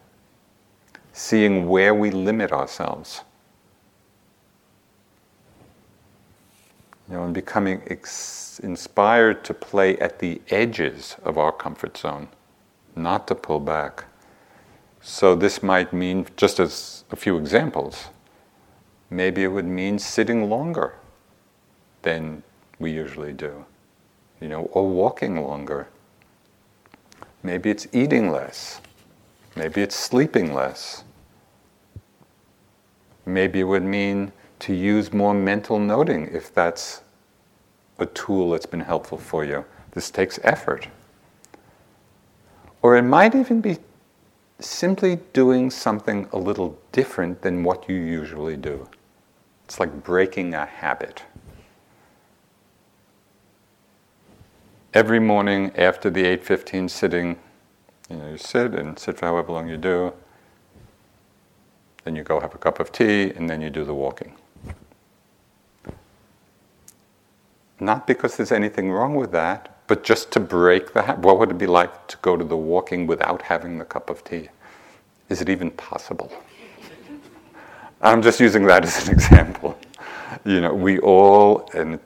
seeing 1.14 1.68
where 1.68 1.94
we 1.94 2.12
limit 2.12 2.52
ourselves. 2.52 3.22
You 7.10 7.16
know, 7.16 7.24
and 7.24 7.34
becoming 7.34 7.82
ex- 7.88 8.60
inspired 8.64 9.44
to 9.46 9.54
play 9.54 9.98
at 9.98 10.20
the 10.20 10.42
edges 10.50 11.16
of 11.24 11.38
our 11.38 11.52
comfort 11.52 11.98
zone, 11.98 12.28
not 12.96 13.28
to 13.28 13.36
pull 13.36 13.60
back. 13.60 14.06
So, 15.02 15.34
this 15.34 15.64
might 15.64 15.92
mean, 15.92 16.28
just 16.38 16.60
as 16.60 17.04
a 17.10 17.16
few 17.16 17.38
examples, 17.38 18.10
maybe 19.10 19.44
it 19.44 19.48
would 19.48 19.66
mean 19.66 19.98
sitting 19.98 20.50
longer 20.50 20.96
than 22.04 22.44
we 22.80 22.92
usually 22.92 23.34
do, 23.34 23.66
you 24.40 24.48
know, 24.48 24.64
or 24.72 24.88
walking 24.88 25.42
longer. 25.42 25.88
Maybe 27.42 27.70
it's 27.70 27.88
eating 27.92 28.30
less. 28.30 28.82
Maybe 29.56 29.82
it's 29.82 29.96
sleeping 29.96 30.54
less. 30.54 31.04
Maybe 33.26 33.62
it 33.62 33.64
would 33.64 33.84
mean 33.84 34.32
to 34.60 34.74
use 34.74 35.14
more 35.14 35.34
mental 35.34 35.80
noting 35.80 36.30
if 36.32 36.54
that's 36.54 37.02
a 37.98 38.06
tool 38.06 38.52
that's 38.52 38.66
been 38.66 38.82
helpful 38.82 39.18
for 39.18 39.44
you. 39.44 39.66
This 39.92 40.12
takes 40.12 40.40
effort. 40.44 40.88
Or 42.82 42.96
it 42.96 43.04
might 43.04 43.36
even 43.36 43.62
be 43.62 43.78
simply 44.60 45.18
doing 45.34 45.70
something 45.70 46.28
a 46.32 46.38
little 46.38 46.78
different 46.92 47.42
than 47.42 47.64
what 47.64 47.90
you 47.90 47.96
usually 47.96 48.58
do. 48.58 48.88
It's 49.66 49.80
like 49.80 50.04
breaking 50.04 50.54
a 50.54 50.66
habit. 50.66 51.24
Every 54.94 55.20
morning 55.20 55.72
after 55.78 56.10
the 56.10 56.26
8:15 56.26 56.90
sitting, 56.90 57.38
you 58.10 58.16
know, 58.18 58.30
you 58.32 58.38
sit 58.38 58.74
and 58.74 58.98
sit 58.98 59.18
for 59.18 59.28
however 59.28 59.52
long 59.52 59.70
you 59.70 59.78
do. 59.78 60.14
Then 62.04 62.16
you 62.16 62.24
go 62.24 62.40
have 62.40 62.56
a 62.56 62.58
cup 62.58 62.80
of 62.80 62.92
tea 62.92 63.32
and 63.36 63.50
then 63.50 63.62
you 63.62 63.70
do 63.70 63.86
the 63.86 63.94
walking. 63.94 64.36
Not 67.80 68.08
because 68.08 68.36
there's 68.36 68.52
anything 68.52 68.92
wrong 68.92 69.16
with 69.16 69.32
that, 69.32 69.78
but 69.88 70.04
just 70.04 70.32
to 70.32 70.40
break 70.40 70.94
the 70.94 71.02
habit. 71.02 71.24
What 71.24 71.40
would 71.40 71.52
it 71.52 71.58
be 71.58 71.68
like 71.68 72.08
to 72.08 72.18
go 72.22 72.36
to 72.36 72.44
the 72.44 72.58
walking 72.58 73.08
without 73.08 73.42
having 73.42 73.78
the 73.78 73.86
cup 73.86 74.10
of 74.10 74.24
tea? 74.24 74.50
Is 75.30 75.42
it 75.42 75.50
even 75.50 75.72
possible? 75.72 76.32
I'm 78.02 78.22
just 78.22 78.40
using 78.40 78.66
that 78.66 78.84
as 78.84 79.08
an 79.08 79.14
example. 79.16 79.78
You 80.46 80.62
know, 80.62 80.74
we 80.74 81.00
all 81.00 81.70
and 81.74 82.00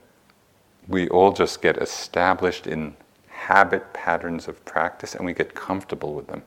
we 0.87 1.07
all 1.09 1.31
just 1.31 1.61
get 1.61 1.77
established 1.77 2.67
in 2.67 2.95
habit 3.27 3.93
patterns 3.93 4.47
of 4.47 4.63
practice 4.65 5.15
and 5.15 5.25
we 5.25 5.33
get 5.33 5.53
comfortable 5.53 6.13
with 6.13 6.27
them. 6.27 6.43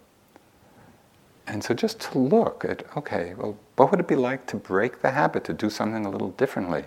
And 1.47 1.63
so 1.63 1.75
just 1.75 2.01
to 2.01 2.19
look 2.19 2.65
at, 2.65 2.85
okay, 2.97 3.35
well, 3.35 3.57
what 3.77 3.91
would 3.91 4.01
it 4.01 4.09
be 4.09 4.17
like 4.17 4.47
to 4.47 4.57
break 4.57 5.01
the 5.01 5.11
habit, 5.11 5.45
to 5.45 5.53
do 5.53 5.71
something 5.71 6.05
a 6.05 6.11
little 6.11 6.31
differently? 6.31 6.85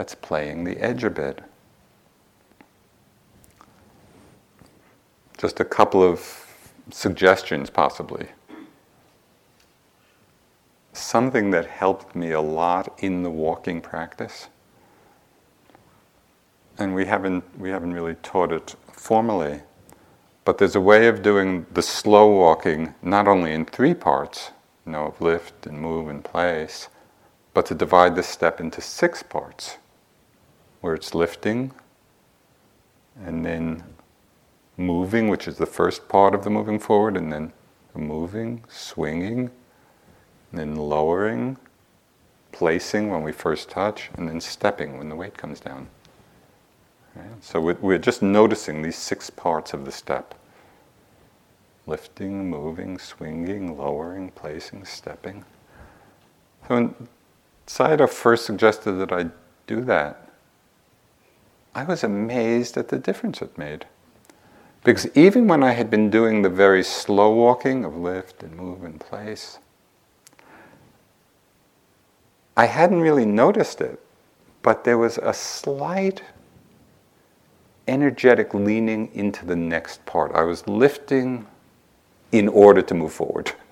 That's 0.00 0.14
playing 0.14 0.64
the 0.64 0.78
edge 0.78 1.04
a 1.04 1.10
bit. 1.10 1.42
Just 5.36 5.60
a 5.60 5.64
couple 5.66 6.02
of 6.02 6.46
suggestions, 6.90 7.68
possibly. 7.68 8.28
Something 10.94 11.50
that 11.50 11.66
helped 11.66 12.16
me 12.16 12.30
a 12.30 12.40
lot 12.40 12.98
in 13.02 13.22
the 13.22 13.28
walking 13.28 13.82
practice, 13.82 14.48
and 16.78 16.94
we 16.94 17.04
haven't, 17.04 17.44
we 17.60 17.68
haven't 17.68 17.92
really 17.92 18.14
taught 18.22 18.52
it 18.52 18.74
formally, 18.94 19.60
but 20.46 20.56
there's 20.56 20.76
a 20.76 20.80
way 20.80 21.08
of 21.08 21.20
doing 21.20 21.66
the 21.74 21.82
slow 21.82 22.26
walking 22.26 22.94
not 23.02 23.28
only 23.28 23.52
in 23.52 23.66
three 23.66 23.92
parts, 23.92 24.52
you 24.86 24.92
know, 24.92 25.08
of 25.08 25.20
lift 25.20 25.66
and 25.66 25.78
move 25.78 26.08
and 26.08 26.24
place, 26.24 26.88
but 27.52 27.66
to 27.66 27.74
divide 27.74 28.16
the 28.16 28.22
step 28.22 28.60
into 28.60 28.80
six 28.80 29.22
parts, 29.22 29.76
where 30.80 30.94
it's 30.94 31.14
lifting 31.14 31.72
and 33.24 33.44
then 33.44 33.82
moving, 34.76 35.28
which 35.28 35.46
is 35.46 35.58
the 35.58 35.66
first 35.66 36.08
part 36.08 36.34
of 36.34 36.44
the 36.44 36.50
moving 36.50 36.78
forward, 36.78 37.16
and 37.16 37.32
then 37.32 37.52
moving, 37.94 38.64
swinging, 38.68 39.50
and 40.50 40.60
then 40.60 40.74
lowering, 40.76 41.56
placing 42.52 43.10
when 43.10 43.22
we 43.22 43.32
first 43.32 43.68
touch, 43.68 44.10
and 44.14 44.28
then 44.28 44.40
stepping 44.40 44.96
when 44.96 45.08
the 45.08 45.16
weight 45.16 45.36
comes 45.36 45.60
down. 45.60 45.86
Right? 47.14 47.26
So 47.40 47.60
we're 47.60 47.98
just 47.98 48.22
noticing 48.22 48.82
these 48.82 48.96
six 48.96 49.28
parts 49.30 49.74
of 49.74 49.84
the 49.84 49.92
step 49.92 50.34
lifting, 51.86 52.48
moving, 52.48 52.98
swinging, 52.98 53.76
lowering, 53.76 54.30
placing, 54.30 54.84
stepping. 54.84 55.44
So 56.68 56.74
when 56.74 56.94
Sayadaw 57.66 58.08
first 58.08 58.46
suggested 58.46 58.92
that 58.92 59.12
I 59.12 59.26
do 59.66 59.80
that, 59.82 60.29
I 61.74 61.84
was 61.84 62.02
amazed 62.02 62.76
at 62.76 62.88
the 62.88 62.98
difference 62.98 63.40
it 63.42 63.56
made. 63.56 63.86
Because 64.82 65.06
even 65.14 65.46
when 65.46 65.62
I 65.62 65.72
had 65.72 65.90
been 65.90 66.10
doing 66.10 66.42
the 66.42 66.48
very 66.48 66.82
slow 66.82 67.34
walking 67.34 67.84
of 67.84 67.96
lift 67.96 68.42
and 68.42 68.56
move 68.56 68.84
in 68.84 68.98
place, 68.98 69.58
I 72.56 72.66
hadn't 72.66 73.00
really 73.00 73.26
noticed 73.26 73.80
it, 73.80 74.00
but 74.62 74.84
there 74.84 74.98
was 74.98 75.18
a 75.18 75.32
slight 75.32 76.22
energetic 77.88 78.54
leaning 78.54 79.10
into 79.14 79.44
the 79.44 79.56
next 79.56 80.04
part. 80.06 80.32
I 80.34 80.42
was 80.42 80.66
lifting 80.66 81.46
in 82.32 82.48
order 82.48 82.82
to 82.82 82.94
move 82.94 83.12
forward. 83.12 83.52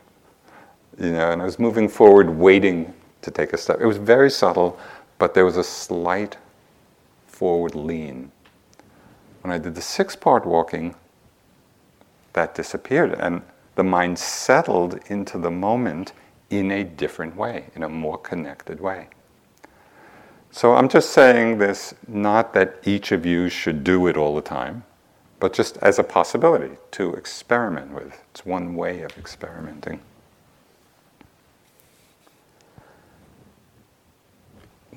You 1.00 1.12
know, 1.12 1.30
and 1.30 1.40
I 1.40 1.44
was 1.44 1.60
moving 1.60 1.88
forward, 1.88 2.28
waiting 2.28 2.92
to 3.22 3.30
take 3.30 3.52
a 3.52 3.56
step. 3.56 3.80
It 3.80 3.86
was 3.86 3.98
very 3.98 4.28
subtle, 4.28 4.80
but 5.18 5.32
there 5.32 5.44
was 5.44 5.56
a 5.56 5.62
slight 5.62 6.36
forward 7.38 7.76
lean. 7.76 8.32
When 9.42 9.52
I 9.52 9.58
did 9.58 9.76
the 9.76 9.80
six 9.80 10.16
part 10.16 10.44
walking, 10.44 10.96
that 12.32 12.56
disappeared, 12.56 13.12
and 13.12 13.42
the 13.76 13.84
mind 13.84 14.18
settled 14.18 14.98
into 15.06 15.38
the 15.38 15.50
moment 15.50 16.12
in 16.50 16.72
a 16.72 16.82
different 16.82 17.36
way, 17.36 17.66
in 17.76 17.84
a 17.84 17.88
more 17.88 18.18
connected 18.18 18.80
way. 18.80 19.06
So 20.50 20.74
I'm 20.74 20.88
just 20.88 21.10
saying 21.10 21.58
this 21.58 21.94
not 22.08 22.54
that 22.54 22.80
each 22.84 23.12
of 23.12 23.24
you 23.24 23.48
should 23.48 23.84
do 23.84 24.08
it 24.08 24.16
all 24.16 24.34
the 24.34 24.42
time, 24.42 24.82
but 25.38 25.52
just 25.52 25.76
as 25.76 26.00
a 26.00 26.04
possibility 26.04 26.76
to 26.92 27.14
experiment 27.14 27.92
with. 27.92 28.20
It's 28.32 28.44
one 28.44 28.74
way 28.74 29.02
of 29.02 29.16
experimenting. 29.16 30.00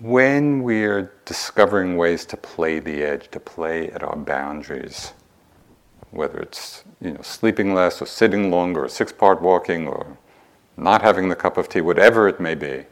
When 0.01 0.63
we're 0.63 1.13
discovering 1.25 1.95
ways 1.95 2.25
to 2.25 2.37
play 2.37 2.79
the 2.79 3.03
edge, 3.03 3.29
to 3.31 3.39
play 3.39 3.91
at 3.91 4.03
our 4.03 4.15
boundaries, 4.15 5.13
whether 6.09 6.39
it's 6.39 6.83
you 6.99 7.11
know 7.11 7.21
sleeping 7.21 7.73
less 7.73 8.01
or 8.01 8.05
sitting 8.05 8.51
longer 8.51 8.85
or 8.85 8.89
six-part 8.89 9.41
walking 9.41 9.87
or 9.87 10.17
not 10.75 11.01
having 11.01 11.29
the 11.29 11.35
cup 11.35 11.57
of 11.57 11.69
tea, 11.69 11.81
whatever 11.81 12.27
it 12.27 12.39
may 12.39 12.55
be, 12.55 12.85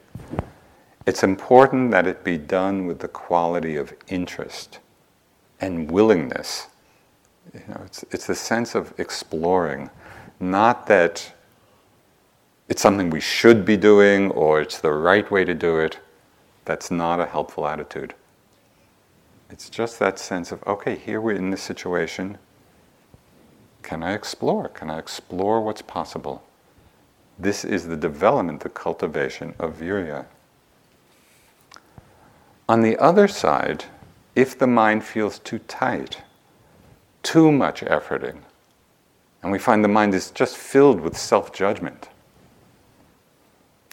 it's 1.06 1.24
important 1.24 1.92
that 1.92 2.06
it 2.06 2.24
be 2.24 2.38
done 2.38 2.86
with 2.86 3.00
the 3.00 3.08
quality 3.08 3.76
of 3.76 3.94
interest 4.08 4.80
and 5.60 5.90
willingness 5.90 6.68
you 7.54 7.62
know, 7.68 7.82
it's, 7.86 8.04
it's 8.12 8.30
a 8.30 8.36
sense 8.36 8.76
of 8.76 8.94
exploring, 8.98 9.90
not 10.40 10.88
that 10.88 11.34
it's 12.68 12.82
something 12.82 13.10
we 13.10 13.20
should 13.20 13.66
be 13.66 13.78
doing 13.78 14.32
or 14.32 14.62
it's 14.62 14.80
the 14.80 14.92
right 14.92 15.30
way 15.32 15.44
to 15.44 15.54
do 15.54 15.80
it. 15.80 16.00
That's 16.70 16.92
not 16.92 17.20
a 17.20 17.26
helpful 17.26 17.66
attitude. 17.66 18.14
It's 19.50 19.72
just 19.72 19.98
that 19.98 20.20
sense 20.20 20.52
of, 20.52 20.62
okay, 20.68 20.96
here 20.96 21.20
we're 21.20 21.32
in 21.34 21.50
this 21.50 21.64
situation. 21.64 22.38
Can 23.82 24.04
I 24.04 24.14
explore? 24.14 24.68
Can 24.68 24.92
I 24.92 25.00
explore 25.00 25.62
what's 25.62 25.82
possible? 25.82 26.44
This 27.40 27.66
is 27.66 27.88
the 27.88 27.98
development, 27.98 28.60
the 28.60 28.70
cultivation 28.70 29.56
of 29.58 29.78
virya. 29.80 30.28
On 32.70 32.84
the 32.84 33.00
other 33.00 33.28
side, 33.28 33.86
if 34.36 34.56
the 34.56 34.68
mind 34.68 35.04
feels 35.04 35.40
too 35.40 35.58
tight, 35.58 36.22
too 37.24 37.52
much 37.52 37.82
efforting. 37.82 38.42
And 39.42 39.52
we 39.52 39.58
find 39.58 39.84
the 39.84 39.88
mind 39.88 40.14
is 40.14 40.30
just 40.30 40.56
filled 40.56 41.02
with 41.02 41.18
self 41.18 41.52
judgment. 41.52 42.10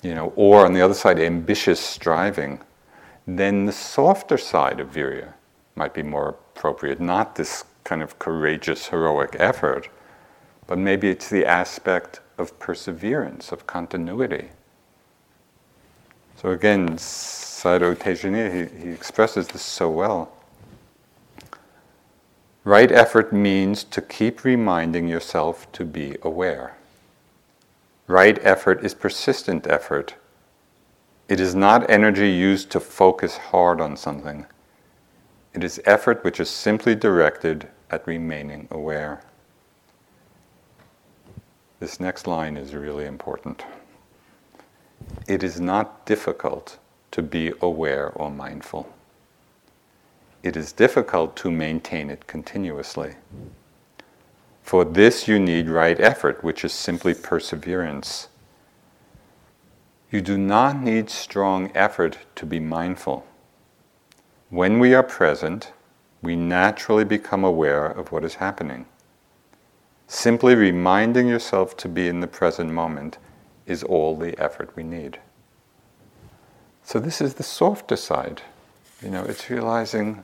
You 0.03 0.15
know, 0.15 0.35
or 0.37 0.67
on 0.67 0.75
the 0.75 0.83
other 0.83 0.93
side, 0.93 1.19
ambitious 1.19 1.81
striving. 1.81 2.61
Then 3.27 3.67
the 3.67 3.73
softer 3.73 4.39
side 4.39 4.79
of 4.79 4.93
virya 4.93 5.33
might 5.75 5.93
be 5.93 6.03
more 6.03 6.29
appropriate, 6.29 7.01
not 7.01 7.35
this 7.35 7.65
kind 7.85 8.03
of 8.03 8.19
courageous, 8.19 8.89
heroic 8.89 9.37
effort, 9.39 9.89
but 10.67 10.79
maybe 10.79 11.09
it's 11.09 11.29
the 11.29 11.45
aspect 11.45 12.21
of 12.39 12.59
perseverance, 12.59 13.53
of 13.53 13.67
continuity. 13.67 14.51
So 16.37 16.51
again, 16.51 16.97
Sayadaw 16.97 17.97
Tejaniya, 17.97 18.53
he, 18.53 18.85
he 18.85 18.91
expresses 18.91 19.49
this 19.49 19.63
so 19.63 19.91
well. 19.91 20.33
Right 22.65 22.91
effort 22.91 23.33
means 23.33 23.85
to 23.85 24.03
keep 24.03 24.45
reminding 24.45 25.09
yourself 25.09 25.71
to 25.73 25.85
be 25.85 26.17
aware. 26.23 26.77
Right 28.07 28.39
effort 28.45 28.85
is 28.85 28.93
persistent 28.93 29.67
effort. 29.67 30.15
It 31.29 31.41
is 31.41 31.55
not 31.55 31.91
energy 31.91 32.31
used 32.31 32.71
to 32.71 32.81
focus 32.81 33.37
hard 33.37 33.81
on 33.81 33.97
something. 33.97 34.47
It 35.55 35.65
is 35.65 35.81
effort 35.85 36.23
which 36.23 36.39
is 36.39 36.49
simply 36.49 36.95
directed 36.95 37.69
at 37.91 38.07
remaining 38.07 38.69
aware. 38.71 39.23
This 41.81 41.99
next 41.99 42.27
line 42.27 42.57
is 42.57 42.75
really 42.75 43.07
important. 43.07 43.65
It 45.27 45.43
is 45.43 45.61
not 45.61 46.07
difficult 46.07 46.79
to 47.11 47.23
be 47.23 47.53
aware 47.61 48.11
or 48.11 48.31
mindful. 48.31 48.93
It 50.43 50.57
is 50.57 50.73
difficult 50.73 51.37
to 51.37 51.51
maintain 51.51 52.09
it 52.09 52.27
continuously. 52.27 53.15
For 54.63 54.85
this, 54.85 55.27
you 55.27 55.39
need 55.39 55.69
right 55.69 55.99
effort, 55.99 56.45
which 56.45 56.65
is 56.65 56.73
simply 56.73 57.15
perseverance. 57.15 58.29
You 60.11 60.21
do 60.21 60.39
not 60.39 60.81
need 60.81 61.11
strong 61.11 61.73
effort 61.75 62.19
to 62.37 62.47
be 62.47 62.61
mindful. 62.61 63.27
When 64.51 64.79
we 64.79 64.95
are 64.95 65.03
present, 65.03 65.73
we 66.23 66.37
naturally 66.37 67.05
become 67.05 67.43
aware 67.43 67.87
of 67.87 68.13
what 68.13 68.25
is 68.25 68.37
happening. 68.37 68.87
Simply 70.07 70.55
reminding 70.55 71.27
yourself 71.27 71.77
to 71.79 71.89
be 71.89 72.07
in 72.07 72.21
the 72.21 72.29
present 72.29 72.71
moment 72.71 73.19
is 73.67 73.83
all 73.83 74.17
the 74.17 74.39
effort 74.39 74.77
we 74.77 74.85
need. 74.85 75.19
So, 76.85 77.01
this 77.01 77.21
is 77.21 77.35
the 77.35 77.43
softer 77.43 77.97
side. 77.97 78.43
You 79.03 79.11
know, 79.11 79.25
it's 79.25 79.51
realizing 79.51 80.23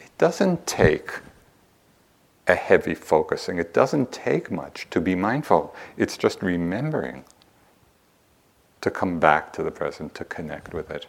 it 0.00 0.16
doesn't 0.18 0.68
take 0.68 1.10
a 2.46 2.54
heavy 2.54 2.94
focusing. 2.94 3.58
It 3.58 3.74
doesn't 3.74 4.12
take 4.12 4.52
much 4.52 4.86
to 4.90 5.00
be 5.00 5.16
mindful, 5.16 5.74
it's 5.96 6.16
just 6.16 6.42
remembering 6.42 7.24
to 8.82 8.90
come 8.90 9.18
back 9.18 9.52
to 9.54 9.62
the 9.62 9.70
present, 9.70 10.14
to 10.16 10.24
connect 10.24 10.74
with 10.74 10.90
it. 10.90 11.06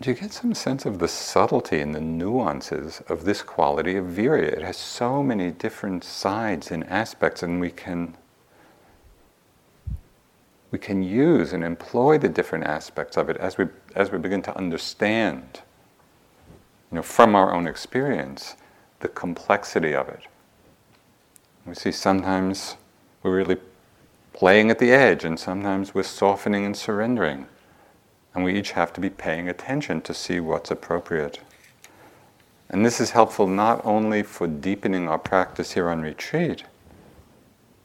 Do 0.00 0.08
you 0.08 0.16
get 0.16 0.32
some 0.32 0.54
sense 0.54 0.86
of 0.86 0.98
the 0.98 1.08
subtlety 1.08 1.80
and 1.80 1.94
the 1.94 2.00
nuances 2.00 3.02
of 3.08 3.24
this 3.24 3.42
quality 3.42 3.96
of 3.96 4.06
virya? 4.06 4.44
It 4.44 4.62
has 4.62 4.78
so 4.78 5.22
many 5.22 5.50
different 5.50 6.04
sides 6.04 6.70
and 6.70 6.84
aspects, 6.84 7.42
and 7.42 7.60
we 7.60 7.70
can 7.70 8.16
we 10.70 10.78
can 10.78 11.02
use 11.02 11.52
and 11.52 11.64
employ 11.64 12.16
the 12.16 12.28
different 12.28 12.64
aspects 12.64 13.16
of 13.16 13.28
it 13.28 13.36
as 13.38 13.58
we, 13.58 13.66
as 13.96 14.12
we 14.12 14.18
begin 14.18 14.40
to 14.42 14.56
understand, 14.56 15.60
you 16.90 16.96
know, 16.96 17.02
from 17.02 17.34
our 17.34 17.52
own 17.52 17.66
experience, 17.66 18.54
the 19.00 19.08
complexity 19.08 19.94
of 19.94 20.08
it. 20.08 20.22
We 21.66 21.74
see 21.74 21.92
sometimes 21.92 22.76
we're 23.22 23.36
really 23.36 23.58
playing 24.32 24.70
at 24.70 24.78
the 24.78 24.92
edge, 24.92 25.24
and 25.24 25.38
sometimes 25.38 25.94
we're 25.94 26.02
softening 26.02 26.64
and 26.64 26.76
surrendering. 26.76 27.46
And 28.34 28.44
we 28.44 28.58
each 28.58 28.72
have 28.72 28.92
to 28.94 29.00
be 29.00 29.10
paying 29.10 29.48
attention 29.48 30.00
to 30.02 30.14
see 30.14 30.40
what's 30.40 30.70
appropriate. 30.70 31.40
And 32.68 32.86
this 32.86 33.00
is 33.00 33.10
helpful 33.10 33.48
not 33.48 33.84
only 33.84 34.22
for 34.22 34.46
deepening 34.46 35.08
our 35.08 35.18
practice 35.18 35.72
here 35.72 35.88
on 35.90 36.02
retreat, 36.02 36.62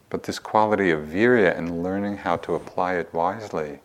but 0.09 0.23
this 0.23 0.37
quality 0.37 0.91
of 0.91 1.07
virya 1.07 1.57
and 1.57 1.81
learning 1.83 2.17
how 2.17 2.37
to 2.37 2.53
apply 2.53 2.95
it 2.95 3.11
wisely 3.13 3.79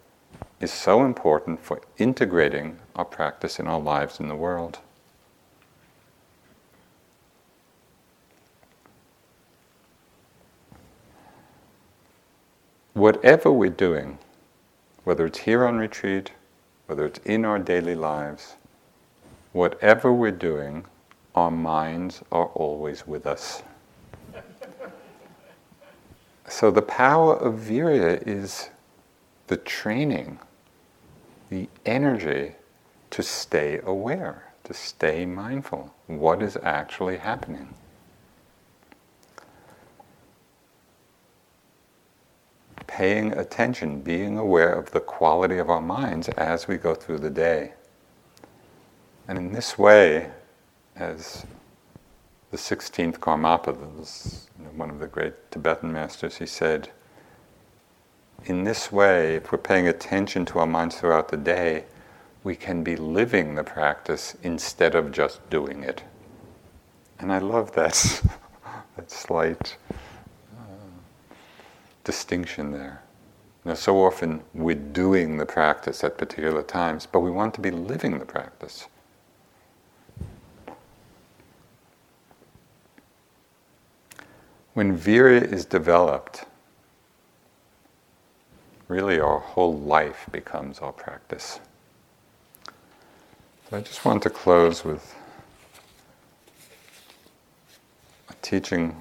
is 0.61 0.70
so 0.70 1.05
important 1.05 1.64
for 1.64 1.81
integrating 1.97 2.78
our 2.95 3.05
practice 3.07 3.59
in 3.59 3.66
our 3.66 3.81
lives 3.81 4.20
in 4.20 4.28
the 4.28 4.37
world. 4.37 4.78
Whatever 13.01 13.51
we're 13.51 13.70
doing, 13.70 14.18
whether 15.05 15.24
it's 15.24 15.38
here 15.38 15.64
on 15.64 15.78
retreat, 15.78 16.32
whether 16.84 17.07
it's 17.07 17.18
in 17.20 17.46
our 17.46 17.59
daily 17.59 17.94
lives, 17.94 18.57
whatever 19.53 20.12
we're 20.12 20.30
doing, 20.30 20.84
our 21.34 21.51
minds 21.51 22.20
are 22.30 22.48
always 22.48 23.07
with 23.07 23.26
us. 23.26 23.62
So 26.46 26.70
the 26.70 26.82
power 26.82 27.36
of 27.36 27.55
virya 27.55 28.22
is 28.26 28.68
the 29.46 29.57
training, 29.57 30.38
the 31.48 31.70
energy 31.86 32.57
to 33.12 33.22
stay 33.22 33.80
aware, 33.82 34.53
to 34.64 34.74
stay 34.74 35.24
mindful. 35.24 35.94
What 36.07 36.42
is 36.42 36.59
actually 36.62 37.16
happening? 37.16 37.72
Paying 43.01 43.32
attention, 43.32 44.03
being 44.03 44.36
aware 44.36 44.74
of 44.74 44.90
the 44.90 45.01
quality 45.01 45.57
of 45.57 45.70
our 45.70 45.80
minds 45.80 46.28
as 46.36 46.68
we 46.68 46.76
go 46.76 46.94
through 46.94 47.20
the 47.20 47.30
day. 47.30 47.72
And 49.26 49.38
in 49.38 49.55
this 49.55 49.78
way, 49.78 50.30
as 50.94 51.46
the 52.51 52.59
16th 52.59 53.16
Karmapa, 53.16 53.74
one 54.76 54.90
of 54.90 54.98
the 54.98 55.07
great 55.07 55.51
Tibetan 55.51 55.90
masters, 55.90 56.36
he 56.36 56.44
said, 56.44 56.90
in 58.44 58.64
this 58.64 58.92
way, 58.92 59.36
if 59.36 59.51
we're 59.51 59.57
paying 59.57 59.88
attention 59.88 60.44
to 60.44 60.59
our 60.59 60.66
minds 60.66 60.96
throughout 60.96 61.28
the 61.28 61.38
day, 61.38 61.86
we 62.44 62.55
can 62.55 62.84
be 62.84 62.96
living 62.96 63.55
the 63.55 63.64
practice 63.64 64.36
instead 64.42 64.94
of 64.94 65.11
just 65.11 65.48
doing 65.48 65.82
it. 65.82 66.03
And 67.18 67.32
I 67.32 67.38
love 67.38 67.72
that, 67.72 67.94
that 68.96 69.11
slight 69.11 69.78
distinction 72.11 72.72
there. 72.72 73.00
You 73.64 73.68
know, 73.68 73.74
so 73.76 74.04
often 74.04 74.42
we're 74.52 74.74
doing 74.74 75.36
the 75.36 75.46
practice 75.46 76.02
at 76.02 76.18
particular 76.18 76.64
times, 76.64 77.06
but 77.06 77.20
we 77.20 77.30
want 77.30 77.54
to 77.54 77.61
be 77.61 77.70
living 77.70 78.18
the 78.18 78.24
practice. 78.24 78.88
When 84.74 84.98
virya 84.98 85.52
is 85.52 85.64
developed, 85.64 86.46
really 88.88 89.20
our 89.20 89.38
whole 89.38 89.78
life 89.78 90.26
becomes 90.32 90.80
our 90.80 90.92
practice. 90.92 91.61
So 93.68 93.76
I 93.76 93.82
just 93.82 94.04
want 94.04 94.20
to 94.24 94.30
close 94.30 94.84
with 94.84 95.14
a 98.28 98.34
teaching 98.42 98.96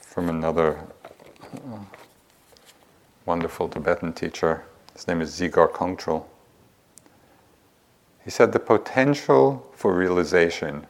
from 0.00 0.28
another 0.28 0.78
uh, 1.52 1.78
wonderful 3.26 3.68
Tibetan 3.68 4.12
teacher. 4.12 4.64
His 4.92 5.08
name 5.08 5.20
is 5.20 5.40
Dzigar 5.40 5.70
Kongtrul. 5.72 6.24
He 8.22 8.30
said 8.30 8.52
the 8.52 8.58
potential 8.58 9.70
for 9.74 9.94
realization 9.94 10.86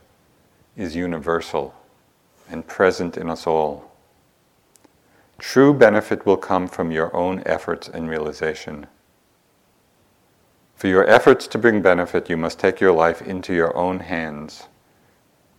is 0.76 0.96
universal 0.96 1.74
and 2.48 2.66
present 2.66 3.16
in 3.16 3.30
us 3.30 3.46
all. 3.46 3.90
True 5.38 5.72
benefit 5.72 6.26
will 6.26 6.36
come 6.36 6.68
from 6.68 6.90
your 6.90 7.14
own 7.14 7.42
efforts 7.46 7.88
and 7.88 8.08
realization. 8.08 8.86
For 10.74 10.88
your 10.88 11.06
efforts 11.08 11.46
to 11.48 11.58
bring 11.58 11.82
benefit, 11.82 12.28
you 12.28 12.36
must 12.36 12.58
take 12.58 12.80
your 12.80 12.92
life 12.92 13.22
into 13.22 13.54
your 13.54 13.76
own 13.76 14.00
hands 14.00 14.64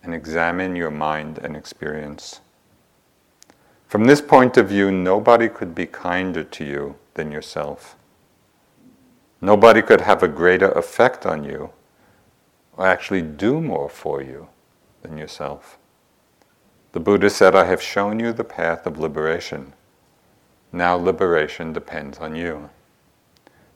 and 0.03 0.13
examine 0.13 0.76
your 0.76 0.91
mind 0.91 1.39
and 1.39 1.55
experience. 1.55 2.41
From 3.88 4.05
this 4.05 4.21
point 4.21 4.57
of 4.57 4.69
view, 4.69 4.91
nobody 4.91 5.47
could 5.47 5.75
be 5.75 5.86
kinder 5.86 6.43
to 6.43 6.65
you 6.65 6.95
than 7.13 7.31
yourself. 7.31 7.95
Nobody 9.41 9.81
could 9.81 10.01
have 10.01 10.23
a 10.23 10.27
greater 10.27 10.71
effect 10.71 11.25
on 11.25 11.43
you 11.43 11.69
or 12.77 12.88
actually 12.88 13.21
do 13.21 13.61
more 13.61 13.89
for 13.89 14.21
you 14.21 14.47
than 15.01 15.17
yourself. 15.17 15.77
The 16.93 16.99
Buddha 16.99 17.29
said, 17.29 17.55
I 17.55 17.65
have 17.65 17.81
shown 17.81 18.19
you 18.19 18.33
the 18.33 18.43
path 18.43 18.86
of 18.88 18.97
liberation. 18.97 19.73
Now 20.71 20.95
liberation 20.95 21.73
depends 21.73 22.17
on 22.17 22.36
you. 22.36 22.69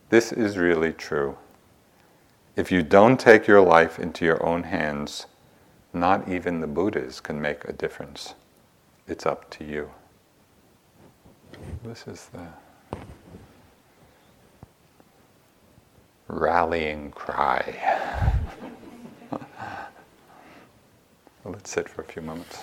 This 0.08 0.32
is 0.32 0.58
really 0.58 0.92
true. 0.92 1.36
If 2.56 2.72
you 2.72 2.82
don't 2.82 3.18
take 3.18 3.46
your 3.46 3.60
life 3.60 3.98
into 3.98 4.24
your 4.24 4.44
own 4.44 4.64
hands, 4.64 5.26
not 5.92 6.28
even 6.28 6.60
the 6.60 6.66
Buddhas 6.66 7.20
can 7.20 7.40
make 7.40 7.64
a 7.64 7.72
difference. 7.72 8.34
It's 9.06 9.24
up 9.24 9.48
to 9.50 9.64
you. 9.64 9.90
This 11.84 12.06
is 12.06 12.26
the 12.32 12.46
rallying 16.28 17.10
cry. 17.10 17.74
Let's 21.44 21.70
sit 21.70 21.88
for 21.88 22.02
a 22.02 22.04
few 22.04 22.22
moments. 22.22 22.62